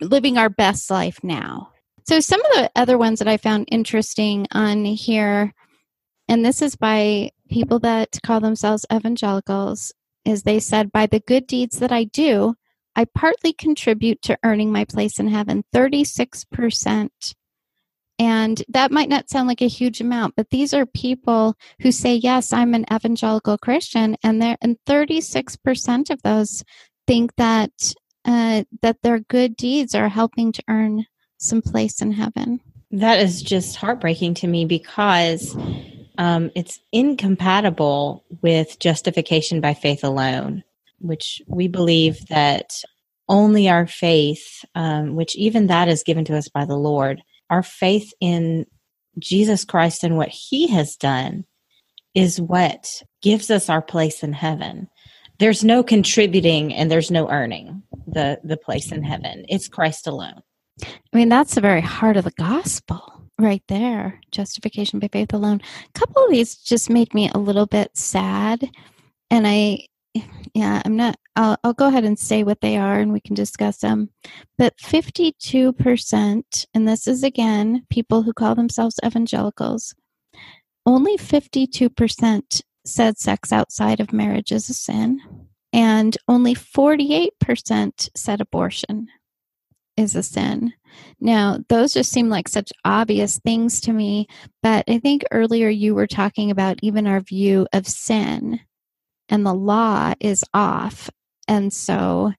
living 0.00 0.38
our 0.38 0.48
best 0.48 0.90
life 0.90 1.22
now. 1.22 1.70
So, 2.04 2.18
some 2.18 2.40
of 2.40 2.52
the 2.52 2.70
other 2.74 2.98
ones 2.98 3.18
that 3.18 3.28
I 3.28 3.36
found 3.36 3.68
interesting 3.70 4.46
on 4.52 4.84
here, 4.84 5.52
and 6.28 6.44
this 6.44 6.62
is 6.62 6.74
by 6.74 7.30
people 7.48 7.78
that 7.80 8.18
call 8.24 8.40
themselves 8.40 8.86
evangelicals, 8.92 9.92
is 10.24 10.42
they 10.42 10.58
said, 10.58 10.90
By 10.90 11.06
the 11.06 11.20
good 11.20 11.46
deeds 11.46 11.78
that 11.78 11.92
I 11.92 12.04
do, 12.04 12.56
I 12.94 13.06
partly 13.06 13.52
contribute 13.52 14.22
to 14.22 14.38
earning 14.44 14.70
my 14.72 14.84
place 14.84 15.18
in 15.18 15.28
heaven, 15.28 15.64
36%. 15.74 17.08
And 18.18 18.62
that 18.68 18.92
might 18.92 19.08
not 19.08 19.30
sound 19.30 19.48
like 19.48 19.62
a 19.62 19.68
huge 19.68 20.00
amount, 20.00 20.34
but 20.36 20.50
these 20.50 20.74
are 20.74 20.86
people 20.86 21.56
who 21.80 21.90
say, 21.90 22.14
Yes, 22.14 22.52
I'm 22.52 22.74
an 22.74 22.84
evangelical 22.92 23.58
Christian. 23.58 24.16
And, 24.22 24.40
there, 24.40 24.56
and 24.60 24.76
36% 24.86 26.10
of 26.10 26.22
those 26.22 26.62
think 27.06 27.34
that 27.36 27.94
uh, 28.24 28.64
that 28.82 29.02
their 29.02 29.18
good 29.18 29.56
deeds 29.56 29.94
are 29.94 30.08
helping 30.08 30.52
to 30.52 30.62
earn 30.68 31.06
some 31.38 31.60
place 31.60 32.00
in 32.00 32.12
heaven. 32.12 32.60
That 32.92 33.18
is 33.20 33.42
just 33.42 33.76
heartbreaking 33.76 34.34
to 34.34 34.46
me 34.46 34.64
because 34.64 35.56
um, 36.18 36.50
it's 36.54 36.78
incompatible 36.92 38.24
with 38.42 38.78
justification 38.78 39.60
by 39.60 39.74
faith 39.74 40.04
alone, 40.04 40.62
which 41.02 41.42
we 41.46 41.68
believe 41.68 42.26
that 42.28 42.72
only 43.28 43.68
our 43.68 43.86
faith, 43.86 44.64
um, 44.74 45.14
which 45.14 45.36
even 45.36 45.66
that 45.66 45.88
is 45.88 46.02
given 46.02 46.24
to 46.26 46.36
us 46.36 46.48
by 46.48 46.64
the 46.64 46.76
Lord, 46.76 47.22
our 47.50 47.62
faith 47.62 48.12
in 48.20 48.66
Jesus 49.18 49.64
Christ 49.64 50.04
and 50.04 50.16
what 50.16 50.28
he 50.28 50.68
has 50.68 50.96
done 50.96 51.44
is 52.14 52.40
what 52.40 53.02
gives 53.22 53.50
us 53.50 53.68
our 53.68 53.82
place 53.82 54.22
in 54.22 54.32
heaven. 54.32 54.88
There's 55.38 55.64
no 55.64 55.82
contributing 55.82 56.74
and 56.74 56.90
there's 56.90 57.10
no 57.10 57.28
earning 57.30 57.82
the, 58.06 58.40
the 58.44 58.56
place 58.56 58.92
in 58.92 59.02
heaven. 59.02 59.44
It's 59.48 59.68
Christ 59.68 60.06
alone. 60.06 60.42
I 60.82 61.16
mean, 61.16 61.28
that's 61.28 61.54
the 61.54 61.60
very 61.60 61.80
heart 61.80 62.16
of 62.16 62.24
the 62.24 62.32
gospel 62.32 63.00
right 63.38 63.62
there 63.68 64.20
justification 64.30 64.98
by 64.98 65.08
faith 65.08 65.32
alone. 65.32 65.60
A 65.94 65.98
couple 65.98 66.24
of 66.24 66.30
these 66.30 66.56
just 66.56 66.90
made 66.90 67.12
me 67.12 67.30
a 67.30 67.38
little 67.38 67.66
bit 67.66 67.90
sad. 67.96 68.68
And 69.30 69.46
I, 69.46 69.86
yeah, 70.54 70.82
I'm 70.84 70.96
not, 70.96 71.16
I'll, 71.36 71.56
I'll 71.64 71.72
go 71.72 71.88
ahead 71.88 72.04
and 72.04 72.18
say 72.18 72.42
what 72.42 72.60
they 72.60 72.76
are 72.76 72.98
and 72.98 73.12
we 73.12 73.20
can 73.20 73.34
discuss 73.34 73.78
them. 73.78 74.10
But 74.58 74.76
52%, 74.78 76.66
and 76.74 76.88
this 76.88 77.06
is 77.06 77.22
again 77.22 77.86
people 77.90 78.22
who 78.22 78.32
call 78.32 78.54
themselves 78.54 79.00
evangelicals, 79.04 79.94
only 80.84 81.16
52% 81.16 82.62
said 82.84 83.18
sex 83.18 83.52
outside 83.52 84.00
of 84.00 84.12
marriage 84.12 84.52
is 84.52 84.68
a 84.68 84.74
sin. 84.74 85.20
And 85.72 86.18
only 86.28 86.54
48% 86.54 88.10
said 88.14 88.40
abortion 88.42 89.08
is 89.96 90.14
a 90.14 90.22
sin. 90.22 90.74
Now, 91.20 91.58
those 91.68 91.94
just 91.94 92.10
seem 92.10 92.28
like 92.28 92.48
such 92.48 92.72
obvious 92.84 93.38
things 93.38 93.80
to 93.82 93.92
me, 93.92 94.26
but 94.62 94.84
I 94.88 94.98
think 94.98 95.24
earlier 95.30 95.68
you 95.68 95.94
were 95.94 96.06
talking 96.06 96.50
about 96.50 96.78
even 96.82 97.06
our 97.06 97.20
view 97.20 97.66
of 97.72 97.86
sin 97.86 98.60
and 99.28 99.44
the 99.46 99.54
law 99.54 100.14
is 100.20 100.44
off. 100.52 101.10
And 101.48 101.72
so 101.72 102.32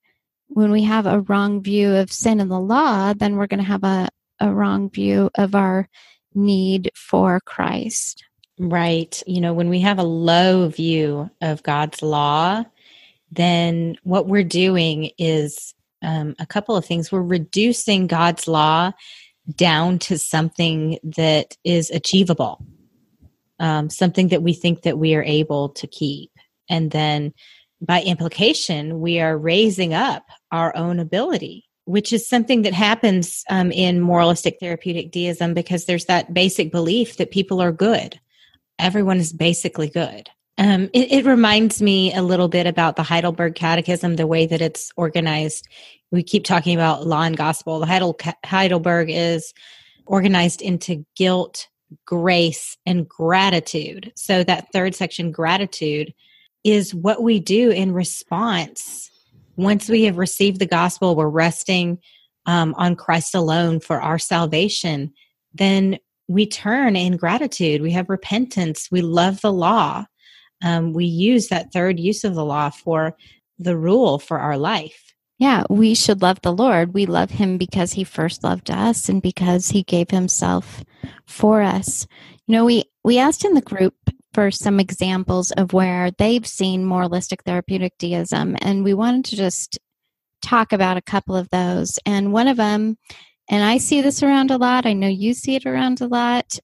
when 0.48 0.72
we 0.72 0.84
have 0.84 1.06
a 1.06 1.22
wrong 1.22 1.62
view 1.62 1.96
of 1.96 2.12
sin 2.12 2.40
and 2.40 2.52
the 2.52 2.60
law, 2.60 3.14
then 3.14 3.36
we're 3.36 3.48
going 3.48 3.60
to 3.60 3.66
have 3.66 3.84
a, 3.84 4.10
a 4.40 4.54
wrong 4.54 4.90
view 4.90 5.30
of 5.36 5.56
our 5.56 5.90
need 6.36 6.92
for 6.96 7.40
Christ. 7.42 8.24
Right. 8.60 9.22
You 9.26 9.42
know, 9.42 9.54
when 9.54 9.70
we 9.70 9.80
have 9.80 9.98
a 9.98 10.04
low 10.04 10.70
view 10.70 11.30
of 11.42 11.64
God's 11.64 12.02
law, 12.02 12.64
then 13.32 13.98
what 14.04 14.28
we're 14.28 14.44
doing 14.44 15.12
is 15.18 15.74
um, 16.04 16.36
a 16.38 16.46
couple 16.46 16.76
of 16.76 16.86
things. 16.86 17.12
We're 17.12 17.22
reducing 17.24 18.08
God's 18.08 18.48
law 18.48 18.92
down 19.56 20.00
to 20.00 20.18
something 20.18 21.00
that 21.04 21.58
is 21.64 21.90
achievable, 21.90 22.64
um, 23.60 23.90
something 23.90 24.28
that 24.30 24.44
we 24.44 24.54
think 24.54 24.84
that 24.84 25.00
we 25.00 25.16
are 25.16 25.24
able 25.24 25.70
to 25.70 25.88
keep. 25.88 26.32
And 26.70 26.92
then 26.92 27.34
by 27.82 28.02
implication, 28.02 29.02
we 29.02 29.20
are 29.20 29.38
raising 29.38 29.94
up 29.94 30.24
our 30.52 30.76
own 30.76 31.00
ability, 31.00 31.66
which 31.86 32.14
is 32.14 32.28
something 32.28 32.62
that 32.62 32.74
happens 32.74 33.44
um, 33.50 33.72
in 33.72 34.00
moralistic 34.00 34.58
therapeutic 34.60 35.12
deism 35.12 35.54
because 35.54 35.86
there's 35.86 36.06
that 36.06 36.34
basic 36.34 36.72
belief 36.72 37.18
that 37.18 37.32
people 37.32 37.62
are 37.62 37.72
good. 37.72 38.20
Everyone 38.80 39.18
is 39.18 39.34
basically 39.34 39.90
good. 39.90 40.30
Um, 40.58 40.90
it, 40.94 41.12
it, 41.12 41.26
reminds 41.26 41.82
me 41.82 42.14
a 42.14 42.22
little 42.22 42.48
bit 42.48 42.68
about 42.68 42.96
the 42.96 43.04
Heidelberg 43.04 43.56
Catechism, 43.56 44.16
the 44.16 44.28
way 44.28 44.46
that 44.46 44.62
it's 44.62 44.92
organized. 44.96 45.68
We 46.12 46.22
keep 46.22 46.46
talking 46.46 46.76
about 46.76 47.08
law 47.08 47.24
and 47.24 47.36
gospel. 47.36 47.80
The 47.80 47.88
Heidel, 47.88 48.16
Heidelberg 48.46 49.10
is 49.10 49.52
organized 50.06 50.62
into 50.62 51.06
guilt, 51.16 51.68
grace, 52.06 52.78
and 52.86 53.10
gratitude. 53.10 54.14
So 54.16 54.44
that 54.44 54.72
third 54.72 54.94
section, 54.94 55.32
gratitude, 55.32 56.14
is 56.64 56.94
what 56.94 57.22
we 57.22 57.40
do 57.40 57.72
in 57.72 57.94
response. 57.94 59.10
Once 59.56 59.90
we 59.90 60.04
have 60.04 60.18
received 60.18 60.60
the 60.60 60.66
gospel, 60.66 61.16
we're 61.16 61.28
resting 61.28 62.00
um, 62.46 62.74
on 62.78 62.96
Christ 62.96 63.36
alone 63.36 63.80
for 63.80 64.02
our 64.02 64.20
salvation. 64.20 65.14
Then 65.54 66.00
we 66.28 66.48
turn 66.48 66.96
in 66.96 67.18
gratitude. 67.18 67.82
We 67.82 67.92
have 67.92 68.10
repentance. 68.10 68.90
We 68.92 69.02
love 69.02 69.42
the 69.42 69.54
law 69.54 70.06
um, 70.64 70.94
we 70.94 71.06
use 71.06 71.50
that 71.50 71.72
third 71.74 72.00
use 72.00 72.24
of 72.24 72.36
the 72.36 72.46
law 72.46 72.70
for 72.70 73.16
the 73.60 73.78
rule 73.78 74.18
for 74.18 74.40
our 74.40 74.58
life. 74.58 75.14
Yeah, 75.38 75.64
we 75.70 75.94
should 75.94 76.22
love 76.22 76.42
the 76.42 76.54
Lord. 76.54 76.94
We 76.94 77.06
love 77.06 77.32
him 77.32 77.58
because 77.58 77.94
he 77.94 78.06
first 78.06 78.44
loved 78.44 78.72
us 78.72 79.10
and 79.10 79.22
because 79.22 79.70
he 79.70 79.84
gave 79.84 80.10
himself 80.10 80.84
for 81.26 81.62
us. 81.62 82.08
You 82.48 82.54
know, 82.54 82.66
we 82.66 82.86
we 83.04 83.20
asked 83.20 83.44
in 83.44 83.54
the 83.54 83.62
group 83.62 83.96
for 84.34 84.52
some 84.52 84.80
examples 84.80 85.52
of 85.52 85.74
where 85.74 86.12
they've 86.12 86.46
seen 86.46 86.86
moralistic 86.86 87.44
therapeutic 87.44 87.98
deism 87.98 88.56
and 88.62 88.84
we 88.84 88.94
wanted 88.94 89.26
to 89.26 89.36
just 89.36 89.80
talk 90.42 90.74
about 90.74 90.98
a 90.98 91.02
couple 91.02 91.36
of 91.36 91.50
those. 91.50 91.98
And 92.06 92.34
one 92.34 92.48
of 92.48 92.58
them 92.58 92.98
and 93.50 93.64
I 93.64 93.78
see 93.78 94.02
this 94.02 94.24
around 94.24 94.52
a 94.52 94.58
lot. 94.58 94.86
I 94.86 94.94
know 94.94 95.08
you 95.08 95.34
see 95.34 95.56
it 95.56 95.66
around 95.66 96.02
a 96.02 96.08
lot. 96.08 96.60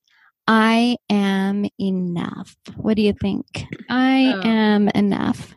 I 0.47 0.97
am 1.09 1.65
enough. 1.80 2.55
What 2.78 2.95
do 2.95 3.01
you 3.01 3.13
think? 3.13 3.65
I 3.89 4.34
oh. 4.36 4.47
am 4.47 4.88
enough. 4.89 5.55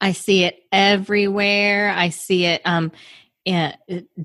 I 0.00 0.12
see 0.12 0.44
it 0.44 0.58
everywhere. 0.72 1.90
I 1.90 2.10
see 2.10 2.44
it 2.46 2.62
um 2.64 2.92
yeah, 3.44 3.76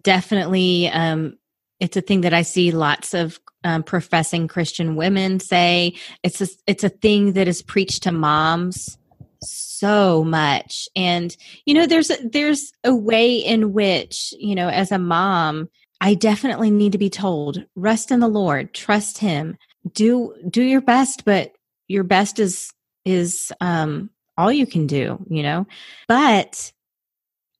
definitely 0.01 0.89
um 0.89 1.37
it's 1.81 1.97
a 1.97 2.01
thing 2.01 2.21
that 2.21 2.33
I 2.33 2.43
see 2.43 2.71
lots 2.71 3.13
of 3.13 3.39
um, 3.63 3.83
professing 3.83 4.47
Christian 4.47 4.95
women 4.95 5.39
say. 5.39 5.95
It's 6.23 6.39
a, 6.41 6.47
it's 6.67 6.83
a 6.83 6.89
thing 6.89 7.33
that 7.33 7.47
is 7.47 7.61
preached 7.61 8.03
to 8.03 8.11
moms 8.11 8.97
so 9.43 10.23
much. 10.23 10.87
And 10.95 11.35
you 11.65 11.73
know 11.73 11.87
there's 11.87 12.11
a, 12.11 12.17
there's 12.23 12.71
a 12.83 12.95
way 12.95 13.35
in 13.35 13.73
which 13.73 14.33
you 14.39 14.55
know 14.55 14.69
as 14.69 14.91
a 14.91 14.99
mom 14.99 15.69
I 15.99 16.13
definitely 16.15 16.71
need 16.71 16.93
to 16.93 16.97
be 16.97 17.09
told 17.09 17.63
rest 17.75 18.11
in 18.11 18.19
the 18.19 18.27
Lord. 18.27 18.73
Trust 18.73 19.17
him. 19.17 19.57
Do 19.91 20.35
do 20.47 20.61
your 20.61 20.81
best 20.81 21.25
but 21.25 21.53
your 21.87 22.03
best 22.03 22.39
is 22.39 22.71
is 23.05 23.51
um 23.59 24.11
all 24.37 24.51
you 24.51 24.67
can 24.67 24.85
do 24.87 25.19
you 25.27 25.43
know? 25.43 25.65
But 26.07 26.71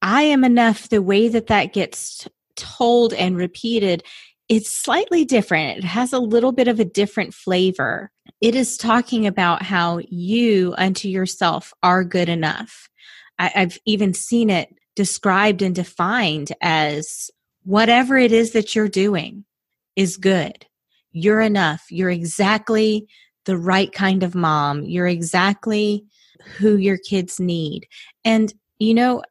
i 0.03 0.24
am 0.24 0.43
enough 0.43 0.89
the 0.89 1.01
way 1.01 1.28
that 1.28 1.47
that 1.47 1.74
gets 1.74 2.28
told 2.62 3.14
and 3.14 3.36
repeated 3.36 4.03
it's 4.49 4.70
slightly 4.70 5.26
different 5.26 5.80
it 5.80 5.84
has 5.84 6.14
a 6.14 6.20
little 6.20 6.51
bit 6.51 6.68
of 6.68 6.80
a 6.80 6.86
different 6.86 7.34
flavor 7.34 8.12
it 8.39 8.55
is 8.55 8.78
talking 8.78 9.28
about 9.28 9.64
how 9.64 9.99
you 10.09 10.74
unto 10.78 11.07
yourself 11.07 11.74
are 11.84 12.03
good 12.03 12.30
enough 12.30 12.89
I, 13.39 13.51
i've 13.55 13.78
even 13.86 14.14
seen 14.14 14.49
it 14.49 14.70
described 14.95 15.62
and 15.62 15.74
defined 15.74 16.51
as 16.62 17.32
whatever 17.64 18.18
it 18.18 18.32
is 18.32 18.51
that 18.51 18.76
you're 18.76 18.89
doing 18.89 19.45
is 19.95 20.18
good 20.18 20.66
you're 21.12 21.41
enough. 21.41 21.86
You're 21.89 22.09
exactly 22.09 23.07
the 23.45 23.57
right 23.57 23.91
kind 23.91 24.24
of 24.24 24.36
mom. 24.36 24.84
You're 24.84 25.07
exactly 25.07 26.05
who 26.57 26.78
your 26.78 26.97
kids 26.97 27.39
need. 27.39 27.88
And, 28.24 28.53
you 28.80 28.93
know, 28.93 29.24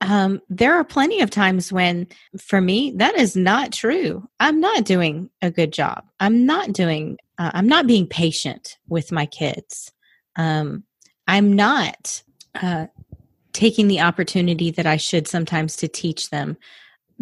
um, 0.00 0.40
there 0.48 0.74
are 0.74 0.84
plenty 0.84 1.20
of 1.22 1.30
times 1.30 1.72
when, 1.72 2.06
for 2.38 2.60
me, 2.60 2.92
that 2.96 3.16
is 3.16 3.34
not 3.34 3.72
true. 3.72 4.28
I'm 4.40 4.60
not 4.60 4.84
doing 4.84 5.30
a 5.40 5.50
good 5.50 5.72
job. 5.72 6.04
I'm 6.20 6.44
not 6.44 6.72
doing, 6.72 7.18
uh, 7.38 7.50
I'm 7.54 7.66
not 7.66 7.86
being 7.86 8.06
patient 8.06 8.76
with 8.88 9.10
my 9.10 9.26
kids. 9.26 9.92
Um, 10.36 10.84
I'm 11.26 11.54
not 11.54 12.22
uh, 12.54 12.86
taking 13.52 13.88
the 13.88 14.00
opportunity 14.00 14.70
that 14.70 14.86
I 14.86 14.98
should 14.98 15.26
sometimes 15.26 15.76
to 15.76 15.88
teach 15.88 16.30
them 16.30 16.56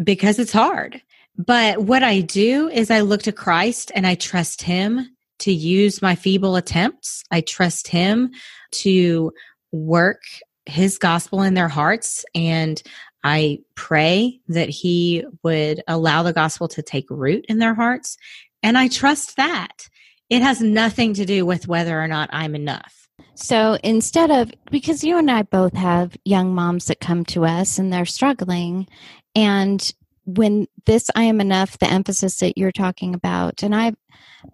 because 0.02 0.38
it's 0.38 0.52
hard. 0.52 1.00
But 1.36 1.82
what 1.82 2.02
I 2.02 2.20
do 2.20 2.68
is 2.68 2.90
I 2.90 3.00
look 3.00 3.22
to 3.22 3.32
Christ 3.32 3.92
and 3.94 4.06
I 4.06 4.14
trust 4.16 4.62
Him 4.62 5.08
to 5.40 5.52
use 5.52 6.02
my 6.02 6.14
feeble 6.14 6.56
attempts. 6.56 7.22
I 7.30 7.40
trust 7.40 7.88
Him 7.88 8.30
to 8.72 9.32
work 9.72 10.22
His 10.66 10.98
gospel 10.98 11.42
in 11.42 11.54
their 11.54 11.68
hearts. 11.68 12.24
And 12.34 12.82
I 13.22 13.60
pray 13.74 14.40
that 14.48 14.68
He 14.68 15.24
would 15.42 15.82
allow 15.86 16.22
the 16.22 16.32
gospel 16.32 16.68
to 16.68 16.82
take 16.82 17.06
root 17.10 17.44
in 17.48 17.58
their 17.58 17.74
hearts. 17.74 18.16
And 18.62 18.78
I 18.78 18.88
trust 18.88 19.36
that. 19.36 19.88
It 20.30 20.42
has 20.42 20.60
nothing 20.60 21.14
to 21.14 21.24
do 21.24 21.44
with 21.44 21.68
whether 21.68 22.00
or 22.00 22.08
not 22.08 22.30
I'm 22.32 22.54
enough. 22.54 23.08
So 23.34 23.78
instead 23.84 24.30
of, 24.30 24.52
because 24.70 25.04
you 25.04 25.18
and 25.18 25.30
I 25.30 25.42
both 25.42 25.74
have 25.74 26.16
young 26.24 26.54
moms 26.54 26.86
that 26.86 27.00
come 27.00 27.24
to 27.26 27.44
us 27.44 27.78
and 27.78 27.92
they're 27.92 28.04
struggling, 28.04 28.86
and 29.34 29.92
when 30.24 30.66
this 30.86 31.10
I 31.14 31.24
am 31.24 31.40
enough, 31.40 31.78
the 31.78 31.90
emphasis 31.90 32.38
that 32.38 32.58
you're 32.58 32.72
talking 32.72 33.14
about, 33.14 33.62
and 33.62 33.74
I've 33.74 33.96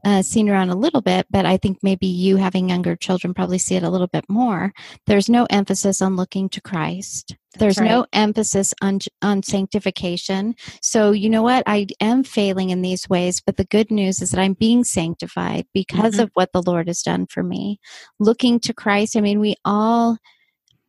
uh, 0.04 0.22
seen 0.22 0.48
around 0.48 0.70
a 0.70 0.76
little 0.76 1.00
bit, 1.00 1.26
but 1.30 1.44
I 1.44 1.56
think 1.56 1.78
maybe 1.82 2.06
you 2.06 2.36
having 2.36 2.68
younger 2.68 2.96
children 2.96 3.34
probably 3.34 3.58
see 3.58 3.76
it 3.76 3.82
a 3.82 3.90
little 3.90 4.06
bit 4.06 4.24
more. 4.28 4.72
There's 5.06 5.28
no 5.28 5.46
emphasis 5.50 6.00
on 6.00 6.16
looking 6.16 6.48
to 6.50 6.60
Christ. 6.60 7.36
There's 7.58 7.78
right. 7.78 7.88
no 7.88 8.06
emphasis 8.12 8.72
on 8.80 9.00
on 9.22 9.42
sanctification. 9.42 10.54
So 10.80 11.10
you 11.10 11.28
know 11.28 11.42
what? 11.42 11.64
I 11.66 11.88
am 12.00 12.22
failing 12.22 12.70
in 12.70 12.82
these 12.82 13.08
ways, 13.08 13.42
but 13.44 13.56
the 13.56 13.64
good 13.64 13.90
news 13.90 14.22
is 14.22 14.30
that 14.30 14.40
I'm 14.40 14.54
being 14.54 14.84
sanctified 14.84 15.66
because 15.74 16.14
Mhm. 16.14 16.24
of 16.24 16.30
what 16.34 16.52
the 16.52 16.62
Lord 16.62 16.86
has 16.86 17.02
done 17.02 17.26
for 17.26 17.42
me. 17.42 17.80
Looking 18.20 18.60
to 18.60 18.72
Christ. 18.72 19.16
I 19.16 19.20
mean, 19.20 19.40
we 19.40 19.56
all, 19.64 20.18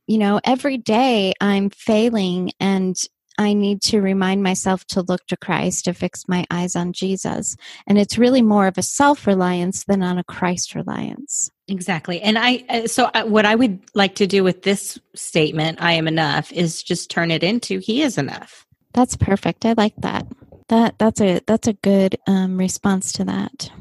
you 0.07 0.19
know, 0.19 0.39
every 0.43 0.77
day 0.77 1.33
I'm 1.41 1.71
failing 1.71 2.51
and 2.59 2.95
I 3.41 3.53
need 3.53 3.81
to 3.83 4.01
remind 4.01 4.43
myself 4.43 4.85
to 4.85 5.01
look 5.01 5.25
to 5.27 5.37
Christ, 5.37 5.85
to 5.85 5.93
fix 5.93 6.27
my 6.27 6.45
eyes 6.51 6.75
on 6.75 6.93
Jesus. 6.93 7.57
And 7.87 7.97
it's 7.97 8.17
really 8.17 8.41
more 8.41 8.67
of 8.67 8.77
a 8.77 8.83
self 8.83 9.27
reliance 9.27 9.83
than 9.83 10.03
on 10.03 10.17
a 10.17 10.23
Christ 10.23 10.75
reliance. 10.75 11.49
Exactly. 11.67 12.21
And 12.21 12.37
I, 12.37 12.63
uh, 12.69 12.87
so 12.87 13.09
what 13.25 13.45
I 13.45 13.55
would 13.55 13.79
like 13.93 14.15
to 14.15 14.27
do 14.27 14.43
with 14.43 14.63
this 14.63 14.99
statement, 15.15 15.81
I 15.81 15.93
am 15.93 16.07
enough, 16.07 16.51
is 16.51 16.83
just 16.83 17.09
turn 17.09 17.31
it 17.31 17.43
into 17.43 17.79
He 17.79 18.01
is 18.01 18.17
enough. 18.17 18.65
That's 18.93 19.15
perfect. 19.15 19.65
I 19.65 19.73
like 19.73 19.95
that. 19.97 20.27
That 20.69 20.97
that's 20.97 21.19
a 21.21 21.41
that's 21.47 21.67
a 21.67 21.73
good 21.73 22.17
um, 22.27 22.57
response 22.57 23.11
to 23.13 23.25
that. 23.25 23.71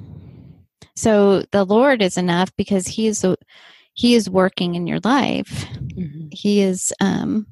So 0.97 1.43
the 1.53 1.65
Lord 1.65 2.03
is 2.03 2.17
enough 2.17 2.55
because 2.57 2.87
He 2.87 3.07
is 3.07 3.25
He 3.95 4.15
is 4.15 4.29
working 4.29 4.75
in 4.75 4.87
your 4.87 5.01
life. 5.05 5.67
He 6.33 6.63
is 6.63 6.93
um, 7.01 7.47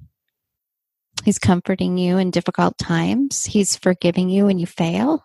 He's 1.25 1.39
comforting 1.39 1.99
you 1.99 2.19
in 2.19 2.31
difficult 2.31 2.79
times. 2.79 3.45
He's 3.45 3.77
forgiving 3.77 4.29
you 4.31 4.47
when 4.47 4.59
you 4.59 4.67
fail. 4.67 5.25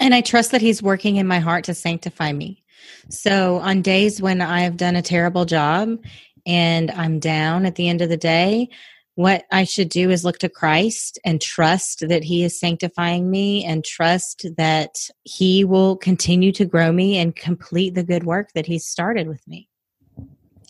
And 0.00 0.14
I 0.14 0.20
trust 0.20 0.52
that 0.52 0.60
He's 0.60 0.82
working 0.82 1.16
in 1.16 1.26
my 1.26 1.38
heart 1.38 1.64
to 1.64 1.74
sanctify 1.74 2.32
me. 2.32 2.62
So 3.08 3.58
on 3.58 3.82
days 3.82 4.22
when 4.22 4.40
I've 4.40 4.76
done 4.76 4.96
a 4.96 5.02
terrible 5.02 5.44
job 5.44 5.98
and 6.46 6.90
I'm 6.92 7.18
down 7.18 7.66
at 7.66 7.74
the 7.74 7.88
end 7.88 8.00
of 8.00 8.08
the 8.08 8.16
day, 8.16 8.68
what 9.16 9.44
I 9.50 9.64
should 9.64 9.88
do 9.88 10.10
is 10.10 10.24
look 10.24 10.38
to 10.38 10.48
Christ 10.48 11.18
and 11.24 11.40
trust 11.40 12.08
that 12.08 12.22
He 12.22 12.44
is 12.44 12.58
sanctifying 12.58 13.28
me 13.28 13.64
and 13.64 13.84
trust 13.84 14.46
that 14.56 14.94
He 15.24 15.64
will 15.64 15.96
continue 15.96 16.52
to 16.52 16.64
grow 16.64 16.92
me 16.92 17.18
and 17.18 17.34
complete 17.34 17.94
the 17.94 18.04
good 18.04 18.22
work 18.22 18.52
that 18.54 18.66
He 18.66 18.78
started 18.78 19.26
with 19.26 19.46
me. 19.48 19.67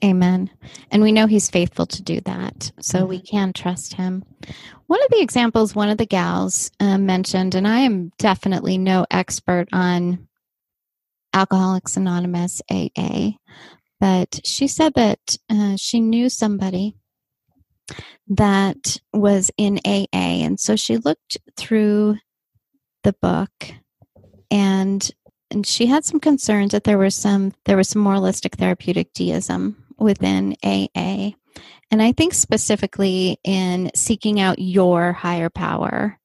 Amen. 0.05 0.51
And 0.90 1.03
we 1.03 1.12
know 1.12 1.26
He's 1.26 1.51
faithful 1.51 1.86
to 1.86 2.03
do 2.03 2.20
that. 2.22 2.70
So 2.80 3.05
we 3.05 3.20
can 3.20 3.53
trust 3.53 3.94
Him. 3.94 4.24
One 4.86 5.03
of 5.03 5.11
the 5.11 5.20
examples 5.20 5.74
one 5.74 5.90
of 5.90 5.99
the 5.99 6.07
gals 6.07 6.70
uh, 6.80 6.99
mentioned, 6.99 7.55
and 7.55 7.66
I 7.66 7.80
am 7.80 8.12
definitely 8.18 8.78
no 8.78 9.07
expert 9.11 9.68
on 9.72 10.28
Alcoholics 11.34 11.96
Anonymous 11.96 12.62
AA, 12.70 13.32
but 14.01 14.40
she 14.44 14.66
said 14.66 14.94
that 14.94 15.36
uh, 15.51 15.76
she 15.76 16.01
knew 16.01 16.28
somebody 16.28 16.94
that 18.28 18.99
was 19.12 19.51
in 19.57 19.80
AA. 19.84 20.07
And 20.12 20.61
so 20.61 20.76
she 20.76 20.96
looked 20.96 21.38
through 21.57 22.16
the 23.03 23.14
book 23.14 23.51
and 24.51 25.11
and 25.51 25.66
she 25.66 25.86
had 25.86 26.05
some 26.05 26.20
concerns 26.20 26.72
that 26.72 26.84
there 26.84 26.99
was 26.99 27.14
some 27.14 27.53
there 27.64 27.76
was 27.76 27.88
some 27.88 28.03
moralistic 28.03 28.57
therapeutic 28.57 29.12
deism 29.14 29.82
within 29.99 30.57
AA. 30.62 31.30
And 31.90 32.03
I 32.03 32.12
think 32.12 32.34
specifically 32.34 33.38
in 33.44 33.90
seeking 33.94 34.40
out 34.40 34.59
your 34.59 35.12
higher 35.12 35.51
power. 35.51 36.18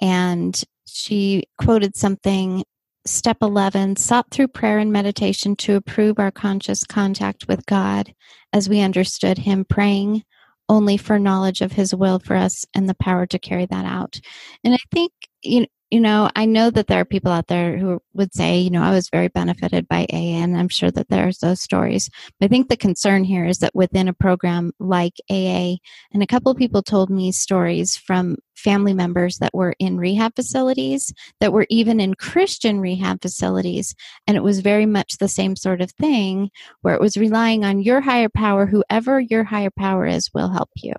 And 0.00 0.60
she 0.86 1.44
quoted 1.58 1.96
something 1.96 2.64
step 3.06 3.38
11 3.42 3.96
sought 3.96 4.30
through 4.30 4.48
prayer 4.48 4.78
and 4.78 4.92
meditation 4.92 5.56
to 5.56 5.74
improve 5.74 6.18
our 6.18 6.30
conscious 6.30 6.84
contact 6.84 7.46
with 7.48 7.66
God 7.66 8.14
as 8.52 8.68
we 8.68 8.80
understood 8.80 9.38
him 9.38 9.64
praying 9.64 10.24
only 10.68 10.96
for 10.96 11.18
knowledge 11.18 11.60
of 11.60 11.72
his 11.72 11.94
will 11.94 12.18
for 12.18 12.36
us 12.36 12.64
and 12.74 12.88
the 12.88 12.94
power 12.94 13.26
to 13.26 13.38
carry 13.38 13.66
that 13.66 13.84
out. 13.84 14.20
And 14.62 14.74
I 14.74 14.78
think 14.90 15.12
you 15.44 15.66
you 15.94 16.00
know, 16.00 16.28
I 16.34 16.44
know 16.44 16.70
that 16.70 16.88
there 16.88 16.98
are 16.98 17.04
people 17.04 17.30
out 17.30 17.46
there 17.46 17.78
who 17.78 18.00
would 18.14 18.34
say, 18.34 18.58
you 18.58 18.68
know, 18.68 18.82
I 18.82 18.90
was 18.90 19.08
very 19.10 19.28
benefited 19.28 19.86
by 19.86 20.06
AA, 20.12 20.40
and 20.42 20.56
I'm 20.56 20.68
sure 20.68 20.90
that 20.90 21.08
there's 21.08 21.38
those 21.38 21.60
stories. 21.60 22.10
But 22.40 22.46
I 22.46 22.48
think 22.48 22.68
the 22.68 22.76
concern 22.76 23.22
here 23.22 23.44
is 23.44 23.58
that 23.58 23.76
within 23.76 24.08
a 24.08 24.12
program 24.12 24.72
like 24.80 25.12
AA, 25.30 25.76
and 26.12 26.20
a 26.20 26.26
couple 26.26 26.50
of 26.50 26.58
people 26.58 26.82
told 26.82 27.10
me 27.10 27.30
stories 27.30 27.96
from 27.96 28.38
family 28.56 28.92
members 28.92 29.38
that 29.38 29.54
were 29.54 29.76
in 29.78 29.96
rehab 29.96 30.34
facilities, 30.34 31.12
that 31.38 31.52
were 31.52 31.66
even 31.70 32.00
in 32.00 32.14
Christian 32.14 32.80
rehab 32.80 33.22
facilities, 33.22 33.94
and 34.26 34.36
it 34.36 34.42
was 34.42 34.58
very 34.58 34.86
much 34.86 35.18
the 35.18 35.28
same 35.28 35.54
sort 35.54 35.80
of 35.80 35.92
thing 35.92 36.50
where 36.80 36.96
it 36.96 37.00
was 37.00 37.16
relying 37.16 37.64
on 37.64 37.80
your 37.80 38.00
higher 38.00 38.28
power, 38.28 38.66
whoever 38.66 39.20
your 39.20 39.44
higher 39.44 39.70
power 39.70 40.06
is, 40.06 40.28
will 40.34 40.48
help 40.48 40.70
you. 40.74 40.94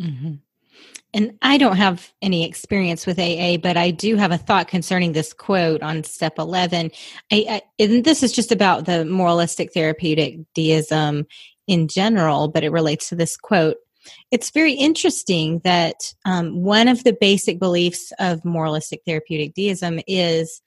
Mm-hmm. 0.00 0.34
And 1.12 1.36
I 1.42 1.58
don't 1.58 1.76
have 1.76 2.12
any 2.22 2.46
experience 2.46 3.04
with 3.04 3.18
AA, 3.18 3.56
but 3.56 3.76
I 3.76 3.90
do 3.90 4.16
have 4.16 4.30
a 4.30 4.38
thought 4.38 4.68
concerning 4.68 5.12
this 5.12 5.32
quote 5.32 5.82
on 5.82 6.04
step 6.04 6.38
11. 6.38 6.92
I, 7.32 7.46
I, 7.48 7.62
and 7.80 8.04
this 8.04 8.22
is 8.22 8.32
just 8.32 8.52
about 8.52 8.86
the 8.86 9.04
moralistic 9.04 9.72
therapeutic 9.72 10.38
deism 10.54 11.26
in 11.66 11.88
general, 11.88 12.48
but 12.48 12.62
it 12.62 12.70
relates 12.70 13.08
to 13.08 13.16
this 13.16 13.36
quote. 13.36 13.76
It's 14.30 14.50
very 14.50 14.72
interesting 14.72 15.60
that 15.64 16.14
um, 16.24 16.62
one 16.62 16.88
of 16.88 17.04
the 17.04 17.16
basic 17.20 17.58
beliefs 17.58 18.12
of 18.18 18.44
moralistic 18.44 19.00
therapeutic 19.04 19.54
deism 19.54 20.00
is 20.06 20.62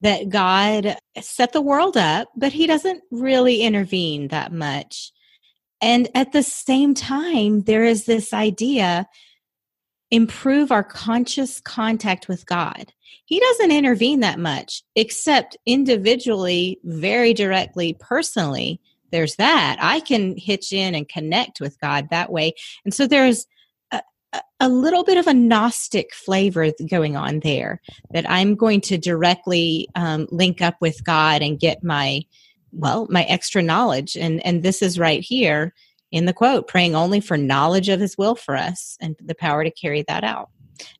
that 0.00 0.28
God 0.28 0.98
set 1.20 1.52
the 1.52 1.62
world 1.62 1.96
up, 1.96 2.28
but 2.36 2.52
he 2.52 2.66
doesn't 2.66 3.02
really 3.10 3.62
intervene 3.62 4.28
that 4.28 4.52
much. 4.52 5.12
And 5.80 6.08
at 6.14 6.32
the 6.32 6.42
same 6.42 6.94
time, 6.94 7.62
there 7.62 7.84
is 7.84 8.04
this 8.04 8.32
idea 8.32 9.06
improve 10.14 10.70
our 10.70 10.84
conscious 10.84 11.60
contact 11.60 12.28
with 12.28 12.46
God. 12.46 12.92
He 13.24 13.40
doesn't 13.40 13.72
intervene 13.72 14.20
that 14.20 14.38
much, 14.38 14.84
except 14.94 15.56
individually, 15.66 16.78
very 16.84 17.34
directly, 17.34 17.96
personally. 17.98 18.80
There's 19.10 19.34
that. 19.36 19.76
I 19.80 19.98
can 19.98 20.36
hitch 20.36 20.72
in 20.72 20.94
and 20.94 21.08
connect 21.08 21.60
with 21.60 21.80
God 21.80 22.10
that 22.10 22.30
way. 22.30 22.54
And 22.84 22.94
so 22.94 23.08
there's 23.08 23.46
a, 23.90 24.02
a 24.60 24.68
little 24.68 25.02
bit 25.02 25.18
of 25.18 25.26
a 25.26 25.34
Gnostic 25.34 26.14
flavor 26.14 26.70
going 26.88 27.16
on 27.16 27.40
there 27.40 27.80
that 28.12 28.28
I'm 28.30 28.54
going 28.54 28.82
to 28.82 28.98
directly 28.98 29.88
um, 29.96 30.28
link 30.30 30.62
up 30.62 30.76
with 30.80 31.02
God 31.02 31.42
and 31.42 31.58
get 31.58 31.82
my, 31.82 32.22
well, 32.70 33.08
my 33.10 33.24
extra 33.24 33.62
knowledge. 33.62 34.16
And, 34.16 34.44
and 34.46 34.62
this 34.62 34.80
is 34.80 34.96
right 34.96 35.22
here 35.22 35.74
in 36.14 36.26
the 36.26 36.32
quote, 36.32 36.68
praying 36.68 36.94
only 36.94 37.18
for 37.18 37.36
knowledge 37.36 37.88
of 37.88 37.98
his 37.98 38.16
will 38.16 38.36
for 38.36 38.56
us 38.56 38.96
and 39.00 39.16
the 39.18 39.34
power 39.34 39.64
to 39.64 39.70
carry 39.72 40.04
that 40.06 40.22
out. 40.22 40.48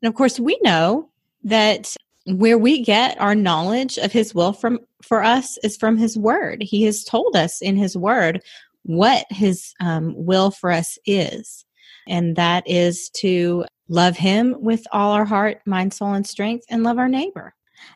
And 0.02 0.08
of 0.08 0.14
course, 0.16 0.40
we 0.40 0.58
know 0.64 1.08
that 1.44 1.94
where 2.26 2.58
we 2.58 2.82
get 2.82 3.20
our 3.20 3.36
knowledge 3.36 3.96
of 3.96 4.10
his 4.10 4.34
will 4.34 4.52
from 4.52 4.80
for 5.02 5.22
us 5.22 5.56
is 5.58 5.76
from 5.76 5.96
his 5.96 6.18
word. 6.18 6.62
He 6.62 6.82
has 6.82 7.04
told 7.04 7.36
us 7.36 7.62
in 7.62 7.76
his 7.76 7.96
word 7.96 8.42
what 8.82 9.24
his 9.30 9.72
um, 9.78 10.14
will 10.16 10.50
for 10.50 10.72
us 10.72 10.98
is. 11.06 11.64
And 12.08 12.34
that 12.34 12.68
is 12.68 13.08
to 13.10 13.66
love 13.88 14.16
him 14.16 14.56
with 14.58 14.84
all 14.90 15.12
our 15.12 15.24
heart, 15.24 15.60
mind, 15.64 15.94
soul, 15.94 16.14
and 16.14 16.26
strength, 16.26 16.64
and 16.68 16.82
love 16.82 16.98
our 16.98 17.08
neighbor. 17.08 17.54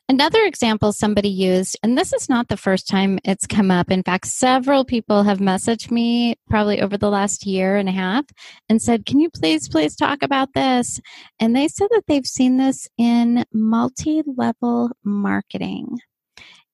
Another 0.08 0.42
example 0.44 0.92
somebody 0.92 1.28
used, 1.28 1.76
and 1.82 1.96
this 1.96 2.12
is 2.12 2.28
not 2.28 2.48
the 2.48 2.56
first 2.56 2.88
time 2.88 3.18
it's 3.24 3.46
come 3.46 3.70
up. 3.70 3.90
In 3.90 4.02
fact, 4.02 4.26
several 4.26 4.84
people 4.84 5.22
have 5.22 5.38
messaged 5.38 5.90
me 5.90 6.36
probably 6.48 6.80
over 6.80 6.96
the 6.96 7.10
last 7.10 7.44
year 7.44 7.76
and 7.76 7.88
a 7.88 7.92
half 7.92 8.24
and 8.68 8.80
said, 8.80 9.04
Can 9.04 9.20
you 9.20 9.28
please, 9.30 9.68
please 9.68 9.94
talk 9.94 10.22
about 10.22 10.54
this? 10.54 11.00
And 11.38 11.54
they 11.54 11.68
said 11.68 11.88
that 11.90 12.04
they've 12.06 12.26
seen 12.26 12.56
this 12.56 12.88
in 12.96 13.44
multi 13.52 14.22
level 14.26 14.90
marketing. 15.04 15.98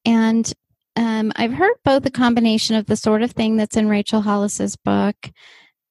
And 0.05 0.53
um, 0.97 1.33
I've 1.35 1.55
heard 1.55 1.75
both 1.85 2.07
a 2.07 2.11
combination 2.11 2.77
of 2.77 2.87
the 2.87 2.97
sort 2.97 3.23
of 3.23 3.33
thing 3.33 3.57
that's 3.57 3.77
in 3.77 3.89
Rachel 3.89 4.23
Hollis's 4.23 4.77
book. 4.77 5.17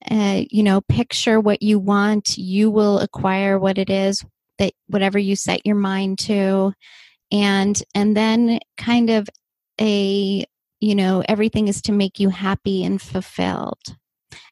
Uh, 0.09 0.43
you 0.49 0.63
know, 0.63 0.81
picture 0.81 1.39
what 1.39 1.61
you 1.61 1.79
want, 1.79 2.37
you 2.37 2.69
will 2.69 2.99
acquire 2.99 3.57
what 3.57 3.77
it 3.77 3.89
is 3.89 4.23
that 4.59 4.73
whatever 4.87 5.17
you 5.17 5.35
set 5.35 5.65
your 5.65 5.75
mind 5.75 6.19
to 6.19 6.73
and 7.31 7.81
and 7.95 8.15
then 8.15 8.59
kind 8.77 9.09
of 9.09 9.27
a 9.79 10.45
you 10.79 10.95
know 10.95 11.23
everything 11.27 11.67
is 11.67 11.81
to 11.83 11.91
make 11.91 12.19
you 12.19 12.29
happy 12.29 12.83
and 12.83 13.01
fulfilled. 13.01 13.81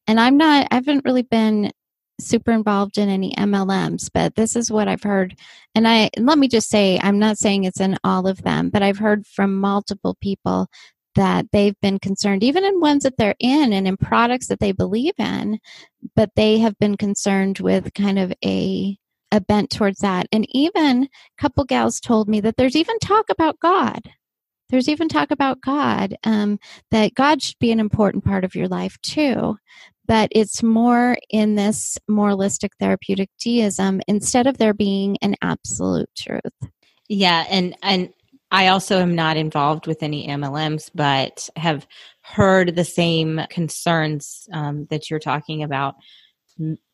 And 0.07 0.19
i'm 0.19 0.37
not 0.37 0.67
i 0.71 0.75
haven't 0.75 1.05
really 1.05 1.23
been 1.23 1.71
super 2.19 2.51
involved 2.51 2.97
in 2.99 3.09
any 3.09 3.33
mlms 3.33 4.09
but 4.13 4.35
this 4.35 4.55
is 4.55 4.71
what 4.71 4.87
i've 4.87 5.03
heard. 5.03 5.35
And 5.75 5.87
i 5.87 6.09
let 6.17 6.37
me 6.37 6.47
just 6.47 6.69
say 6.69 6.99
i'm 7.01 7.19
not 7.19 7.37
saying 7.37 7.63
it's 7.63 7.79
in 7.81 7.97
all 8.03 8.27
of 8.27 8.43
them 8.43 8.69
but 8.69 8.83
i've 8.83 8.99
heard 8.99 9.25
from 9.27 9.59
multiple 9.59 10.17
people 10.21 10.67
that 11.15 11.45
they've 11.51 11.79
been 11.81 11.99
concerned 11.99 12.43
even 12.43 12.63
in 12.63 12.79
ones 12.79 13.03
that 13.03 13.17
they're 13.17 13.35
in 13.39 13.73
and 13.73 13.87
in 13.87 13.97
products 13.97 14.47
that 14.47 14.59
they 14.59 14.71
believe 14.71 15.13
in 15.17 15.59
but 16.15 16.29
they 16.35 16.59
have 16.59 16.77
been 16.79 16.95
concerned 16.95 17.59
with 17.59 17.93
kind 17.93 18.17
of 18.17 18.33
a 18.45 18.97
a 19.31 19.41
bent 19.41 19.69
towards 19.69 19.99
that. 19.99 20.27
And 20.31 20.45
even 20.49 21.03
a 21.03 21.41
couple 21.41 21.63
gals 21.63 21.99
told 21.99 22.27
me 22.27 22.41
that 22.41 22.57
there's 22.57 22.75
even 22.75 22.99
talk 22.99 23.29
about 23.29 23.59
God. 23.59 24.11
There's 24.69 24.89
even 24.89 25.09
talk 25.09 25.31
about 25.31 25.61
God, 25.61 26.15
um, 26.23 26.57
that 26.91 27.13
God 27.13 27.41
should 27.41 27.59
be 27.59 27.71
an 27.71 27.79
important 27.79 28.23
part 28.23 28.45
of 28.45 28.55
your 28.55 28.67
life 28.67 28.97
too. 29.01 29.57
But 30.07 30.29
it's 30.31 30.63
more 30.63 31.17
in 31.29 31.55
this 31.55 31.97
moralistic 32.07 32.71
therapeutic 32.79 33.29
deism 33.39 34.01
instead 34.07 34.47
of 34.47 34.57
there 34.57 34.73
being 34.73 35.17
an 35.21 35.35
absolute 35.41 36.09
truth. 36.17 36.71
Yeah, 37.07 37.45
and 37.49 37.75
and 37.83 38.09
I 38.51 38.67
also 38.67 38.99
am 38.99 39.15
not 39.15 39.37
involved 39.37 39.87
with 39.87 40.03
any 40.03 40.27
MLMs, 40.27 40.89
but 40.93 41.49
have 41.55 41.87
heard 42.21 42.75
the 42.75 42.83
same 42.83 43.41
concerns 43.49 44.47
um, 44.53 44.87
that 44.89 45.09
you're 45.09 45.19
talking 45.19 45.63
about 45.63 45.95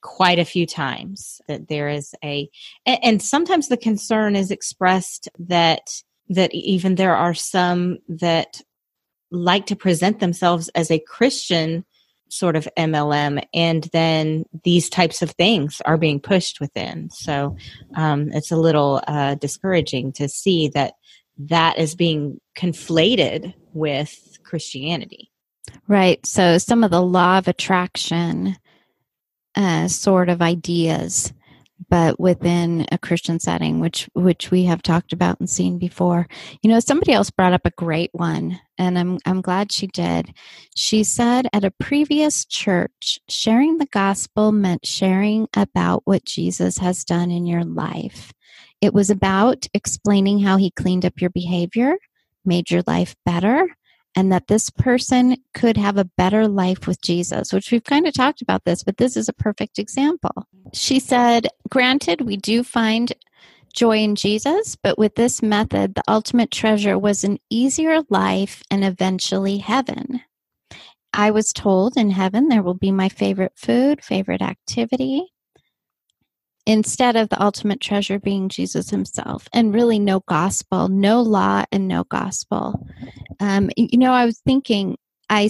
quite 0.02 0.40
a 0.40 0.46
few 0.46 0.66
times 0.66 1.42
that 1.48 1.68
there 1.68 1.90
is 1.90 2.16
a 2.24 2.50
and 2.86 3.22
sometimes 3.22 3.68
the 3.68 3.78
concern 3.78 4.36
is 4.36 4.52
expressed 4.52 5.30
that 5.40 6.02
that 6.30 6.54
even 6.54 6.96
there 6.96 7.16
are 7.16 7.34
some 7.34 7.98
that 8.08 8.62
like 9.32 9.66
to 9.66 9.76
present 9.76 10.20
themselves 10.20 10.70
as 10.70 10.90
a 10.92 11.00
christian 11.00 11.86
sort 12.30 12.56
of 12.56 12.68
mlm 12.78 13.42
and 13.54 13.90
then 13.94 14.44
these 14.64 14.90
types 14.90 15.22
of 15.22 15.32
things 15.32 15.82
are 15.86 15.98
being 15.98 16.20
pushed 16.20 16.60
within. 16.60 17.10
So 17.10 17.56
um, 17.96 18.30
it's 18.32 18.52
a 18.52 18.58
little 18.58 19.02
uh, 19.08 19.36
discouraging 19.36 20.14
to 20.14 20.28
see 20.28 20.70
that 20.70 20.94
that 21.40 21.78
is 21.78 21.96
being 21.96 22.40
conflated 22.58 23.54
with 23.74 24.40
christianity. 24.44 25.32
Right. 25.88 26.26
So 26.26 26.58
some 26.58 26.84
of 26.84 26.92
the 26.92 27.02
law 27.02 27.38
of 27.38 27.48
attraction 27.48 28.58
uh, 29.58 29.88
sort 29.88 30.30
of 30.30 30.40
ideas, 30.40 31.34
but 31.90 32.20
within 32.20 32.86
a 32.92 32.98
Christian 32.98 33.40
setting, 33.40 33.80
which 33.80 34.08
which 34.14 34.52
we 34.52 34.66
have 34.66 34.84
talked 34.84 35.14
about 35.14 35.40
and 35.40 35.50
seen 35.50 35.80
before. 35.80 36.28
You 36.62 36.70
know, 36.70 36.80
somebody 36.80 37.12
else 37.12 37.32
brought 37.32 37.54
up 37.54 37.66
a 37.66 37.72
great 37.72 38.12
one, 38.14 38.60
and 38.78 39.00
I'm 39.00 39.18
I'm 39.26 39.42
glad 39.42 39.72
she 39.72 39.88
did. 39.88 40.32
She 40.76 41.04
said 41.04 41.48
at 41.54 41.66
a 41.66 41.72
previous 41.72 42.46
church, 42.46 43.20
sharing 43.28 43.80
the 43.80 43.88
gospel 43.88 44.52
meant 44.52 44.86
sharing 44.86 45.48
about 45.56 46.04
what 46.06 46.24
Jesus 46.24 46.78
has 46.78 47.04
done 47.04 47.32
in 47.32 47.48
your 47.48 47.64
life. 47.64 48.32
It 48.80 48.94
was 48.94 49.10
about 49.10 49.66
explaining 49.74 50.40
how 50.40 50.58
he 50.58 50.70
cleaned 50.70 51.04
up 51.04 51.20
your 51.20 51.32
behavior, 51.32 51.96
made 52.46 52.70
your 52.70 52.84
life 52.86 53.16
better, 53.26 53.68
and 54.18 54.32
that 54.32 54.48
this 54.48 54.72
person 54.72 55.38
could 55.54 55.78
have 55.78 55.96
a 55.96 56.10
better 56.18 56.48
life 56.48 56.88
with 56.88 57.00
Jesus, 57.04 57.54
which 57.54 57.72
we've 57.72 57.84
kind 57.84 58.08
of 58.08 58.16
talked 58.16 58.42
about 58.42 58.66
this, 58.66 58.84
but 58.84 58.98
this 58.98 59.16
is 59.16 59.30
a 59.30 59.34
perfect 59.34 59.78
example. 59.78 60.48
She 60.74 61.00
said, 61.00 61.50
Granted, 61.70 62.22
we 62.22 62.36
do 62.36 62.64
find 62.64 63.14
joy 63.76 64.00
in 64.00 64.16
Jesus, 64.16 64.76
but 64.76 64.98
with 64.98 65.14
this 65.14 65.44
method, 65.44 65.94
the 65.94 66.04
ultimate 66.08 66.50
treasure 66.50 66.98
was 66.98 67.24
an 67.24 67.38
easier 67.52 68.00
life 68.10 68.64
and 68.72 68.84
eventually 68.84 69.60
heaven. 69.60 70.22
I 71.14 71.30
was 71.30 71.54
told 71.54 71.96
in 71.96 72.10
heaven 72.10 72.48
there 72.48 72.64
will 72.64 72.74
be 72.74 72.92
my 72.92 73.10
favorite 73.10 73.54
food, 73.56 74.04
favorite 74.04 74.42
activity, 74.42 75.32
instead 76.68 77.16
of 77.16 77.30
the 77.30 77.42
ultimate 77.42 77.80
treasure 77.80 78.20
being 78.20 78.50
Jesus 78.50 78.90
himself, 78.90 79.48
and 79.54 79.74
really 79.74 79.98
no 79.98 80.20
gospel, 80.28 80.90
no 80.90 81.22
law, 81.22 81.64
and 81.72 81.88
no 81.88 82.04
gospel. 82.04 82.86
Um, 83.40 83.70
you 83.78 83.98
know, 83.98 84.12
I 84.12 84.26
was 84.26 84.40
thinking, 84.46 84.98
I, 85.30 85.50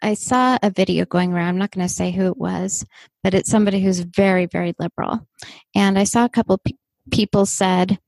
I 0.00 0.14
saw 0.14 0.58
a 0.62 0.70
video 0.70 1.04
going 1.04 1.32
around. 1.34 1.48
I'm 1.48 1.58
not 1.58 1.72
going 1.72 1.86
to 1.86 1.92
say 1.92 2.10
who 2.10 2.26
it 2.26 2.38
was, 2.38 2.86
but 3.22 3.34
it's 3.34 3.50
somebody 3.50 3.82
who's 3.82 4.00
very, 4.00 4.46
very 4.46 4.74
liberal. 4.78 5.28
And 5.74 5.98
I 5.98 6.04
saw 6.04 6.24
a 6.24 6.30
couple 6.30 6.58
pe- 6.58 6.72
people 7.12 7.44
said, 7.44 7.98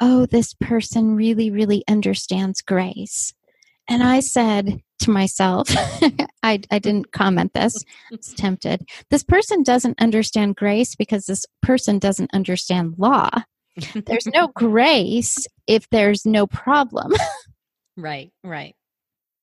Oh, 0.00 0.26
this 0.26 0.54
person 0.54 1.14
really, 1.14 1.50
really 1.50 1.84
understands 1.86 2.62
grace. 2.62 3.34
And 3.88 4.02
I 4.02 4.20
said 4.20 4.80
to 5.00 5.10
myself, 5.10 5.68
I, 6.42 6.60
I 6.70 6.78
didn't 6.78 7.12
comment 7.12 7.52
this, 7.52 7.76
I 8.10 8.16
was 8.16 8.34
tempted. 8.34 8.82
This 9.10 9.22
person 9.22 9.62
doesn't 9.62 10.00
understand 10.00 10.56
grace 10.56 10.94
because 10.94 11.26
this 11.26 11.44
person 11.62 11.98
doesn't 11.98 12.30
understand 12.32 12.94
law. 12.96 13.30
There's 13.94 14.26
no 14.26 14.48
grace 14.54 15.46
if 15.66 15.88
there's 15.90 16.24
no 16.24 16.46
problem. 16.46 17.12
right, 17.96 18.30
right. 18.42 18.74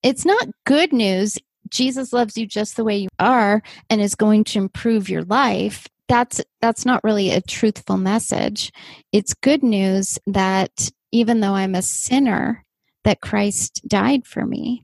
It's 0.03 0.25
not 0.25 0.47
good 0.65 0.93
news. 0.93 1.37
Jesus 1.69 2.11
loves 2.11 2.37
you 2.37 2.45
just 2.45 2.75
the 2.75 2.83
way 2.83 2.97
you 2.97 3.09
are 3.19 3.61
and 3.89 4.01
is 4.01 4.15
going 4.15 4.43
to 4.45 4.59
improve 4.59 5.09
your 5.09 5.23
life. 5.23 5.87
That's 6.07 6.41
that's 6.59 6.85
not 6.85 7.03
really 7.03 7.31
a 7.31 7.39
truthful 7.39 7.97
message. 7.97 8.71
It's 9.13 9.33
good 9.33 9.63
news 9.63 10.19
that 10.27 10.89
even 11.13 11.39
though 11.39 11.53
I'm 11.53 11.75
a 11.75 11.81
sinner, 11.81 12.65
that 13.03 13.21
Christ 13.21 13.81
died 13.87 14.25
for 14.25 14.45
me. 14.45 14.83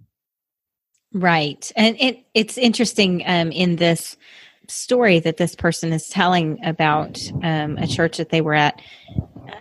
Right. 1.14 1.72
And 1.76 1.96
it, 2.00 2.26
it's 2.34 2.58
interesting 2.58 3.24
um, 3.26 3.52
in 3.52 3.78
this 3.78 4.18
story 4.68 5.20
that 5.20 5.38
this 5.38 5.56
person 5.56 5.94
is 5.94 6.10
telling 6.10 6.64
about 6.64 7.20
um, 7.44 7.78
a 7.78 7.88
church 7.88 8.18
that 8.18 8.30
they 8.30 8.42
were 8.42 8.54
at. 8.54 8.82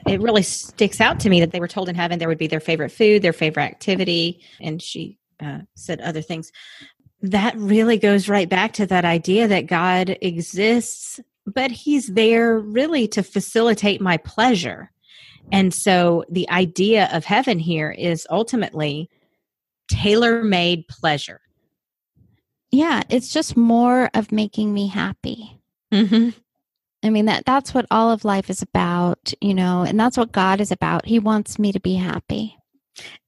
It 0.06 0.20
really 0.20 0.42
sticks 0.42 1.00
out 1.00 1.20
to 1.20 1.30
me 1.30 1.40
that 1.40 1.52
they 1.52 1.60
were 1.60 1.68
told 1.68 1.88
in 1.88 1.94
heaven 1.94 2.18
there 2.18 2.28
would 2.28 2.38
be 2.38 2.48
their 2.48 2.60
favorite 2.60 2.90
food, 2.90 3.22
their 3.22 3.32
favorite 3.32 3.64
activity, 3.64 4.40
and 4.60 4.82
she 4.82 5.18
uh, 5.40 5.60
said 5.74 6.00
other 6.00 6.22
things. 6.22 6.50
That 7.22 7.56
really 7.56 7.98
goes 7.98 8.28
right 8.28 8.48
back 8.48 8.72
to 8.74 8.86
that 8.86 9.04
idea 9.04 9.48
that 9.48 9.66
God 9.66 10.16
exists, 10.20 11.20
but 11.46 11.70
He's 11.70 12.08
there 12.08 12.58
really 12.58 13.08
to 13.08 13.22
facilitate 13.22 14.00
my 14.00 14.16
pleasure. 14.16 14.90
And 15.52 15.72
so 15.72 16.24
the 16.28 16.48
idea 16.50 17.08
of 17.12 17.24
heaven 17.24 17.58
here 17.58 17.90
is 17.90 18.26
ultimately 18.30 19.08
tailor 19.88 20.42
made 20.42 20.88
pleasure. 20.88 21.40
Yeah, 22.70 23.02
it's 23.08 23.32
just 23.32 23.56
more 23.56 24.10
of 24.14 24.32
making 24.32 24.74
me 24.74 24.88
happy. 24.88 25.60
Mm-hmm. 25.92 26.30
I 27.04 27.10
mean 27.10 27.26
that 27.26 27.44
that's 27.44 27.72
what 27.72 27.86
all 27.90 28.10
of 28.10 28.24
life 28.24 28.50
is 28.50 28.62
about, 28.62 29.32
you 29.40 29.54
know, 29.54 29.82
and 29.82 29.98
that's 29.98 30.16
what 30.16 30.32
God 30.32 30.60
is 30.60 30.72
about. 30.72 31.06
He 31.06 31.18
wants 31.18 31.58
me 31.58 31.70
to 31.72 31.80
be 31.80 31.94
happy. 31.94 32.56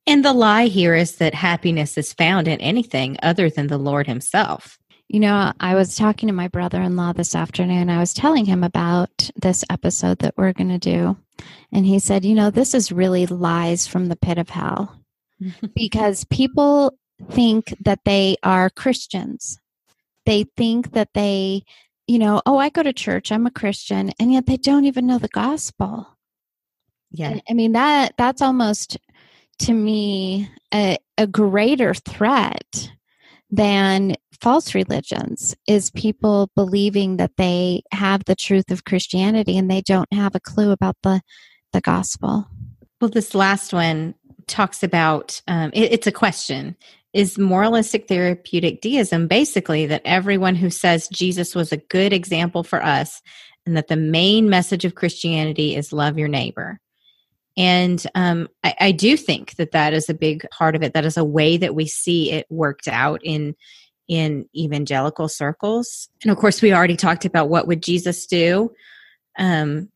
And 0.07 0.25
the 0.25 0.33
lie 0.33 0.67
here 0.67 0.95
is 0.95 1.17
that 1.17 1.35
happiness 1.35 1.97
is 1.99 2.13
found 2.13 2.49
in 2.49 2.61
anything 2.61 3.19
other 3.23 3.51
than 3.51 3.67
the 3.67 3.79
Lord 3.79 4.07
himself. 4.07 4.79
You 5.09 5.21
know, 5.21 5.53
I 5.61 5.75
was 5.75 5.97
talking 5.97 6.27
to 6.27 6.35
my 6.35 6.49
brother 6.49 6.83
in 6.83 6.97
law 6.97 7.13
this 7.13 7.35
afternoon. 7.35 7.89
I 7.89 7.99
was 7.99 8.13
telling 8.13 8.45
him 8.45 8.65
about 8.65 9.31
this 9.37 9.65
episode 9.71 10.19
that 10.19 10.35
we're 10.37 10.53
going 10.53 10.71
to 10.71 10.79
do. 10.79 11.17
And 11.73 11.87
he 11.87 11.99
said, 11.99 12.25
You 12.25 12.35
know, 12.35 12.51
this 12.51 12.75
is 12.75 12.93
really 12.93 13.27
lies 13.27 13.87
from 13.87 14.07
the 14.07 14.17
pit 14.17 14.39
of 14.39 14.51
hell 14.51 15.01
because 15.75 16.25
people 16.25 16.99
think 17.31 17.75
that 17.81 18.01
they 18.05 18.37
are 18.43 18.71
Christians. 18.71 19.59
They 20.27 20.45
think 20.57 20.93
that 20.93 21.11
they, 21.15 21.65
you 22.07 22.19
know, 22.19 22.43
oh, 22.47 22.59
I 22.59 22.69
go 22.69 22.83
to 22.83 22.93
church, 22.93 23.33
I'm 23.33 23.47
a 23.47 23.51
Christian, 23.51 24.13
and 24.19 24.33
yet 24.33 24.47
they 24.47 24.57
don't 24.57 24.85
even 24.85 25.07
know 25.07 25.19
the 25.19 25.29
gospel. 25.29 26.07
Yeah. 27.11 27.39
I 27.49 27.55
mean, 27.55 27.73
that 27.73 28.15
that's 28.19 28.43
almost 28.43 28.99
to 29.61 29.73
me 29.73 30.49
a, 30.73 30.99
a 31.17 31.27
greater 31.27 31.95
threat 31.95 32.91
than 33.51 34.15
false 34.41 34.75
religions 34.75 35.55
is 35.67 35.91
people 35.91 36.51
believing 36.55 37.17
that 37.17 37.37
they 37.37 37.83
have 37.93 38.25
the 38.25 38.37
truth 38.37 38.71
of 38.71 38.85
Christianity 38.85 39.57
and 39.57 39.71
they 39.71 39.83
don't 39.83 40.13
have 40.13 40.35
a 40.35 40.41
clue 40.41 40.71
about 40.71 40.97
the 41.03 41.21
the 41.73 41.81
gospel. 41.81 42.47
Well, 43.01 43.11
this 43.11 43.35
last 43.35 43.73
one 43.73 44.15
talks 44.47 44.83
about 44.83 45.41
um, 45.47 45.71
it, 45.75 45.93
it's 45.93 46.07
a 46.07 46.13
question 46.13 46.77
is 47.15 47.39
moralistic 47.39 48.07
therapeutic 48.07 48.81
deism 48.81 49.27
basically 49.27 49.87
that 49.87 50.03
everyone 50.05 50.55
who 50.55 50.71
says 50.71 51.09
Jesus 51.09 51.55
was 51.55 51.73
a 51.73 51.79
good 51.79 52.13
example 52.13 52.63
for 52.63 52.83
us 52.83 53.23
and 53.67 53.77
that 53.77 53.89
the 53.89 53.97
main 53.97 54.49
message 54.49 54.85
of 54.85 54.95
Christianity 54.95 55.75
is 55.77 55.93
love 55.93 56.19
your 56.19 56.29
neighbor. 56.29 56.81
And 57.57 58.05
um, 58.15 58.49
I, 58.63 58.75
I, 58.81 58.93
do 58.93 59.17
think 59.17 59.57
that 59.57 59.73
that 59.73 59.93
is 59.93 60.09
a 60.09 60.15
big 60.15 60.47
part 60.51 60.77
of 60.77 60.83
it. 60.83 60.95
That 60.95 61.05
is 61.05 61.17
a 61.17 61.25
way 61.25 61.57
that 61.57 61.75
we 61.75 61.87
see 61.87 62.31
it 62.31 62.47
worked 62.49 62.87
out 62.87 63.21
in 63.25 63.57
in 64.09 64.49
evangelical 64.57 65.29
circles. 65.29 66.09
And 66.23 66.33
of 66.33 66.39
course, 66.39 66.63
we 66.63 66.73
already 66.73 66.97
talked 66.97 67.25
about 67.25 67.49
what 67.49 67.67
would 67.67 67.83
Jesus 67.83 68.27
do, 68.27 68.73
um, 69.39 69.91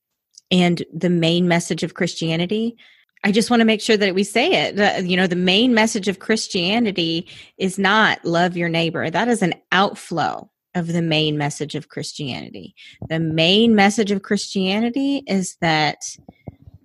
and 0.51 0.85
the 0.93 1.11
main 1.11 1.49
message 1.49 1.83
of 1.83 1.95
Christianity. 1.95 2.77
I 3.25 3.33
just 3.33 3.51
want 3.51 3.61
to 3.61 3.65
make 3.65 3.81
sure 3.81 3.97
that 3.97 4.15
we 4.15 4.25
say 4.25 4.51
it. 4.53 5.05
You 5.07 5.17
know, 5.17 5.27
the 5.27 5.37
main 5.37 5.75
message 5.75 6.09
of 6.09 6.19
Christianity 6.19 7.29
is 7.57 7.79
not 7.79 8.25
love 8.25 8.57
your 8.57 8.69
neighbor. 8.69 9.09
That 9.09 9.29
is 9.29 9.43
an 9.43 9.55
outflow 9.71 10.51
of 10.75 10.89
the 10.89 11.03
main 11.03 11.39
message 11.39 11.75
of 11.75 11.89
Christianity. 11.89 12.75
The 13.09 13.21
main 13.21 13.75
message 13.75 14.11
of 14.11 14.23
Christianity 14.23 15.23
is 15.27 15.57
that 15.61 15.99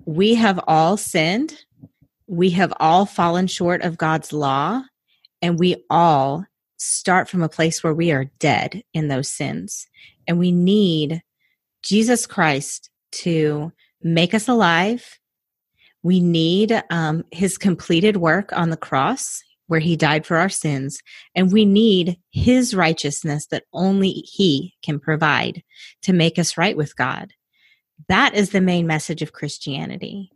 we 0.06 0.36
have 0.36 0.60
all 0.68 0.96
sinned, 0.96 1.66
we 2.28 2.52
have 2.52 2.74
all 2.80 3.06
fallen 3.06 3.48
short 3.48 3.82
of 3.82 3.98
God's 3.98 4.32
law, 4.32 4.84
and 5.42 5.58
we 5.58 5.84
all 5.90 6.46
start 6.78 7.28
from 7.30 7.42
a 7.42 7.50
place 7.50 7.84
where 7.84 7.94
we 7.94 8.12
are 8.12 8.32
dead 8.40 8.84
in 8.94 9.08
those 9.08 9.30
sins. 9.30 9.88
And 10.28 10.40
we 10.40 10.52
need 10.52 11.22
Jesus 11.84 12.26
Christ 12.26 12.90
to 13.14 13.72
make 14.02 14.34
us 14.34 14.48
alive. 14.48 15.20
We 16.04 16.20
need 16.20 16.84
um, 16.90 17.24
his 17.32 17.58
completed 17.58 18.18
work 18.18 18.54
on 18.54 18.70
the 18.70 18.78
cross 18.78 19.42
where 19.68 19.80
he 19.80 19.96
died 19.96 20.26
for 20.26 20.38
our 20.38 20.50
sins. 20.50 21.00
And 21.36 21.52
we 21.52 21.66
need 21.66 22.18
his 22.32 22.74
righteousness 22.74 23.48
that 23.48 23.66
only 23.74 24.10
he 24.10 24.76
can 24.82 25.00
provide 25.00 25.64
to 26.04 26.14
make 26.14 26.40
us 26.40 26.58
right 26.58 26.78
with 26.78 26.96
God. 26.96 27.34
That 28.08 28.34
is 28.34 28.52
the 28.52 28.62
main 28.62 28.88
message 28.88 29.22
of 29.22 29.34
Christianity. 29.34 30.32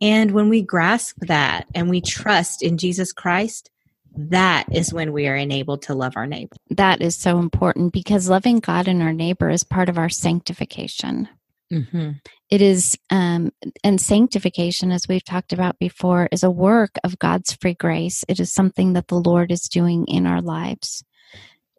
And 0.00 0.32
when 0.32 0.48
we 0.48 0.62
grasp 0.62 1.16
that 1.22 1.66
and 1.74 1.88
we 1.88 2.00
trust 2.00 2.62
in 2.62 2.78
Jesus 2.78 3.12
Christ, 3.12 3.70
that 4.16 4.66
is 4.72 4.92
when 4.92 5.12
we 5.12 5.26
are 5.28 5.36
enabled 5.36 5.82
to 5.82 5.94
love 5.94 6.14
our 6.16 6.26
neighbor. 6.26 6.56
That 6.70 7.00
is 7.00 7.16
so 7.16 7.38
important 7.38 7.92
because 7.92 8.28
loving 8.28 8.60
God 8.60 8.88
and 8.88 9.02
our 9.02 9.12
neighbor 9.12 9.50
is 9.50 9.64
part 9.64 9.88
of 9.88 9.98
our 9.98 10.08
sanctification. 10.08 11.28
Mm-hmm. 11.72 12.10
It 12.48 12.62
is, 12.62 12.96
um, 13.10 13.52
and 13.82 14.00
sanctification, 14.00 14.92
as 14.92 15.08
we've 15.08 15.24
talked 15.24 15.52
about 15.52 15.78
before, 15.78 16.28
is 16.30 16.44
a 16.44 16.50
work 16.50 16.92
of 17.02 17.18
God's 17.18 17.52
free 17.54 17.74
grace. 17.74 18.24
It 18.28 18.38
is 18.38 18.54
something 18.54 18.92
that 18.92 19.08
the 19.08 19.20
Lord 19.20 19.50
is 19.50 19.62
doing 19.62 20.06
in 20.06 20.26
our 20.26 20.40
lives 20.40 21.02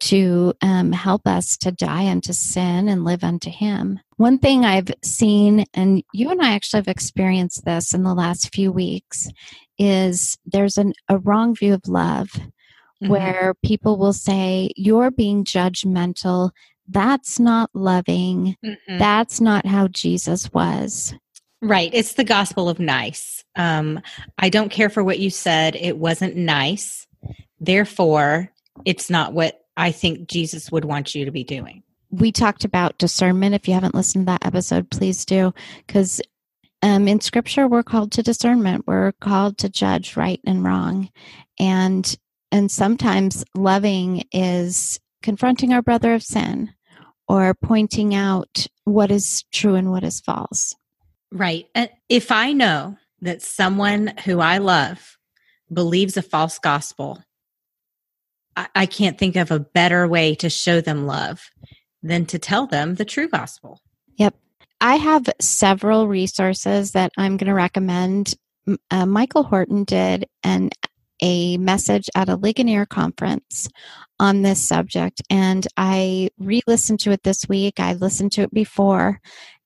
to 0.00 0.54
um, 0.62 0.92
help 0.92 1.26
us 1.26 1.56
to 1.58 1.72
die 1.72 2.08
unto 2.08 2.32
sin 2.32 2.88
and 2.88 3.04
live 3.04 3.24
unto 3.24 3.50
Him. 3.50 4.00
One 4.16 4.38
thing 4.38 4.64
I've 4.64 4.90
seen, 5.02 5.64
and 5.74 6.02
you 6.12 6.30
and 6.30 6.40
I 6.42 6.52
actually 6.54 6.78
have 6.78 6.88
experienced 6.88 7.64
this 7.64 7.94
in 7.94 8.02
the 8.02 8.14
last 8.14 8.54
few 8.54 8.70
weeks, 8.72 9.28
is 9.78 10.36
there's 10.46 10.76
an, 10.78 10.92
a 11.08 11.18
wrong 11.18 11.54
view 11.54 11.74
of 11.74 11.86
love 11.88 12.30
Mm-hmm. 13.00 13.12
where 13.12 13.54
people 13.64 13.96
will 13.96 14.12
say, 14.12 14.72
You're 14.74 15.12
being 15.12 15.44
judgmental. 15.44 16.50
That's 16.88 17.38
not 17.38 17.70
loving. 17.72 18.56
Mhm. 18.66 18.98
That's 18.98 19.40
not 19.40 19.64
how 19.66 19.86
Jesus 19.86 20.52
was. 20.52 21.14
Right. 21.62 21.90
It's 21.94 22.14
the 22.14 22.24
gospel 22.24 22.68
of 22.68 22.80
nice. 22.80 23.44
Um, 23.54 24.00
I 24.36 24.48
don't 24.48 24.70
care 24.72 24.90
for 24.90 25.04
what 25.04 25.20
you 25.20 25.30
said. 25.30 25.76
It 25.76 25.96
wasn't 25.96 26.34
nice. 26.34 27.06
Therefore, 27.60 28.50
it's 28.84 29.10
not 29.10 29.32
what 29.32 29.57
I 29.78 29.92
think 29.92 30.28
Jesus 30.28 30.70
would 30.70 30.84
want 30.84 31.14
you 31.14 31.24
to 31.24 31.30
be 31.30 31.44
doing. 31.44 31.82
We 32.10 32.32
talked 32.32 32.64
about 32.64 32.98
discernment. 32.98 33.54
If 33.54 33.68
you 33.68 33.74
haven't 33.74 33.94
listened 33.94 34.26
to 34.26 34.32
that 34.32 34.44
episode, 34.44 34.90
please 34.90 35.24
do. 35.24 35.54
Because 35.86 36.20
um, 36.82 37.06
in 37.06 37.20
scripture, 37.20 37.68
we're 37.68 37.82
called 37.82 38.12
to 38.12 38.22
discernment. 38.22 38.84
We're 38.86 39.12
called 39.12 39.58
to 39.58 39.68
judge 39.68 40.16
right 40.16 40.40
and 40.44 40.64
wrong. 40.64 41.10
And 41.58 42.16
and 42.50 42.70
sometimes 42.70 43.44
loving 43.54 44.24
is 44.32 44.98
confronting 45.22 45.72
our 45.72 45.82
brother 45.82 46.14
of 46.14 46.22
sin 46.22 46.72
or 47.28 47.54
pointing 47.54 48.14
out 48.14 48.66
what 48.84 49.10
is 49.10 49.44
true 49.52 49.74
and 49.74 49.90
what 49.90 50.02
is 50.02 50.20
false. 50.20 50.74
Right. 51.30 51.66
And 51.74 51.90
if 52.08 52.32
I 52.32 52.52
know 52.52 52.96
that 53.20 53.42
someone 53.42 54.14
who 54.24 54.40
I 54.40 54.58
love 54.58 55.18
believes 55.70 56.16
a 56.16 56.22
false 56.22 56.58
gospel, 56.58 57.22
I, 58.74 58.86
can't 58.86 59.18
think 59.18 59.36
of 59.36 59.50
a 59.50 59.60
better 59.60 60.08
way 60.08 60.34
to 60.36 60.50
show 60.50 60.80
them 60.80 61.06
love 61.06 61.50
than 62.02 62.26
to 62.26 62.38
tell 62.38 62.66
them 62.66 62.94
the 62.94 63.04
true 63.04 63.28
gospel. 63.28 63.80
Yep. 64.16 64.34
I 64.80 64.96
have 64.96 65.28
several 65.40 66.08
resources 66.08 66.92
that 66.92 67.12
I'm 67.16 67.36
going 67.36 67.48
to 67.48 67.54
recommend. 67.54 68.34
Uh, 68.90 69.06
Michael 69.06 69.44
Horton 69.44 69.84
did 69.84 70.26
an 70.42 70.70
a 71.20 71.56
message 71.56 72.08
at 72.14 72.28
a 72.28 72.36
Ligonier 72.36 72.86
conference 72.86 73.68
on 74.20 74.42
this 74.42 74.60
subject, 74.60 75.20
and 75.28 75.66
I 75.76 76.30
re-listened 76.38 77.00
to 77.00 77.10
it 77.10 77.24
this 77.24 77.48
week. 77.48 77.80
I 77.80 77.94
listened 77.94 78.30
to 78.32 78.42
it 78.42 78.54
before, 78.54 79.20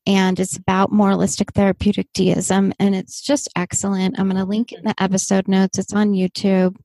and 0.06 0.40
it's 0.40 0.56
about 0.56 0.92
moralistic 0.92 1.52
therapeutic 1.52 2.08
deism, 2.14 2.72
and 2.78 2.94
it's 2.94 3.20
just 3.20 3.50
excellent. 3.54 4.18
I'm 4.18 4.28
going 4.30 4.38
to 4.38 4.44
link 4.48 4.72
in 4.72 4.84
the 4.84 4.94
episode 4.98 5.46
notes. 5.46 5.78
It's 5.78 5.92
on 5.92 6.12
YouTube. 6.12 6.76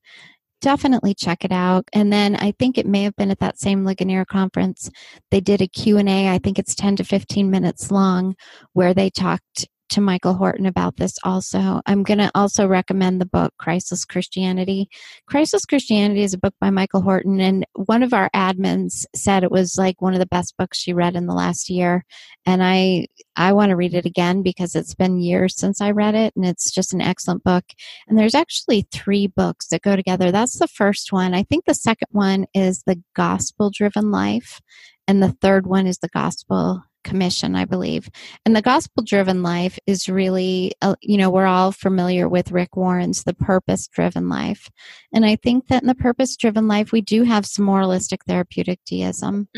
Definitely 0.60 1.14
check 1.14 1.44
it 1.44 1.52
out. 1.52 1.88
And 1.92 2.12
then 2.12 2.34
I 2.36 2.52
think 2.58 2.78
it 2.78 2.86
may 2.86 3.04
have 3.04 3.14
been 3.16 3.30
at 3.30 3.38
that 3.38 3.58
same 3.58 3.84
Ligonier 3.84 4.24
conference 4.24 4.90
they 5.30 5.40
did 5.40 5.60
a 5.60 5.68
q&a 5.68 6.28
i 6.28 6.38
think 6.38 6.58
it's 6.58 6.74
10 6.74 6.96
to 6.96 7.04
15 7.04 7.50
minutes 7.50 7.90
long 7.90 8.34
where 8.72 8.94
they 8.94 9.10
talked 9.10 9.66
to 9.88 10.00
michael 10.00 10.34
horton 10.34 10.66
about 10.66 10.96
this 10.96 11.14
also. 11.24 11.80
I'm 11.86 12.02
going 12.02 12.18
to 12.18 12.30
also 12.34 12.66
recommend 12.66 13.20
the 13.20 13.26
book 13.26 13.52
Christless 13.58 14.04
Christianity. 14.04 14.88
Christless 15.26 15.64
Christianity 15.64 16.22
is 16.22 16.34
a 16.34 16.38
book 16.38 16.54
by 16.60 16.70
michael 16.70 17.00
horton 17.00 17.40
and 17.40 17.66
one 17.74 18.02
of 18.02 18.12
our 18.12 18.30
admins 18.34 19.04
said 19.14 19.42
it 19.42 19.50
was 19.50 19.76
like 19.78 20.00
one 20.00 20.14
of 20.14 20.20
the 20.20 20.26
best 20.26 20.56
books 20.56 20.78
she 20.78 20.92
read 20.92 21.16
in 21.16 21.26
the 21.26 21.34
last 21.34 21.70
year. 21.70 22.04
And 22.46 22.62
i 22.62 23.06
i 23.36 23.52
want 23.52 23.70
to 23.70 23.76
read 23.76 23.94
it 23.94 24.06
again 24.06 24.42
because 24.42 24.74
it's 24.74 24.94
been 24.94 25.20
years 25.20 25.56
since 25.56 25.80
i 25.80 25.90
read 25.90 26.14
it 26.14 26.34
and 26.36 26.44
it's 26.44 26.70
just 26.70 26.92
an 26.92 27.00
excellent 27.00 27.44
book. 27.44 27.64
And 28.08 28.18
there's 28.18 28.34
actually 28.34 28.86
three 28.92 29.26
books 29.26 29.68
that 29.68 29.82
go 29.82 29.96
together. 29.96 30.30
That's 30.30 30.58
the 30.58 30.68
first 30.68 31.12
one. 31.12 31.34
I 31.34 31.42
think 31.42 31.64
the 31.64 31.74
second 31.74 32.08
one 32.12 32.46
is 32.54 32.82
the 32.82 33.02
gospel 33.14 33.70
driven 33.70 34.10
life 34.10 34.60
and 35.08 35.22
the 35.22 35.32
third 35.40 35.66
one 35.66 35.86
is 35.86 35.98
the 35.98 36.08
gospel 36.08 36.82
commission 37.04 37.54
i 37.54 37.64
believe 37.64 38.08
and 38.44 38.54
the 38.54 38.62
gospel 38.62 39.02
driven 39.02 39.42
life 39.42 39.78
is 39.86 40.08
really 40.08 40.72
uh, 40.82 40.94
you 41.00 41.16
know 41.16 41.30
we're 41.30 41.46
all 41.46 41.72
familiar 41.72 42.28
with 42.28 42.52
rick 42.52 42.76
warren's 42.76 43.24
the 43.24 43.34
purpose 43.34 43.86
driven 43.88 44.28
life 44.28 44.68
and 45.12 45.24
i 45.24 45.36
think 45.36 45.68
that 45.68 45.82
in 45.82 45.88
the 45.88 45.94
purpose 45.94 46.36
driven 46.36 46.68
life 46.68 46.92
we 46.92 47.00
do 47.00 47.22
have 47.22 47.46
some 47.46 47.64
moralistic 47.64 48.24
therapeutic 48.24 48.80
deism 48.84 49.48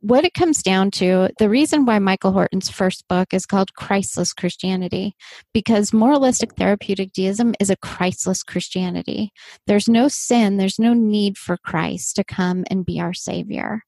what 0.00 0.24
it 0.24 0.34
comes 0.34 0.62
down 0.62 0.90
to, 0.92 1.28
the 1.38 1.48
reason 1.48 1.84
why 1.84 1.98
Michael 1.98 2.32
Horton's 2.32 2.70
first 2.70 3.06
book 3.06 3.34
is 3.34 3.46
called 3.46 3.74
Christless 3.74 4.32
Christianity, 4.32 5.14
because 5.52 5.92
moralistic 5.92 6.56
therapeutic 6.56 7.12
deism 7.12 7.54
is 7.60 7.70
a 7.70 7.76
Christless 7.76 8.42
Christianity. 8.42 9.30
There's 9.66 9.88
no 9.88 10.08
sin, 10.08 10.56
there's 10.56 10.78
no 10.78 10.94
need 10.94 11.36
for 11.36 11.58
Christ 11.58 12.16
to 12.16 12.24
come 12.24 12.64
and 12.70 12.84
be 12.86 12.98
our 12.98 13.12
Savior. 13.12 13.82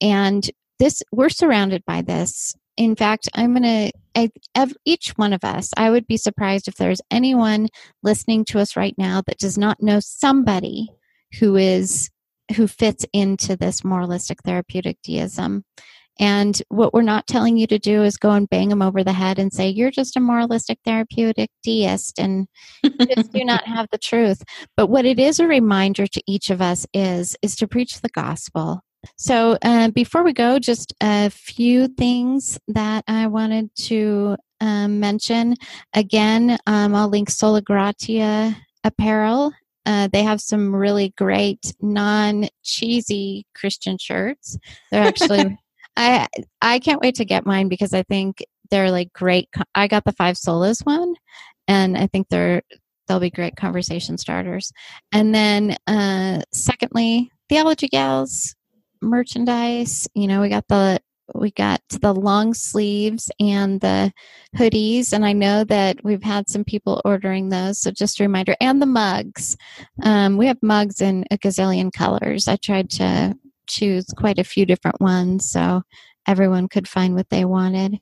And 0.00 0.48
this, 0.78 1.02
we're 1.12 1.28
surrounded 1.28 1.84
by 1.86 2.02
this. 2.02 2.54
In 2.76 2.94
fact, 2.94 3.28
I'm 3.34 3.54
going 3.54 3.92
to, 4.14 4.70
each 4.84 5.10
one 5.16 5.32
of 5.32 5.44
us, 5.44 5.70
I 5.76 5.90
would 5.90 6.06
be 6.06 6.16
surprised 6.16 6.68
if 6.68 6.76
there's 6.76 7.00
anyone 7.10 7.68
listening 8.02 8.44
to 8.46 8.58
us 8.58 8.76
right 8.76 8.94
now 8.98 9.22
that 9.26 9.38
does 9.38 9.56
not 9.56 9.82
know 9.82 10.00
somebody 10.00 10.88
who 11.38 11.56
is 11.56 12.10
who 12.54 12.68
fits 12.68 13.04
into 13.12 13.56
this 13.56 13.84
moralistic 13.84 14.38
therapeutic 14.44 14.98
deism. 15.02 15.64
And 16.18 16.60
what 16.68 16.94
we're 16.94 17.02
not 17.02 17.26
telling 17.26 17.58
you 17.58 17.66
to 17.66 17.78
do 17.78 18.02
is 18.02 18.16
go 18.16 18.30
and 18.30 18.48
bang 18.48 18.70
them 18.70 18.80
over 18.80 19.04
the 19.04 19.12
head 19.12 19.38
and 19.38 19.52
say, 19.52 19.68
you're 19.68 19.90
just 19.90 20.16
a 20.16 20.20
moralistic 20.20 20.78
therapeutic 20.84 21.50
deist 21.62 22.18
and 22.18 22.46
just 22.84 23.32
do 23.32 23.44
not 23.44 23.66
have 23.66 23.88
the 23.92 23.98
truth. 23.98 24.42
But 24.76 24.86
what 24.86 25.04
it 25.04 25.18
is 25.18 25.40
a 25.40 25.46
reminder 25.46 26.06
to 26.06 26.22
each 26.26 26.48
of 26.48 26.62
us 26.62 26.86
is, 26.94 27.36
is 27.42 27.54
to 27.56 27.68
preach 27.68 28.00
the 28.00 28.08
gospel. 28.08 28.80
So 29.16 29.58
uh, 29.62 29.90
before 29.90 30.24
we 30.24 30.32
go, 30.32 30.58
just 30.58 30.94
a 31.02 31.30
few 31.30 31.88
things 31.88 32.58
that 32.68 33.04
I 33.06 33.26
wanted 33.26 33.74
to 33.76 34.36
um, 34.60 35.00
mention. 35.00 35.54
Again, 35.94 36.58
um, 36.66 36.94
I'll 36.94 37.08
link 37.08 37.30
Sola 37.30 37.62
Gratia 37.62 38.56
apparel 38.84 39.52
uh, 39.86 40.08
they 40.12 40.24
have 40.24 40.40
some 40.40 40.74
really 40.74 41.14
great 41.16 41.72
non 41.80 42.48
cheesy 42.64 43.46
Christian 43.54 43.96
shirts. 43.98 44.58
They're 44.90 45.06
actually 45.06 45.56
I 45.96 46.26
I 46.60 46.80
can't 46.80 47.00
wait 47.00 47.14
to 47.16 47.24
get 47.24 47.46
mine 47.46 47.68
because 47.68 47.94
I 47.94 48.02
think 48.02 48.44
they're 48.70 48.90
like 48.90 49.12
great. 49.12 49.48
I 49.76 49.86
got 49.86 50.04
the 50.04 50.12
five 50.12 50.34
solas 50.34 50.84
one, 50.84 51.14
and 51.68 51.96
I 51.96 52.08
think 52.08 52.28
they're 52.28 52.62
they'll 53.06 53.20
be 53.20 53.30
great 53.30 53.54
conversation 53.54 54.18
starters. 54.18 54.72
And 55.12 55.32
then 55.32 55.76
uh, 55.86 56.42
secondly, 56.52 57.30
theology 57.48 57.86
gals 57.86 58.55
merchandise. 59.00 60.08
You 60.14 60.26
know, 60.26 60.40
we 60.40 60.48
got 60.48 60.68
the 60.68 61.00
we 61.34 61.50
got 61.50 61.80
the 61.88 62.14
long 62.14 62.54
sleeves 62.54 63.30
and 63.40 63.80
the 63.80 64.12
hoodies 64.56 65.12
and 65.12 65.24
i 65.24 65.32
know 65.32 65.64
that 65.64 65.98
we've 66.04 66.22
had 66.22 66.48
some 66.48 66.64
people 66.64 67.02
ordering 67.04 67.48
those 67.48 67.80
so 67.80 67.90
just 67.90 68.20
a 68.20 68.22
reminder 68.22 68.54
and 68.60 68.80
the 68.80 68.86
mugs 68.86 69.56
um, 70.02 70.36
we 70.36 70.46
have 70.46 70.58
mugs 70.62 71.00
in 71.00 71.24
a 71.30 71.38
gazillion 71.38 71.92
colors 71.92 72.48
i 72.48 72.56
tried 72.56 72.88
to 72.88 73.34
choose 73.66 74.06
quite 74.16 74.38
a 74.38 74.44
few 74.44 74.64
different 74.64 75.00
ones 75.00 75.50
so 75.50 75.82
everyone 76.28 76.68
could 76.68 76.88
find 76.88 77.14
what 77.14 77.28
they 77.30 77.44
wanted 77.44 77.98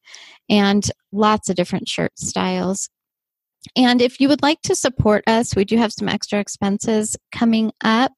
and 0.48 0.90
lots 1.12 1.48
of 1.48 1.56
different 1.56 1.88
shirt 1.88 2.12
styles 2.18 2.90
and 3.76 4.02
if 4.02 4.20
you 4.20 4.28
would 4.28 4.42
like 4.42 4.60
to 4.62 4.74
support 4.74 5.24
us 5.26 5.56
we 5.56 5.64
do 5.64 5.76
have 5.78 5.92
some 5.92 6.08
extra 6.08 6.38
expenses 6.38 7.16
coming 7.32 7.72
up 7.82 8.12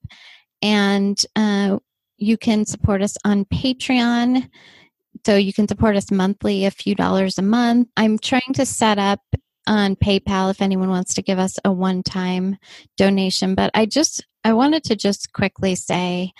and 0.63 1.25
uh, 1.37 1.79
you 2.19 2.37
can 2.37 2.65
support 2.65 3.03
us 3.03 3.17
on 3.25 3.45
patreon 3.47 4.49
so 5.25 5.37
you 5.37 5.53
can 5.53 5.67
support 5.67 5.97
us 5.97 6.11
monthly, 6.11 6.67
a 6.67 6.71
few 6.71 6.95
dollars 6.95 7.39
a 7.39 7.43
month. 7.43 7.89
I'm 7.97 8.19
trying 8.19 8.53
to 8.55 8.67
set 8.67 8.99
up 8.99 9.21
on 9.67 9.97
PayPal 9.97 10.51
if 10.51 10.63
anyone 10.63 10.91
wants 10.91 11.15
to 11.15 11.23
give 11.23 11.39
us 11.39 11.59
a 11.65 11.73
one 11.73 12.03
time 12.03 12.57
donation. 12.97 13.55
But 13.55 13.71
I 13.75 13.87
just, 13.87 14.25
I 14.45 14.53
wanted 14.53 14.85
to 14.85 14.97
just 14.97 15.33
quickly 15.33 15.75
say 15.75 16.33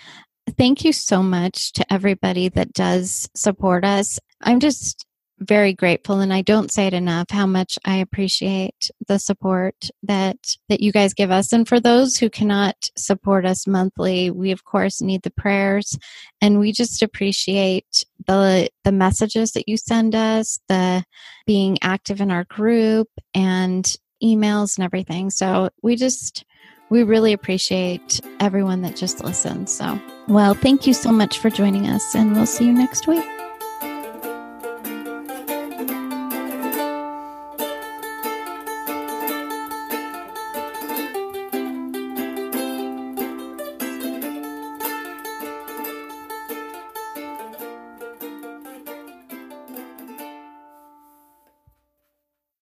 thank 0.57 0.85
you 0.85 0.93
so 0.93 1.21
much 1.21 1.73
to 1.73 1.93
everybody 1.93 2.49
that 2.49 2.73
does 2.73 3.29
support 3.35 3.83
us. 3.83 4.19
I'm 4.41 4.59
just, 4.59 5.05
very 5.39 5.73
grateful 5.73 6.19
and 6.19 6.33
I 6.33 6.41
don't 6.41 6.71
say 6.71 6.87
it 6.87 6.93
enough 6.93 7.29
how 7.29 7.45
much 7.45 7.77
I 7.85 7.97
appreciate 7.97 8.89
the 9.07 9.19
support 9.19 9.89
that 10.03 10.37
that 10.69 10.81
you 10.81 10.91
guys 10.91 11.13
give 11.13 11.31
us. 11.31 11.53
And 11.53 11.67
for 11.67 11.79
those 11.79 12.17
who 12.17 12.29
cannot 12.29 12.89
support 12.97 13.45
us 13.45 13.67
monthly 13.67 14.31
we 14.31 14.51
of 14.51 14.63
course 14.63 15.01
need 15.01 15.21
the 15.21 15.31
prayers. 15.31 15.97
And 16.41 16.59
we 16.59 16.71
just 16.71 17.01
appreciate 17.01 18.03
the 18.25 18.69
the 18.83 18.91
messages 18.91 19.51
that 19.51 19.67
you 19.67 19.77
send 19.77 20.15
us 20.15 20.59
the 20.69 21.03
being 21.45 21.77
active 21.81 22.19
in 22.19 22.31
our 22.31 22.45
group 22.45 23.09
and 23.33 23.95
emails 24.23 24.77
and 24.77 24.85
everything. 24.85 25.29
So 25.29 25.69
we 25.83 25.95
just 25.95 26.45
we 26.89 27.03
really 27.03 27.33
appreciate 27.33 28.21
everyone 28.39 28.81
that 28.81 28.95
just 28.95 29.23
listens. 29.23 29.71
So 29.71 29.99
well 30.27 30.55
thank 30.55 30.87
you 30.87 30.93
so 30.93 31.11
much 31.11 31.37
for 31.37 31.49
joining 31.49 31.87
us 31.87 32.15
and 32.15 32.35
we'll 32.35 32.47
see 32.47 32.65
you 32.65 32.73
next 32.73 33.07
week 33.07 33.46